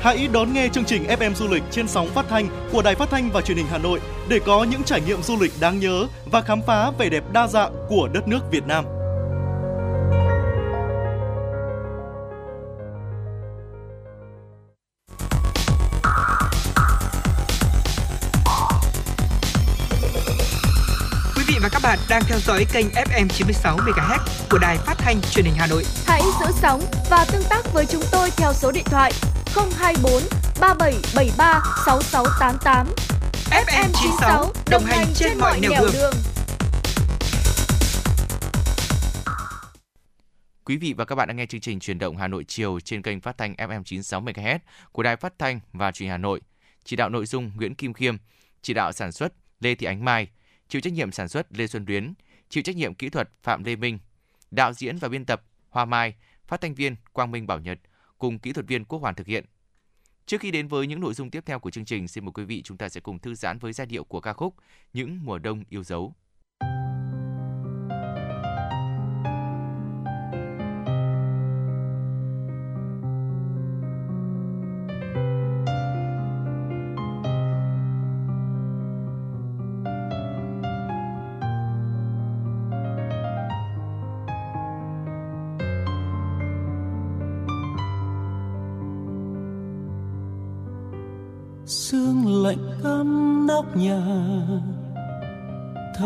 [0.02, 3.10] Hãy đón nghe chương trình FM du lịch trên sóng phát thanh của Đài Phát
[3.10, 4.00] thanh và Truyền hình Hà Nội
[4.30, 7.48] để có những trải nghiệm du lịch đáng nhớ và khám phá vẻ đẹp đa
[7.48, 8.86] dạng của đất nước Việt Nam.
[21.36, 24.20] Quý vị và các bạn đang theo dõi kênh FM 96 MHz
[24.52, 25.84] của Đài Phát thanh Truyền hình Hà Nội.
[26.06, 29.12] Hãy giữ sóng và tương tác với chúng tôi theo số điện thoại
[29.56, 30.22] 024
[30.62, 32.88] 3773 6688.
[33.52, 35.92] FM 96 đồng hành trên mọi nẻo đường.
[35.94, 36.14] đường.
[40.66, 43.02] Quý vị và các bạn đang nghe chương trình truyền động Hà Nội chiều trên
[43.02, 44.60] kênh phát thanh FM 96 MHz
[44.92, 46.42] của Đài Phát thanh và Truyền hình Hà Nội.
[46.84, 48.16] Chỉ đạo nội dung Nguyễn Kim Khiêm,
[48.62, 50.28] chỉ đạo sản xuất Lê Thị Ánh Mai,
[50.70, 52.14] chịu trách nhiệm sản xuất Lê Xuân Luyến,
[52.50, 54.00] chịu trách nhiệm kỹ thuật Phạm Lê Minh,
[54.52, 56.16] đạo diễn và biên tập Hoa Mai,
[56.48, 57.80] phát thanh viên Quang Minh Bảo Nhật
[58.22, 59.46] cùng kỹ thuật viên Quốc Hoàn thực hiện.
[60.26, 62.44] Trước khi đến với những nội dung tiếp theo của chương trình, xin mời quý
[62.44, 64.56] vị chúng ta sẽ cùng thư giãn với giai điệu của ca khúc
[64.94, 66.16] Những mùa đông yêu dấu.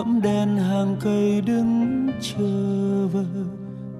[0.05, 3.25] Thẫm đèn hàng cây đứng chờ vợ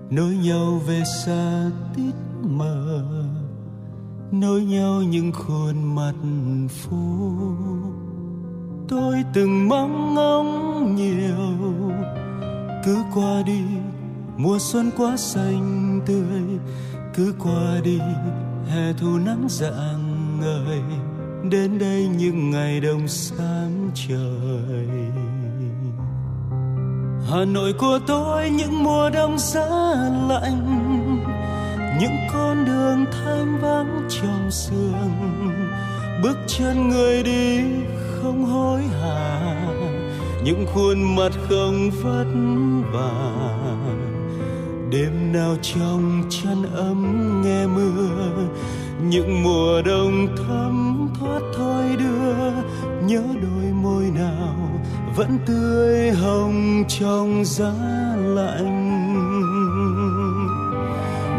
[0.10, 3.04] nối nhau về xa tít mờ,
[4.32, 6.14] nối nhau những khuôn mặt
[6.70, 7.28] phố
[8.88, 11.84] tôi từng mong ngóng nhiều,
[12.86, 13.62] cứ qua đi,
[14.38, 16.60] mùa xuân quá xanh tươi,
[17.14, 18.00] cứ qua đi,
[18.68, 20.82] hè thu nắng rạng ngời,
[21.52, 24.55] đến đây những ngày đông sáng trời.
[27.32, 29.68] Hà Nội của tôi, những mùa đông giá
[30.30, 31.22] lạnh,
[32.00, 35.52] những con đường thanh vắng trong sương.
[36.24, 37.60] Bước chân người đi
[37.98, 39.56] không hối hả,
[40.44, 42.26] những khuôn mặt không vất
[42.94, 43.46] vả.
[44.90, 48.48] Đêm nào trong chân ấm nghe mưa,
[49.02, 52.52] những mùa đông thấm thoát thôi đưa,
[53.08, 54.65] nhớ đôi môi nào
[55.16, 57.72] vẫn tươi hồng trong giá
[58.18, 58.86] lạnh.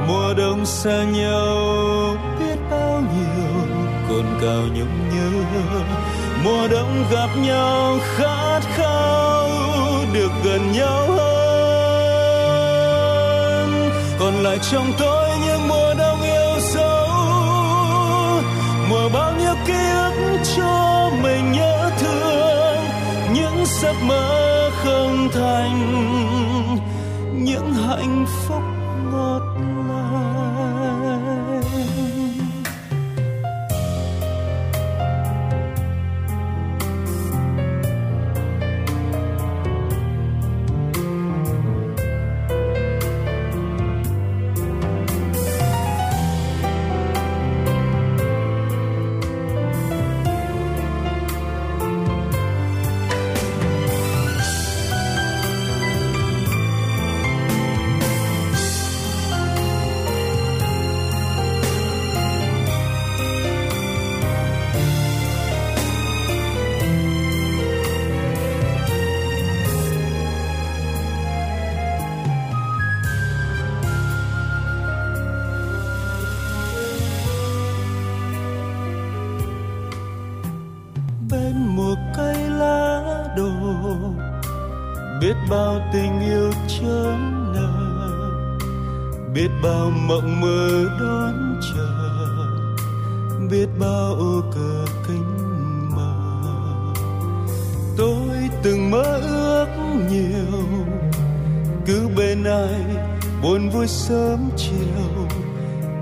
[0.09, 3.67] Mùa đông xa nhau biết bao nhiêu,
[4.09, 5.31] cồn cào nhung nhớ.
[6.45, 9.49] Mùa đông gặp nhau khát khao,
[10.13, 12.01] được gần nhau hơn.
[14.19, 17.09] Còn lại trong tôi những mùa đông yêu dấu.
[18.91, 20.13] Mùa bao nhiêu ký ức
[20.57, 22.66] cho mình nhớ thương
[23.37, 25.77] những giấc mơ không thành
[27.45, 28.66] những hạnh phúc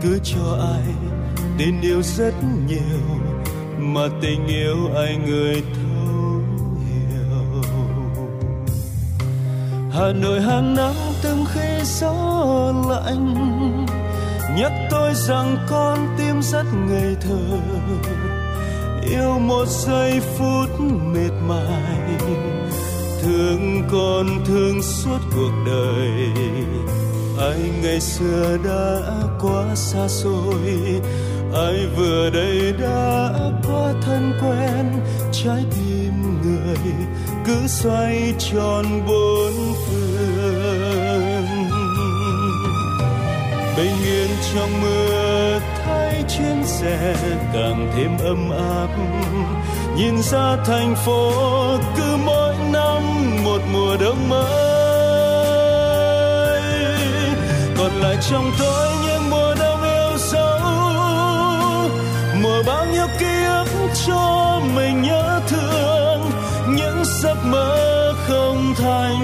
[0.05, 0.95] cứ cho ai
[1.59, 2.35] tình yêu rất
[2.69, 3.21] nhiều,
[3.79, 6.43] mà tình yêu ai người thấu
[6.79, 7.63] hiểu.
[9.93, 13.35] Hà Nội hàng năm từng khi gió lạnh,
[14.57, 17.59] nhắc tôi rằng con tim rất ngây thơ.
[19.11, 22.19] Yêu một giây phút mệt mỏi
[23.23, 26.29] thương con thương suốt cuộc đời.
[27.39, 31.01] Ai ngày xưa đã quá xa xôi.
[31.55, 33.31] Ai vừa đây đã
[33.69, 34.93] quá thân quen,
[35.33, 36.13] trái tim
[36.43, 36.95] người
[37.47, 39.53] cứ xoay tròn bốn
[39.87, 41.47] phương.
[43.77, 47.15] Bình yên trong mưa thấy chuyến xe
[47.53, 48.89] càng thêm ấm áp.
[49.97, 51.33] Nhìn ra thành phố
[51.97, 53.03] cứ mỗi năm
[53.45, 54.45] một mùa đông mới.
[57.79, 59.04] Còn lại trong tôi
[64.07, 66.31] cho mình nhớ thương
[66.69, 69.21] những giấc mơ không thành,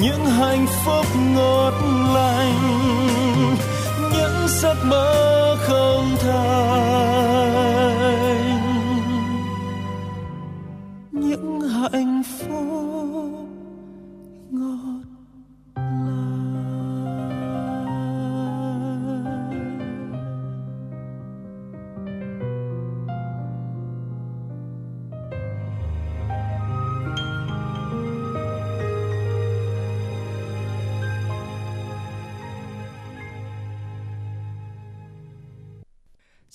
[0.00, 1.72] những hạnh phúc ngọt
[2.14, 2.58] lành,
[4.12, 7.09] những giấc mơ không thành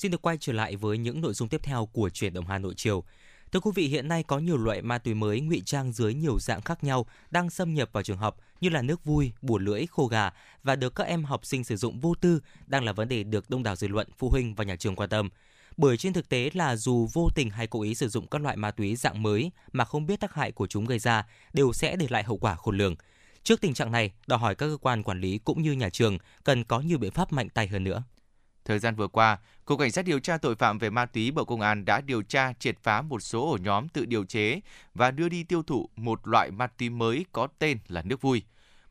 [0.05, 2.57] Xin được quay trở lại với những nội dung tiếp theo của chuyển động Hà
[2.57, 3.03] Nội chiều.
[3.51, 6.39] Thưa quý vị, hiện nay có nhiều loại ma túy mới ngụy trang dưới nhiều
[6.39, 9.85] dạng khác nhau đang xâm nhập vào trường học như là nước vui, bùa lưỡi,
[9.85, 10.31] khô gà
[10.63, 13.49] và được các em học sinh sử dụng vô tư đang là vấn đề được
[13.49, 15.29] đông đảo dư luận, phụ huynh và nhà trường quan tâm.
[15.77, 18.57] Bởi trên thực tế là dù vô tình hay cố ý sử dụng các loại
[18.57, 21.95] ma túy dạng mới mà không biết tác hại của chúng gây ra đều sẽ
[21.95, 22.95] để lại hậu quả khôn lường.
[23.43, 26.17] Trước tình trạng này, đòi hỏi các cơ quan quản lý cũng như nhà trường
[26.43, 28.03] cần có nhiều biện pháp mạnh tay hơn nữa.
[28.65, 31.45] Thời gian vừa qua, Cục Cảnh sát điều tra tội phạm về ma túy Bộ
[31.45, 34.59] Công an đã điều tra triệt phá một số ổ nhóm tự điều chế
[34.93, 38.43] và đưa đi tiêu thụ một loại ma túy mới có tên là nước vui.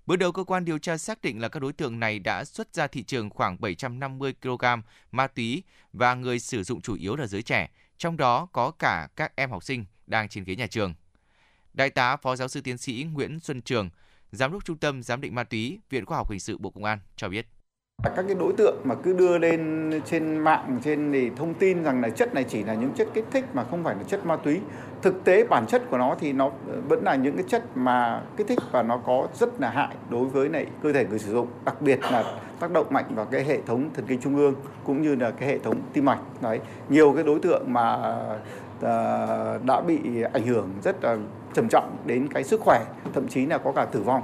[0.07, 2.75] Bước đầu cơ quan điều tra xác định là các đối tượng này đã xuất
[2.75, 4.65] ra thị trường khoảng 750 kg
[5.13, 9.09] ma túy và người sử dụng chủ yếu là giới trẻ, trong đó có cả
[9.17, 10.95] các em học sinh đang trên ghế nhà trường.
[11.73, 13.91] Đại tá Phó Giáo sư Tiến sĩ Nguyễn Xuân Trường,
[14.33, 16.85] Giám đốc Trung tâm Giám định Ma túy, Viện Khoa học Hình sự Bộ Công
[16.85, 17.47] an cho biết.
[18.17, 22.01] Các cái đối tượng mà cứ đưa lên trên mạng trên thì thông tin rằng
[22.01, 24.37] là chất này chỉ là những chất kích thích mà không phải là chất ma
[24.37, 24.61] túy.
[25.03, 26.51] Thực tế bản chất của nó thì nó
[26.89, 30.25] vẫn là những cái chất mà kích thích và nó có rất là hại đối
[30.25, 32.25] với lại cơ thể người sử dụng, đặc biệt là
[32.61, 34.55] tác động mạnh vào cái hệ thống thần kinh trung ương
[34.85, 36.21] cũng như là cái hệ thống tim mạch.
[36.41, 38.15] Đấy, nhiều cái đối tượng mà
[38.81, 40.01] ờ, đã bị
[40.33, 41.17] ảnh hưởng rất là
[41.55, 44.23] trầm trọng đến cái sức khỏe, thậm chí là có cả tử vong.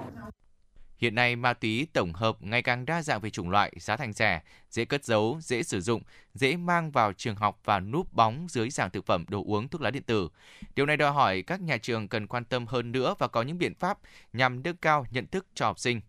[1.01, 4.13] Hiện nay, ma túy tổng hợp ngày càng đa dạng về chủng loại, giá thành
[4.13, 4.41] rẻ,
[4.71, 6.03] dễ cất giấu, dễ sử dụng,
[6.35, 9.81] dễ mang vào trường học và núp bóng dưới dạng thực phẩm, đồ uống, thuốc
[9.81, 10.29] lá điện tử.
[10.75, 13.59] Điều này đòi hỏi các nhà trường cần quan tâm hơn nữa và có những
[13.59, 13.99] biện pháp
[14.33, 16.01] nhằm nâng cao nhận thức cho học sinh.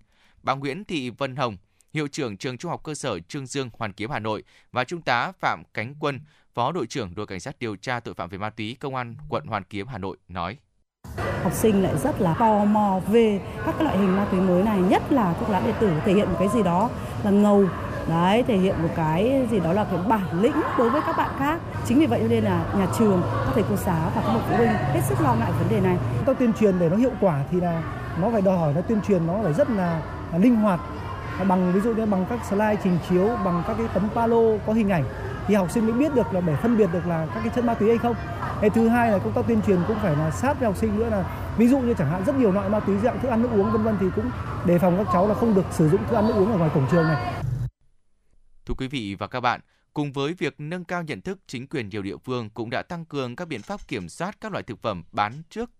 [0.43, 1.57] Bà Nguyễn Thị Vân Hồng,
[1.93, 5.01] Hiệu trưởng Trường Trung học cơ sở Trương Dương, Hoàn Kiếm, Hà Nội và Trung
[5.01, 6.19] tá Phạm Cánh Quân,
[6.53, 9.15] Phó đội trưởng đội cảnh sát điều tra tội phạm về ma túy Công an
[9.29, 10.57] quận Hoàn Kiếm, Hà Nội nói
[11.43, 14.63] học sinh lại rất là tò mò về các cái loại hình ma túy mới
[14.63, 16.89] này nhất là thuốc lá điện tử thể hiện một cái gì đó
[17.23, 17.65] là ngầu.
[18.09, 21.29] Đấy thể hiện một cái gì đó là cái bản lĩnh đối với các bạn
[21.39, 21.59] khác.
[21.85, 24.43] Chính vì vậy cho nên là nhà trường các thầy cô giáo và các bậc
[24.49, 25.97] phụ huynh hết sức lo ngại vấn đề này.
[26.17, 27.81] Chúng ta tuyên truyền để nó hiệu quả thì là
[28.21, 30.01] nó phải đòi hỏi nó tuyên truyền nó phải rất là,
[30.31, 30.79] là linh hoạt.
[31.47, 34.73] Bằng ví dụ như bằng các slide trình chiếu bằng các cái tấm palo có
[34.73, 35.03] hình ảnh
[35.47, 37.65] thì học sinh mới biết được là để phân biệt được là các cái chất
[37.65, 38.15] ma túy hay không.
[38.61, 40.99] Thế thứ hai là công tác tuyên truyền cũng phải là sát với học sinh
[40.99, 43.41] nữa là ví dụ như chẳng hạn rất nhiều loại ma túy dạng thức ăn
[43.41, 44.31] nước uống vân vân thì cũng
[44.65, 46.71] đề phòng các cháu là không được sử dụng thức ăn nước uống ở ngoài
[46.73, 47.43] cổng trường này.
[48.65, 49.61] Thưa quý vị và các bạn,
[49.93, 53.05] cùng với việc nâng cao nhận thức, chính quyền nhiều địa phương cũng đã tăng
[53.05, 55.71] cường các biện pháp kiểm soát các loại thực phẩm bán trước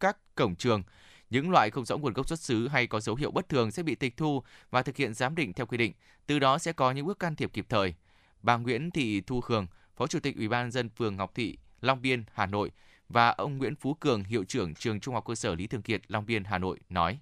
[0.00, 0.82] các cổng trường.
[1.30, 3.82] Những loại không rõ nguồn gốc xuất xứ hay có dấu hiệu bất thường sẽ
[3.82, 5.92] bị tịch thu và thực hiện giám định theo quy định.
[6.26, 7.94] Từ đó sẽ có những bước can thiệp kịp thời.
[8.42, 12.02] Bà Nguyễn Thị Thu Khương, Phó Chủ tịch Ủy ban dân phường Ngọc Thị, Long
[12.02, 12.70] Biên, Hà Nội
[13.08, 16.00] và ông Nguyễn Phú Cường, hiệu trưởng trường Trung học cơ sở Lý Thường Kiệt,
[16.08, 17.18] Long Biên, Hà Nội nói: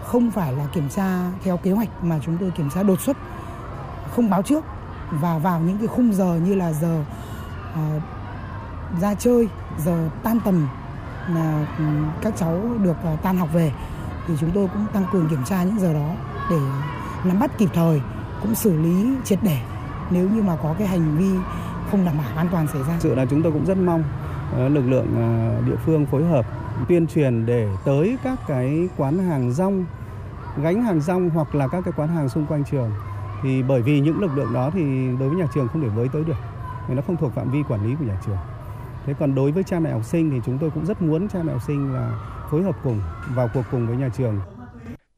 [0.00, 3.16] Không phải là kiểm tra theo kế hoạch mà chúng tôi kiểm tra đột xuất,
[4.10, 4.64] không báo trước
[5.10, 7.04] và vào những cái khung giờ như là giờ
[7.72, 8.02] uh,
[9.00, 9.48] ra chơi,
[9.78, 10.68] giờ tan tầm
[11.28, 11.84] là ừ,
[12.22, 13.72] các cháu được uh, tan học về
[14.26, 16.14] thì chúng tôi cũng tăng cường kiểm tra những giờ đó
[16.50, 16.58] để
[17.24, 18.00] nắm bắt kịp thời
[18.42, 19.60] cũng xử lý triệt để.
[20.10, 21.30] Nếu như mà có cái hành vi
[21.90, 22.96] không đảm bảo an toàn xảy ra.
[22.98, 24.04] Sự là chúng tôi cũng rất mong
[24.52, 26.46] ờ, lực lượng ờ, địa phương phối hợp
[26.88, 29.84] tuyên truyền để tới các cái quán hàng rong,
[30.62, 32.90] gánh hàng rong hoặc là các cái quán hàng xung quanh trường.
[33.42, 36.08] Thì bởi vì những lực lượng đó thì đối với nhà trường không để với
[36.08, 36.36] tới được
[36.88, 38.36] vì nó không thuộc phạm vi quản lý của nhà trường.
[39.06, 41.38] Thế còn đối với cha mẹ học sinh thì chúng tôi cũng rất muốn cha
[41.42, 42.10] mẹ học sinh là
[42.50, 43.00] phối hợp cùng,
[43.34, 44.40] vào cuộc cùng với nhà trường.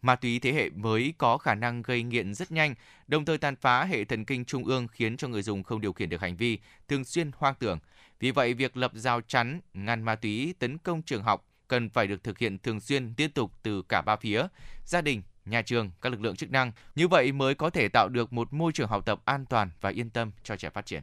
[0.03, 2.75] Ma túy thế hệ mới có khả năng gây nghiện rất nhanh,
[3.07, 5.93] đồng thời tàn phá hệ thần kinh trung ương khiến cho người dùng không điều
[5.93, 6.59] khiển được hành vi,
[6.89, 7.79] thường xuyên hoang tưởng.
[8.21, 12.07] Vì vậy, việc lập rào chắn, ngăn ma túy tấn công trường học cần phải
[12.07, 14.47] được thực hiện thường xuyên liên tục từ cả ba phía,
[14.85, 16.73] gia đình, nhà trường, các lực lượng chức năng.
[16.95, 19.91] Như vậy mới có thể tạo được một môi trường học tập an toàn và
[19.91, 21.03] yên tâm cho trẻ phát triển.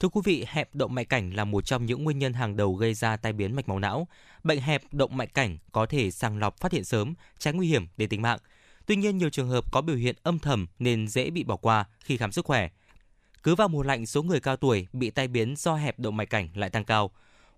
[0.00, 2.74] Thưa quý vị, hẹp động mạch cảnh là một trong những nguyên nhân hàng đầu
[2.74, 4.08] gây ra tai biến mạch máu não.
[4.44, 7.86] Bệnh hẹp động mạch cảnh có thể sàng lọc phát hiện sớm, tránh nguy hiểm
[7.96, 8.38] đến tính mạng.
[8.86, 11.84] Tuy nhiên, nhiều trường hợp có biểu hiện âm thầm nên dễ bị bỏ qua
[12.00, 12.68] khi khám sức khỏe.
[13.42, 16.30] Cứ vào mùa lạnh, số người cao tuổi bị tai biến do hẹp động mạch
[16.30, 17.10] cảnh lại tăng cao.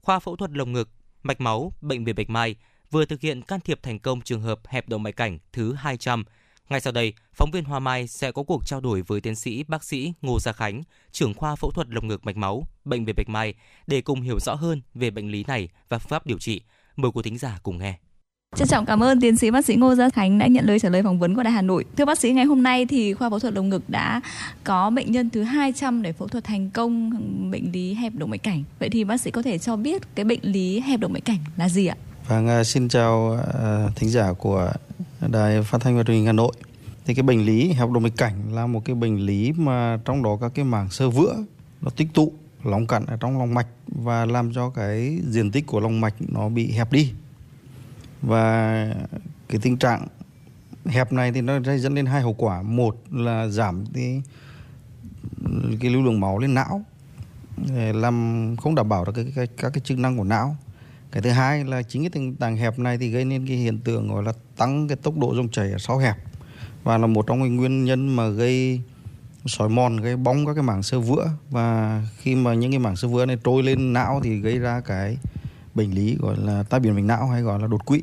[0.02, 0.88] Khoa phẫu thuật lồng ngực,
[1.22, 2.56] mạch máu, bệnh viện Bạch Mai
[2.90, 6.24] vừa thực hiện can thiệp thành công trường hợp hẹp động mạch cảnh thứ 200
[6.68, 9.64] ngay sau đây, phóng viên Hoa Mai sẽ có cuộc trao đổi với tiến sĩ
[9.68, 10.82] bác sĩ Ngô Gia Khánh,
[11.12, 13.54] trưởng khoa phẫu thuật lồng ngực mạch máu, bệnh viện Bạch Mai
[13.86, 16.60] để cùng hiểu rõ hơn về bệnh lý này và phương pháp điều trị.
[16.96, 17.98] Mời quý thính giả cùng nghe.
[18.56, 20.88] Trân trọng cảm ơn tiến sĩ bác sĩ Ngô Gia Khánh đã nhận lời trả
[20.88, 21.84] lời phỏng vấn của Đài Hà Nội.
[21.96, 24.20] Thưa bác sĩ, ngày hôm nay thì khoa phẫu thuật lồng ngực đã
[24.64, 27.10] có bệnh nhân thứ 200 để phẫu thuật thành công
[27.50, 28.64] bệnh lý hẹp động mạch cảnh.
[28.78, 31.38] Vậy thì bác sĩ có thể cho biết cái bệnh lý hẹp động mạch cảnh
[31.56, 31.96] là gì ạ?
[32.28, 34.72] Vâng, à, xin chào à, thính giả của
[35.20, 36.52] Đài Phát thanh và Truyền hình Hà Nội.
[37.04, 40.22] Thì cái bệnh lý hẹp động mạch cảnh là một cái bệnh lý mà trong
[40.22, 41.36] đó các cái mảng sơ vữa
[41.82, 42.32] nó tích tụ
[42.64, 46.14] lóng cặn ở trong lòng mạch và làm cho cái diện tích của lòng mạch
[46.18, 47.12] nó bị hẹp đi.
[48.22, 48.94] Và
[49.48, 50.06] cái tình trạng
[50.86, 52.62] hẹp này thì nó dẫn đến hai hậu quả.
[52.62, 54.22] Một là giảm cái
[55.80, 56.82] cái lưu lượng máu lên não
[57.74, 60.56] làm không đảm bảo được cái, cái, các cái chức năng của não
[61.16, 63.78] cái thứ hai là chính cái tình trạng hẹp này thì gây nên cái hiện
[63.78, 66.16] tượng gọi là tăng cái tốc độ dòng chảy ở sau hẹp
[66.84, 68.80] và là một trong những nguyên nhân mà gây
[69.46, 72.96] sỏi mòn gây bong các cái mảng sơ vữa và khi mà những cái mảng
[72.96, 75.16] sơ vữa này trôi lên não thì gây ra cái
[75.74, 78.02] bệnh lý gọi là tai biến mạch não hay gọi là đột quỵ.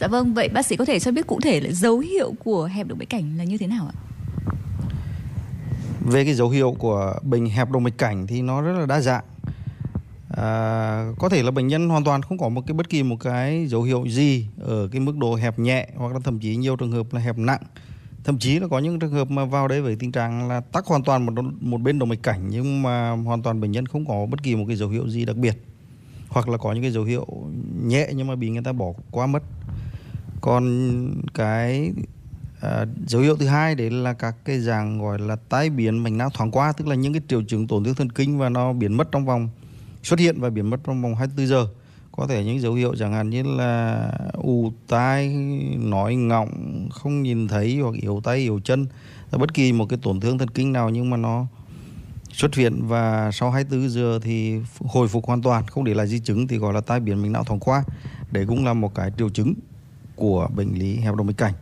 [0.00, 2.64] Dạ vâng, vậy bác sĩ có thể cho biết cụ thể là dấu hiệu của
[2.64, 3.96] hẹp động mạch cảnh là như thế nào ạ?
[6.00, 9.00] Về cái dấu hiệu của bệnh hẹp động mạch cảnh thì nó rất là đa
[9.00, 9.24] dạng
[10.40, 13.16] à, có thể là bệnh nhân hoàn toàn không có một cái bất kỳ một
[13.20, 16.76] cái dấu hiệu gì ở cái mức độ hẹp nhẹ hoặc là thậm chí nhiều
[16.76, 17.62] trường hợp là hẹp nặng.
[18.24, 20.86] Thậm chí là có những trường hợp mà vào đấy với tình trạng là tắc
[20.86, 24.06] hoàn toàn một một bên động mạch cảnh nhưng mà hoàn toàn bệnh nhân không
[24.06, 25.64] có bất kỳ một cái dấu hiệu gì đặc biệt.
[26.28, 27.26] Hoặc là có những cái dấu hiệu
[27.82, 29.42] nhẹ nhưng mà bị người ta bỏ qua mất.
[30.40, 30.64] Còn
[31.34, 31.92] cái
[32.60, 36.12] à, dấu hiệu thứ hai đấy là các cái dạng gọi là tái biến mạch
[36.12, 38.72] não thoáng qua tức là những cái triệu chứng tổn thương thần kinh và nó
[38.72, 39.48] biến mất trong vòng
[40.02, 41.66] xuất hiện và biến mất trong vòng 24 giờ.
[42.12, 45.28] Có thể những dấu hiệu chẳng hạn như là ù tai,
[45.78, 48.86] nói ngọng, không nhìn thấy hoặc yếu tay, yếu chân
[49.32, 51.46] bất kỳ một cái tổn thương thần kinh nào nhưng mà nó
[52.32, 52.86] xuất hiện.
[52.86, 56.58] Và sau 24 giờ thì hồi phục hoàn toàn, không để lại di chứng thì
[56.58, 57.84] gọi là tai biến mạch não thoáng qua.
[58.30, 59.54] Đấy cũng là một cái triệu chứng
[60.16, 61.54] của bệnh lý hẹp động mạch cảnh.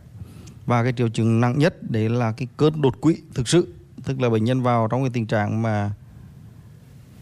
[0.65, 3.73] Và cái triệu chứng nặng nhất đấy là cái cơn đột quỵ thực sự,
[4.03, 5.91] tức là bệnh nhân vào trong cái tình trạng mà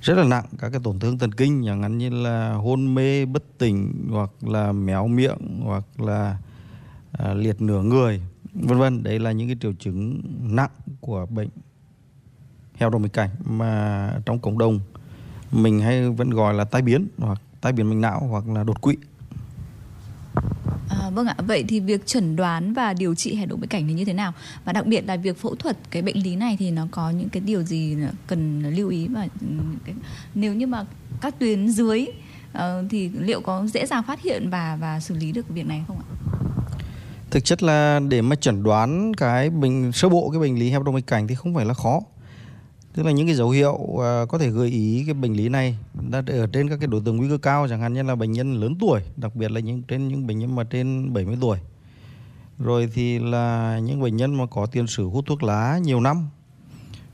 [0.05, 3.25] rất là nặng các cái tổn thương thần kinh chẳng hạn như là hôn mê
[3.25, 6.37] bất tỉnh hoặc là méo miệng hoặc là
[7.11, 8.21] à, liệt nửa người
[8.53, 9.03] vân vân.
[9.03, 10.69] Đấy là những cái triệu chứng nặng
[10.99, 11.49] của bệnh
[12.73, 14.79] heo đồng mạch cảnh mà trong cộng đồng
[15.51, 18.81] mình hay vẫn gọi là tai biến hoặc tai biến mạch não hoặc là đột
[18.81, 18.95] quỵ.
[20.89, 23.87] À, vâng ạ, vậy thì việc chẩn đoán và điều trị hẹp động mạch cảnh
[23.87, 24.33] thì như thế nào?
[24.65, 27.29] Và đặc biệt là việc phẫu thuật cái bệnh lý này thì nó có những
[27.29, 27.97] cái điều gì
[28.27, 29.27] cần lưu ý và
[29.85, 29.95] cái,
[30.35, 30.85] nếu như mà
[31.21, 32.05] các tuyến dưới
[32.57, 35.83] uh, thì liệu có dễ dàng phát hiện và và xử lý được việc này
[35.87, 36.05] không ạ?
[37.31, 40.83] Thực chất là để mà chẩn đoán cái bệnh sơ bộ cái bệnh lý hẹp
[40.83, 41.99] động mạch cảnh thì không phải là khó.
[42.95, 45.77] Tức là những cái dấu hiệu uh, có thể gợi ý cái bệnh lý này
[46.09, 48.31] đã ở trên các cái đối tượng nguy cơ cao chẳng hạn như là bệnh
[48.31, 51.57] nhân lớn tuổi, đặc biệt là những trên những bệnh nhân mà trên 70 tuổi.
[52.59, 56.29] Rồi thì là những bệnh nhân mà có tiền sử hút thuốc lá nhiều năm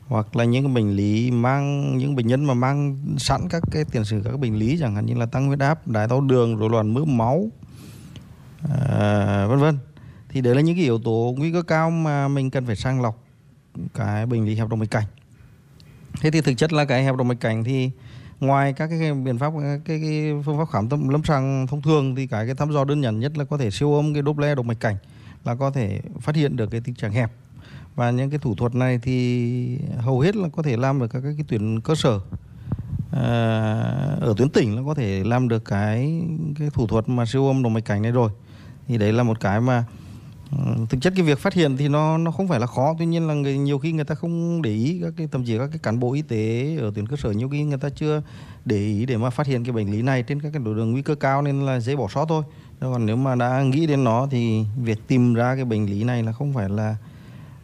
[0.07, 4.05] hoặc là những bệnh lý mang những bệnh nhân mà mang sẵn các cái tiền
[4.05, 6.69] sử các bệnh lý chẳng hạn như là tăng huyết áp, đái tháo đường, rối
[6.69, 7.47] loạn mỡ máu,
[8.69, 9.77] à, vân vân
[10.29, 13.01] thì đấy là những cái yếu tố nguy cơ cao mà mình cần phải sàng
[13.01, 13.23] lọc
[13.93, 15.05] cái bệnh lý hẹp động mạch cảnh
[16.21, 17.91] thế thì thực chất là cái hẹp động mạch cảnh thì
[18.39, 19.53] ngoài các cái biện pháp
[19.85, 22.83] cái, cái phương pháp khám tâm lâm sàng thông thường thì cái cái thăm dò
[22.83, 24.95] đơn giản nhất là có thể siêu âm cái Doppler động mạch cảnh
[25.45, 27.31] là có thể phát hiện được cái tình trạng hẹp.
[27.95, 31.21] Và những cái thủ thuật này thì hầu hết là có thể làm được các
[31.21, 32.19] cái, cái tuyến cơ sở
[33.11, 33.23] à,
[34.21, 36.21] ở tuyến tỉnh là có thể làm được cái
[36.59, 38.31] cái thủ thuật mà siêu âm động mạch cảnh này rồi.
[38.87, 39.85] Thì đấy là một cái mà
[40.89, 43.27] thực chất cái việc phát hiện thì nó nó không phải là khó tuy nhiên
[43.27, 45.79] là người nhiều khi người ta không để ý các cái thậm chí các cái
[45.83, 48.21] cán bộ y tế ở tuyến cơ sở nhiều khi người ta chưa
[48.65, 50.91] để ý để mà phát hiện cái bệnh lý này trên các cái đối tượng
[50.91, 52.43] nguy cơ cao nên là dễ bỏ sót thôi
[52.79, 56.23] còn nếu mà đã nghĩ đến nó thì việc tìm ra cái bệnh lý này
[56.23, 56.95] là không phải là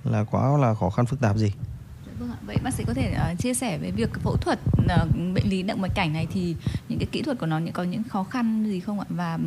[0.04, 1.52] là quá là khó khăn phức tạp gì
[2.20, 2.38] Vâng ạ.
[2.46, 5.64] Vậy bác sĩ có thể uh, chia sẻ về việc phẫu thuật uh, bệnh lý
[5.64, 6.56] động mạch cảnh này thì
[6.90, 9.40] những cái kỹ thuật của nó những có những khó khăn gì không ạ và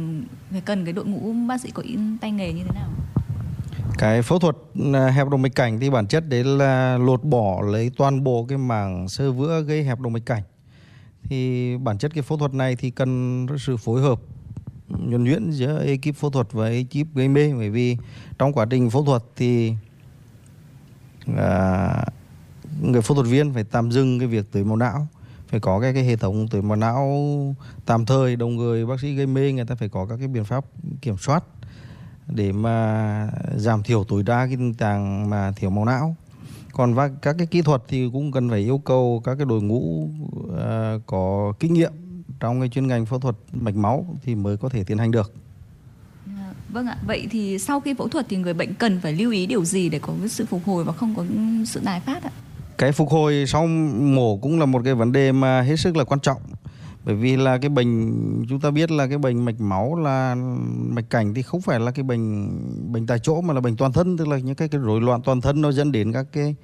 [0.50, 1.82] phải cần cái đội ngũ bác sĩ có
[2.20, 2.88] tay nghề như thế nào?
[4.00, 4.56] Cái phẫu thuật
[4.94, 8.46] à, hẹp động mạch cảnh thì bản chất đấy là lột bỏ lấy toàn bộ
[8.48, 10.42] cái mảng sơ vữa gây hẹp động mạch cảnh.
[11.22, 14.20] Thì bản chất cái phẫu thuật này thì cần sự phối hợp
[14.88, 17.52] nhuần nhuyễn giữa ekip phẫu thuật và ekip gây mê.
[17.52, 17.96] Bởi vì
[18.38, 19.72] trong quá trình phẫu thuật thì
[21.36, 22.04] à,
[22.82, 25.06] người phẫu thuật viên phải tạm dừng cái việc tưới máu não
[25.48, 27.54] phải có cái, cái hệ thống tưới máu não
[27.86, 28.36] tạm thời.
[28.36, 30.64] Đồng người bác sĩ gây mê người ta phải có các cái biện pháp
[31.02, 31.44] kiểm soát
[32.34, 36.16] để mà giảm thiểu tối đa cái tình trạng mà thiếu máu não
[36.72, 39.62] còn và các cái kỹ thuật thì cũng cần phải yêu cầu các cái đội
[39.62, 41.92] ngũ uh, có kinh nghiệm
[42.40, 45.32] trong cái chuyên ngành phẫu thuật mạch máu thì mới có thể tiến hành được.
[46.26, 49.32] À, vâng ạ, vậy thì sau khi phẫu thuật thì người bệnh cần phải lưu
[49.32, 51.24] ý điều gì để có sự phục hồi và không có
[51.66, 52.30] sự tái phát ạ?
[52.78, 53.66] Cái phục hồi sau
[53.96, 56.42] mổ cũng là một cái vấn đề mà hết sức là quan trọng
[57.04, 58.12] bởi vì là cái bệnh
[58.48, 60.34] chúng ta biết là cái bệnh mạch máu là
[60.68, 62.48] mạch cảnh thì không phải là cái bệnh
[62.92, 65.22] bệnh tại chỗ mà là bệnh toàn thân tức là những cái cái rối loạn
[65.22, 66.54] toàn thân nó dẫn đến các cái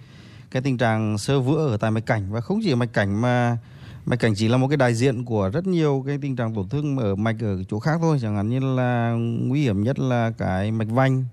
[0.51, 2.33] cái tình trạng sơ vữa ở tại mạch cảnh.
[2.33, 3.59] Và không chỉ mạch cảnh mà
[4.07, 6.69] mạch cảnh chỉ là một cái đại diện của rất nhiều cái tình trạng tổn
[6.69, 8.19] thương ở mạch ở chỗ khác thôi.
[8.23, 11.25] Chẳng hạn như là nguy hiểm nhất là cái mạch vành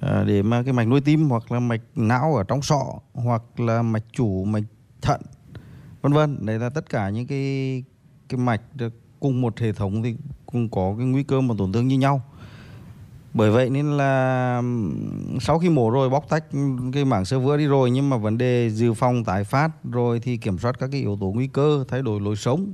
[0.00, 3.60] à, để mà cái mạch nuôi tim hoặc là mạch não ở trong sọ hoặc
[3.60, 4.64] là mạch chủ mạch
[5.02, 5.20] thận
[6.02, 7.84] vân vân, đấy là tất cả những cái
[8.28, 10.14] cái mạch được cùng một hệ thống thì
[10.46, 12.22] cũng có cái nguy cơ mà tổn thương như nhau.
[13.34, 14.62] Bởi vậy nên là
[15.40, 16.44] sau khi mổ rồi, bóc tách
[16.92, 20.20] cái mảng sơ vữa đi rồi, nhưng mà vấn đề dự phòng, tái phát rồi
[20.20, 22.72] thì kiểm soát các cái yếu tố nguy cơ, thay đổi lối sống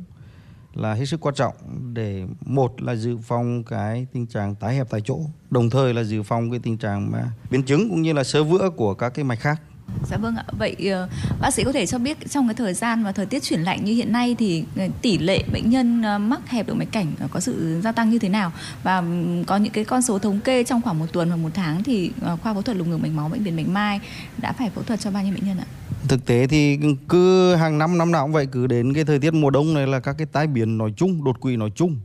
[0.74, 1.54] là hết sức quan trọng
[1.94, 5.20] để một là dự phòng cái tình trạng tái hẹp tại chỗ,
[5.50, 8.44] đồng thời là dự phòng cái tình trạng mà biến chứng cũng như là sơ
[8.44, 9.62] vữa của các cái mạch khác.
[10.10, 10.44] Dạ vâng ạ.
[10.58, 11.08] Vậy ờ,
[11.40, 13.84] bác sĩ có thể cho biết trong cái thời gian và thời tiết chuyển lạnh
[13.84, 17.06] như hiện nay thì ờ, tỷ lệ bệnh nhân ờ, mắc hẹp động mạch cảnh
[17.30, 18.52] có sự gia tăng như thế nào
[18.82, 21.50] và ừ, có những cái con số thống kê trong khoảng một tuần hoặc một
[21.54, 22.12] tháng thì
[22.42, 24.00] khoa phẫu thuật lồng ngực mạch máu bệnh viện Bạch Mai
[24.38, 25.66] đã phải phẫu thuật cho bao nhiêu bệnh nhân ạ?
[26.08, 29.34] Thực tế thì cứ hàng năm năm nào cũng vậy cứ đến cái thời tiết
[29.34, 31.96] mùa đông này là các cái tái biến nói chung, đột quỵ nói chung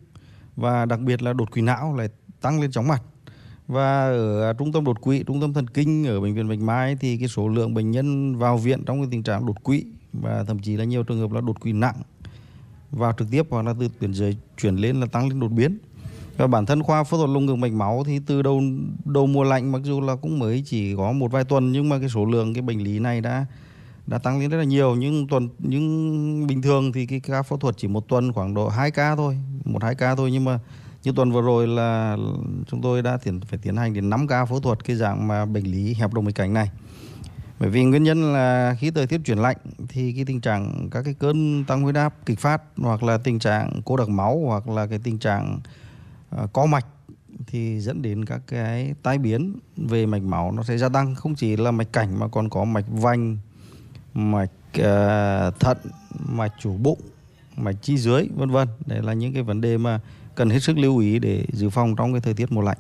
[0.56, 2.07] và đặc biệt là đột quỵ não lại
[2.41, 3.02] tăng lên chóng mặt
[3.69, 4.05] và
[4.41, 7.17] ở trung tâm đột quỵ, trung tâm thần kinh ở bệnh viện Bạch Mai thì
[7.17, 10.59] cái số lượng bệnh nhân vào viện trong cái tình trạng đột quỵ và thậm
[10.59, 11.95] chí là nhiều trường hợp là đột quỵ nặng
[12.91, 15.77] vào trực tiếp hoặc là từ tuyến dưới chuyển lên là tăng lên đột biến.
[16.37, 18.61] Và bản thân khoa phẫu thuật lồng ngực mạch máu thì từ đầu
[19.05, 21.99] đầu mùa lạnh mặc dù là cũng mới chỉ có một vài tuần nhưng mà
[21.99, 23.45] cái số lượng cái bệnh lý này đã
[24.07, 27.57] đã tăng lên rất là nhiều nhưng tuần nhưng bình thường thì cái ca phẫu
[27.57, 30.59] thuật chỉ một tuần khoảng độ 2 ca thôi, một hai ca thôi nhưng mà
[31.03, 32.17] như tuần vừa rồi là
[32.67, 35.45] chúng tôi đã tiến phải tiến hành đến 5 ca phẫu thuật cái dạng mà
[35.45, 36.69] bệnh lý hẹp động mạch cảnh này.
[37.59, 39.57] Bởi vì nguyên nhân là khi thời tiết chuyển lạnh
[39.89, 43.39] thì cái tình trạng các cái cơn tăng huyết áp kịch phát hoặc là tình
[43.39, 45.59] trạng cô đặc máu hoặc là cái tình trạng
[46.43, 46.85] uh, co mạch
[47.47, 51.15] thì dẫn đến các cái tai biến về mạch máu nó sẽ gia tăng.
[51.15, 53.38] Không chỉ là mạch cảnh mà còn có mạch vành
[54.13, 55.77] mạch uh, thận
[56.19, 56.99] mạch chủ bụng
[57.57, 58.67] mạch chi dưới vân vân.
[58.85, 59.99] Đây là những cái vấn đề mà
[60.40, 62.78] cần hết sức lưu ý để dự phòng trong cái thời tiết mùa lạnh.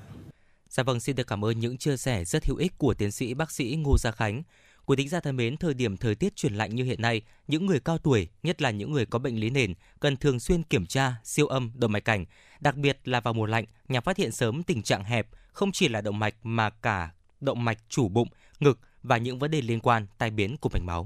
[0.69, 3.33] Dạ vâng, xin được cảm ơn những chia sẻ rất hữu ích của tiến sĩ
[3.33, 4.43] bác sĩ Ngô Gia Khánh.
[4.85, 7.65] Quý thính giả thân mến, thời điểm thời tiết chuyển lạnh như hiện nay, những
[7.65, 10.85] người cao tuổi, nhất là những người có bệnh lý nền, cần thường xuyên kiểm
[10.85, 12.25] tra siêu âm động mạch cảnh,
[12.59, 15.87] đặc biệt là vào mùa lạnh nhằm phát hiện sớm tình trạng hẹp, không chỉ
[15.87, 17.11] là động mạch mà cả
[17.41, 18.27] động mạch chủ bụng,
[18.59, 21.05] ngực và những vấn đề liên quan tai biến của mạch máu.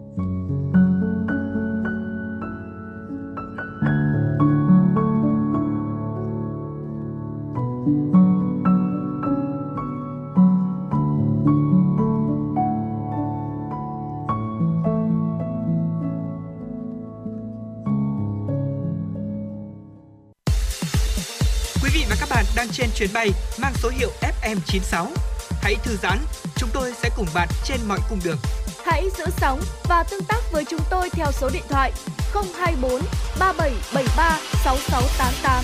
[23.01, 25.07] Chuyến bay mang số hiệu FM96.
[25.61, 26.17] Hãy thư giãn,
[26.55, 28.37] chúng tôi sẽ cùng bạn trên mọi cung đường.
[28.85, 29.59] Hãy giữ sóng
[29.89, 31.91] và tương tác với chúng tôi theo số điện thoại
[32.33, 33.01] 024
[33.39, 35.63] 3773 6688.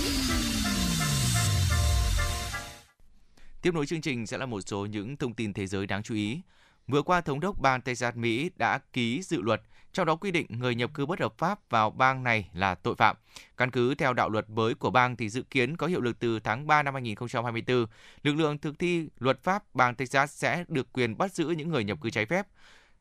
[3.62, 6.16] Tiếp nối chương trình sẽ là một số những thông tin thế giới đáng chú
[6.16, 6.42] ý.
[6.88, 9.62] Vừa qua, Thống đốc bang Texas, Mỹ đã ký dự luật,
[9.98, 12.95] trong đó quy định người nhập cư bất hợp pháp vào bang này là tội
[12.95, 13.15] phạm.
[13.57, 16.40] Căn cứ theo đạo luật mới của bang thì dự kiến có hiệu lực từ
[16.40, 17.86] tháng 3 năm 2024,
[18.24, 21.84] lực lượng thực thi luật pháp bang Texas sẽ được quyền bắt giữ những người
[21.84, 22.48] nhập cư trái phép.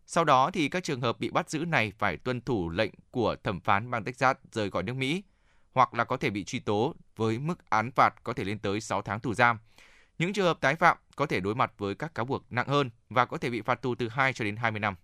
[0.06, 3.36] Sau đó thì các trường hợp bị bắt giữ này phải tuân thủ lệnh của
[3.44, 5.23] thẩm phán bang Texas rời khỏi nước Mỹ,
[5.73, 8.81] hoặc là có thể bị truy tố với mức án phạt có thể lên tới
[8.81, 9.59] 6 tháng tù giam.
[10.18, 12.90] Những trường hợp tái phạm có thể đối mặt với các cáo buộc nặng hơn
[13.10, 14.94] và có thể bị phạt tù từ 2 cho đến 20 năm.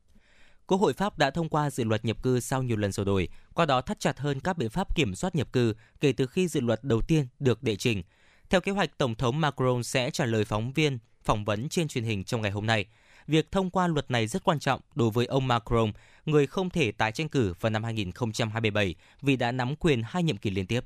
[0.72, 3.28] Quốc hội Pháp đã thông qua dự luật nhập cư sau nhiều lần sửa đổi,
[3.54, 6.48] qua đó thắt chặt hơn các biện pháp kiểm soát nhập cư kể từ khi
[6.48, 8.02] dự luật đầu tiên được đệ trình.
[8.50, 12.04] Theo kế hoạch, Tổng thống Macron sẽ trả lời phóng viên phỏng vấn trên truyền
[12.04, 12.86] hình trong ngày hôm nay.
[13.26, 15.92] Việc thông qua luật này rất quan trọng đối với ông Macron,
[16.26, 20.36] người không thể tái tranh cử vào năm 2027 vì đã nắm quyền hai nhiệm
[20.36, 20.84] kỳ liên tiếp.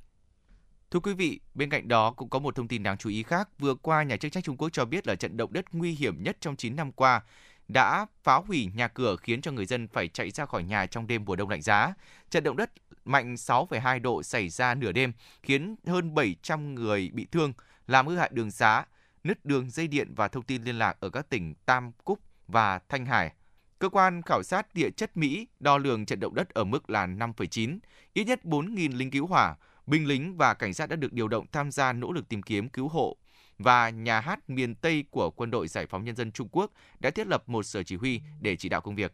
[0.91, 3.49] Thưa quý vị, bên cạnh đó cũng có một thông tin đáng chú ý khác.
[3.59, 6.23] Vừa qua, nhà chức trách Trung Quốc cho biết là trận động đất nguy hiểm
[6.23, 7.23] nhất trong 9 năm qua
[7.69, 11.07] đã phá hủy nhà cửa khiến cho người dân phải chạy ra khỏi nhà trong
[11.07, 11.95] đêm mùa đông lạnh giá.
[12.31, 12.71] Trận động đất
[13.05, 15.13] mạnh 6,2 độ xảy ra nửa đêm
[15.43, 17.53] khiến hơn 700 người bị thương,
[17.87, 18.85] làm hư hại đường xá,
[19.25, 22.79] nứt đường dây điện và thông tin liên lạc ở các tỉnh Tam Cúc và
[22.89, 23.33] Thanh Hải.
[23.79, 27.07] Cơ quan khảo sát địa chất Mỹ đo lường trận động đất ở mức là
[27.07, 27.79] 5,9.
[28.13, 29.55] Ít nhất 4.000 lính cứu hỏa,
[29.87, 32.69] binh lính và cảnh sát đã được điều động tham gia nỗ lực tìm kiếm
[32.69, 33.17] cứu hộ
[33.59, 37.11] và nhà hát miền Tây của Quân đội Giải phóng Nhân dân Trung Quốc đã
[37.11, 39.13] thiết lập một sở chỉ huy để chỉ đạo công việc.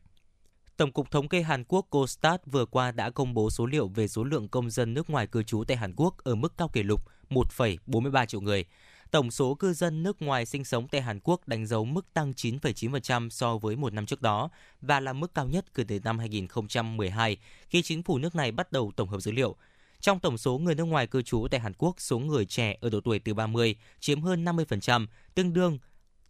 [0.77, 4.09] Tổng cục Thống kê Hàn Quốc Kostat vừa qua đã công bố số liệu về
[4.09, 6.83] số lượng công dân nước ngoài cư trú tại Hàn Quốc ở mức cao kỷ
[6.83, 8.65] lục 1,43 triệu người.
[9.11, 12.33] Tổng số cư dân nước ngoài sinh sống tại Hàn Quốc đánh dấu mức tăng
[12.33, 14.51] 9,9% so với một năm trước đó
[14.81, 17.37] và là mức cao nhất kể từ năm 2012
[17.69, 19.57] khi chính phủ nước này bắt đầu tổng hợp dữ liệu.
[20.03, 22.91] Trong tổng số người nước ngoài cư trú tại Hàn Quốc, số người trẻ ở
[22.91, 25.79] độ tuổi từ 30 chiếm hơn 50%, tương đương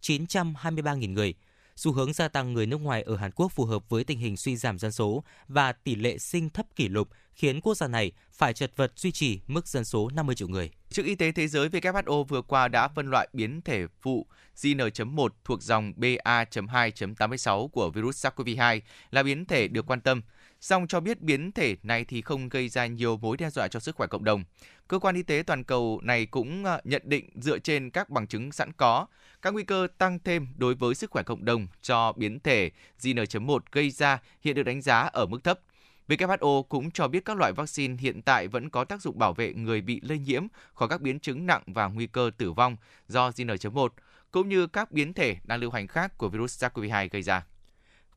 [0.01, 1.33] 923.000 người.
[1.75, 4.37] Xu hướng gia tăng người nước ngoài ở Hàn Quốc phù hợp với tình hình
[4.37, 8.11] suy giảm dân số và tỷ lệ sinh thấp kỷ lục khiến quốc gia này
[8.31, 10.71] phải chật vật duy trì mức dân số 50 triệu người.
[10.89, 15.29] Chức Y tế Thế giới WHO vừa qua đã phân loại biến thể phụ JN.1
[15.43, 18.81] thuộc dòng BA.2.86 của virus SARS-CoV-2
[19.11, 20.21] là biến thể được quan tâm
[20.63, 23.79] song cho biết biến thể này thì không gây ra nhiều mối đe dọa cho
[23.79, 24.43] sức khỏe cộng đồng.
[24.87, 28.27] Cơ quan y tế toàn cầu này cũng ờ, nhận định dựa trên các bằng
[28.27, 29.05] chứng sẵn có,
[29.41, 33.59] các nguy cơ tăng thêm đối với sức khỏe cộng đồng cho biến thể JN.1
[33.71, 35.59] gây ra hiện được đánh giá ở mức thấp.
[36.07, 39.53] WHO cũng cho biết các loại vaccine hiện tại vẫn có tác dụng bảo vệ
[39.53, 42.77] người bị lây nhiễm khỏi các biến chứng nặng và nguy cơ tử vong
[43.07, 43.87] do JN.1,
[44.31, 47.45] cũng như các biến thể đang lưu hành khác của virus SARS-CoV-2 gây ra.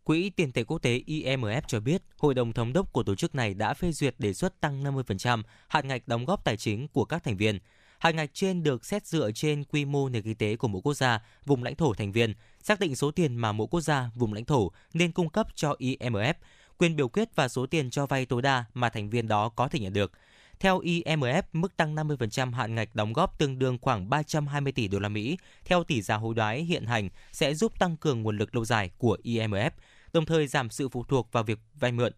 [0.07, 3.35] Quỹ tiền tệ quốc tế IMF cho biết, Hội đồng thống đốc của tổ chức
[3.35, 7.05] này đã phê duyệt đề xuất tăng 50% hạn ngạch đóng góp tài chính của
[7.05, 7.59] các thành viên.
[7.99, 10.95] Hạn ngạch trên được xét dựa trên quy mô nền kinh tế của mỗi quốc
[10.95, 14.33] gia, vùng lãnh thổ thành viên, xác định số tiền mà mỗi quốc gia, vùng
[14.33, 16.35] lãnh thổ nên cung cấp cho IMF,
[16.78, 19.69] quyền biểu quyết và số tiền cho vay tối đa mà thành viên đó có
[19.69, 20.12] thể nhận được.
[20.61, 24.99] Theo IMF, mức tăng 50% hạn ngạch đóng góp tương đương khoảng 320 tỷ đô
[24.99, 28.55] la Mỹ theo tỷ giá hối đoái hiện hành sẽ giúp tăng cường nguồn lực
[28.55, 29.70] lâu dài của IMF,
[30.16, 32.12] đồng thời giảm sự phụ thuộc vào việc vay mượn.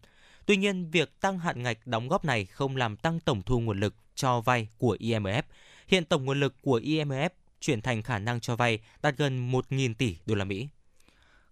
[0.46, 3.80] Tuy nhiên, việc tăng hạn ngạch đóng góp này không làm tăng tổng thu nguồn
[3.80, 5.42] lực cho vay của IMF.
[5.88, 7.30] Hiện tổng nguồn lực của IMF
[7.60, 10.68] chuyển thành khả năng cho vay đạt gần 1.000 tỷ đô la Mỹ.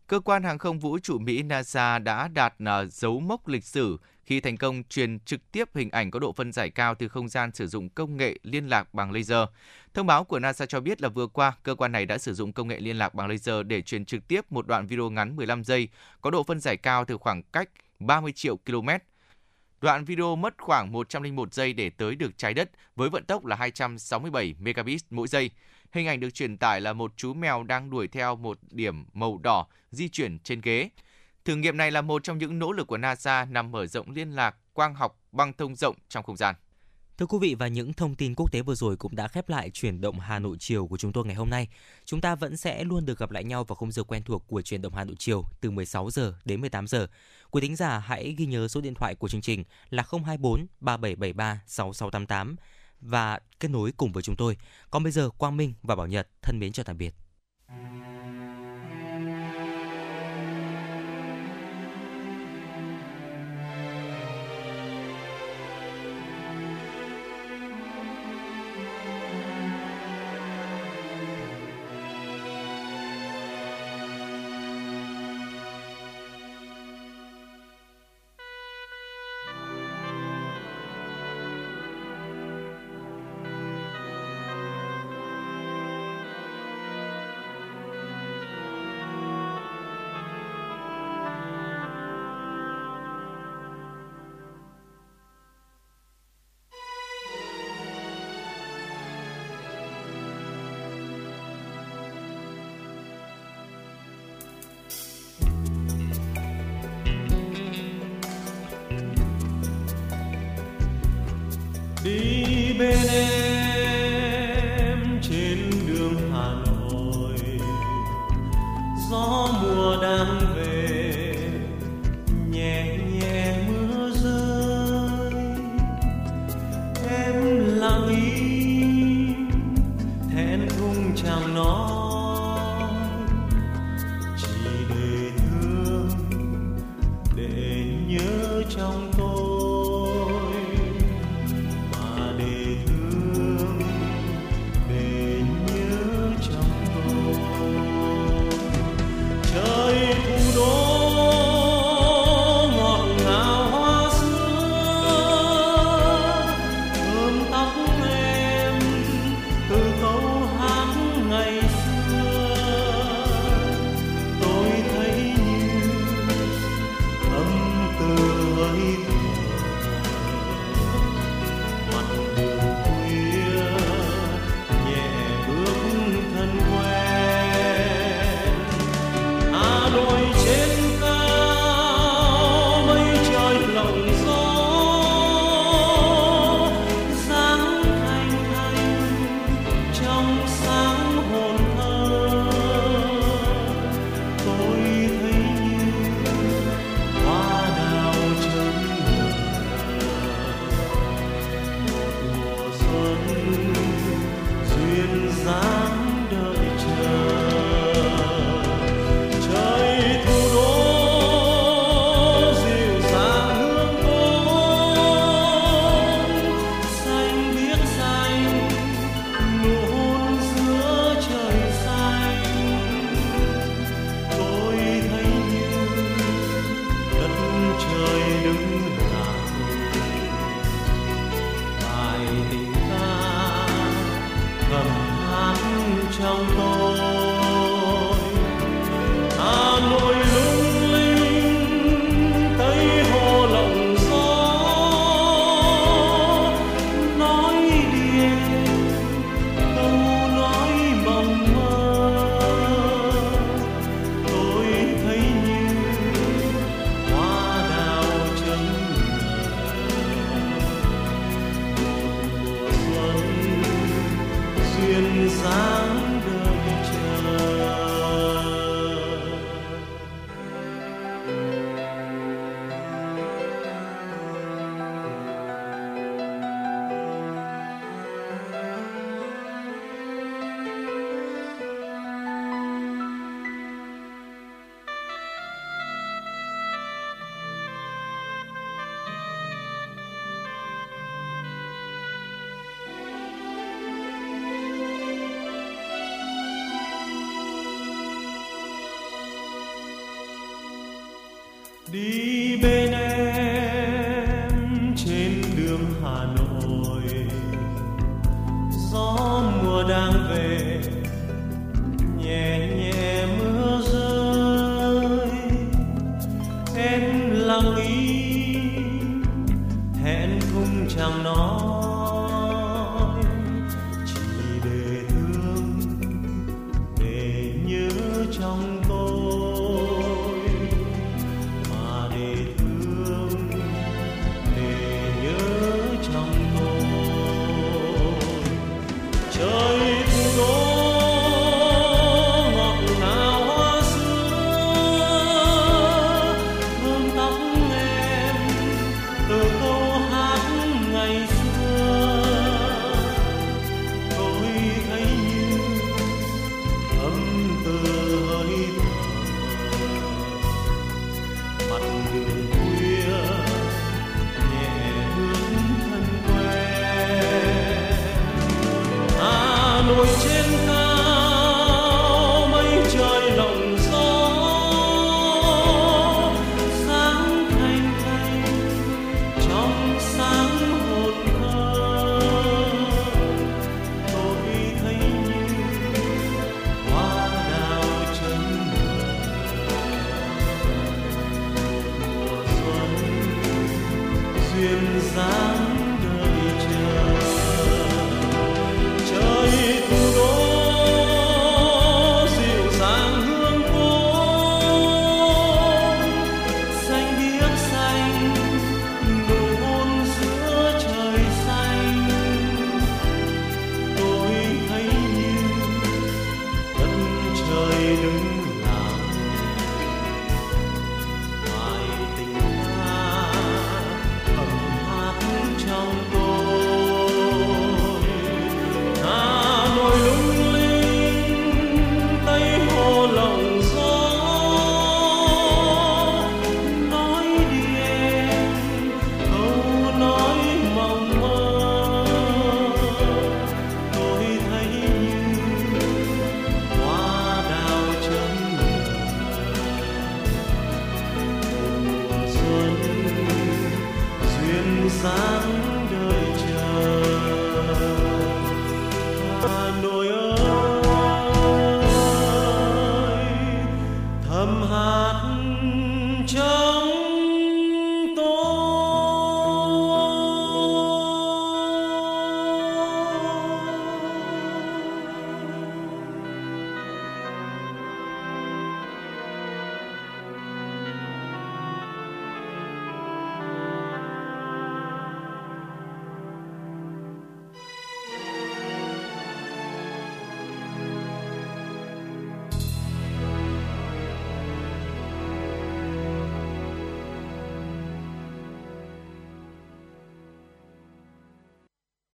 [0.07, 3.99] Cơ quan hàng không vũ trụ Mỹ NASA đã đạt ờ, dấu mốc lịch sử
[4.25, 7.29] khi thành công truyền trực tiếp hình ảnh có độ phân giải cao từ không
[7.29, 9.49] gian sử dụng công nghệ liên lạc bằng laser.
[9.95, 12.53] Thông báo của NASA cho biết là vừa qua, cơ quan này đã sử dụng
[12.53, 15.65] công nghệ liên lạc bằng laser để truyền trực tiếp một đoạn video ngắn 15
[15.65, 15.89] giây
[16.21, 18.89] có độ phân giải cao từ khoảng cách 30 triệu km.
[19.81, 23.57] Đoạn video mất khoảng 101 giây để tới được trái đất với vận tốc là
[23.57, 25.51] 267 megabit mỗi giây.
[25.97, 29.39] Hình ảnh được truyền tải là một chú mèo đang đuổi theo một điểm màu
[29.39, 30.91] đỏ di chuyển trên ghế.
[31.45, 34.31] Thử nghiệm này là một trong những nỗ lực của NASA nhằm mở rộng liên
[34.31, 36.55] lạc quang học băng thông rộng trong không gian.
[37.19, 39.71] Thưa quý vị, và những thông tin quốc tế vừa rồi cũng đã khép lại
[39.71, 41.69] chuyển động Hà Nội chiều của chúng tôi ngày hôm nay.
[42.05, 44.63] Chúng ta vẫn sẽ luôn được gặp lại nhau vào khung giờ quen thuộc của
[44.63, 47.07] chuyển động Hà Nội chiều từ 16 giờ đến 18 giờ.
[47.51, 51.61] Quý thính giả hãy ghi nhớ số điện thoại của chương trình là 024 3773
[51.67, 52.57] 6688
[53.01, 54.57] và kết nối cùng với chúng tôi.
[54.91, 57.15] Còn bây giờ, Quang Minh và Bảo Nhật thân mến chào tạm biệt.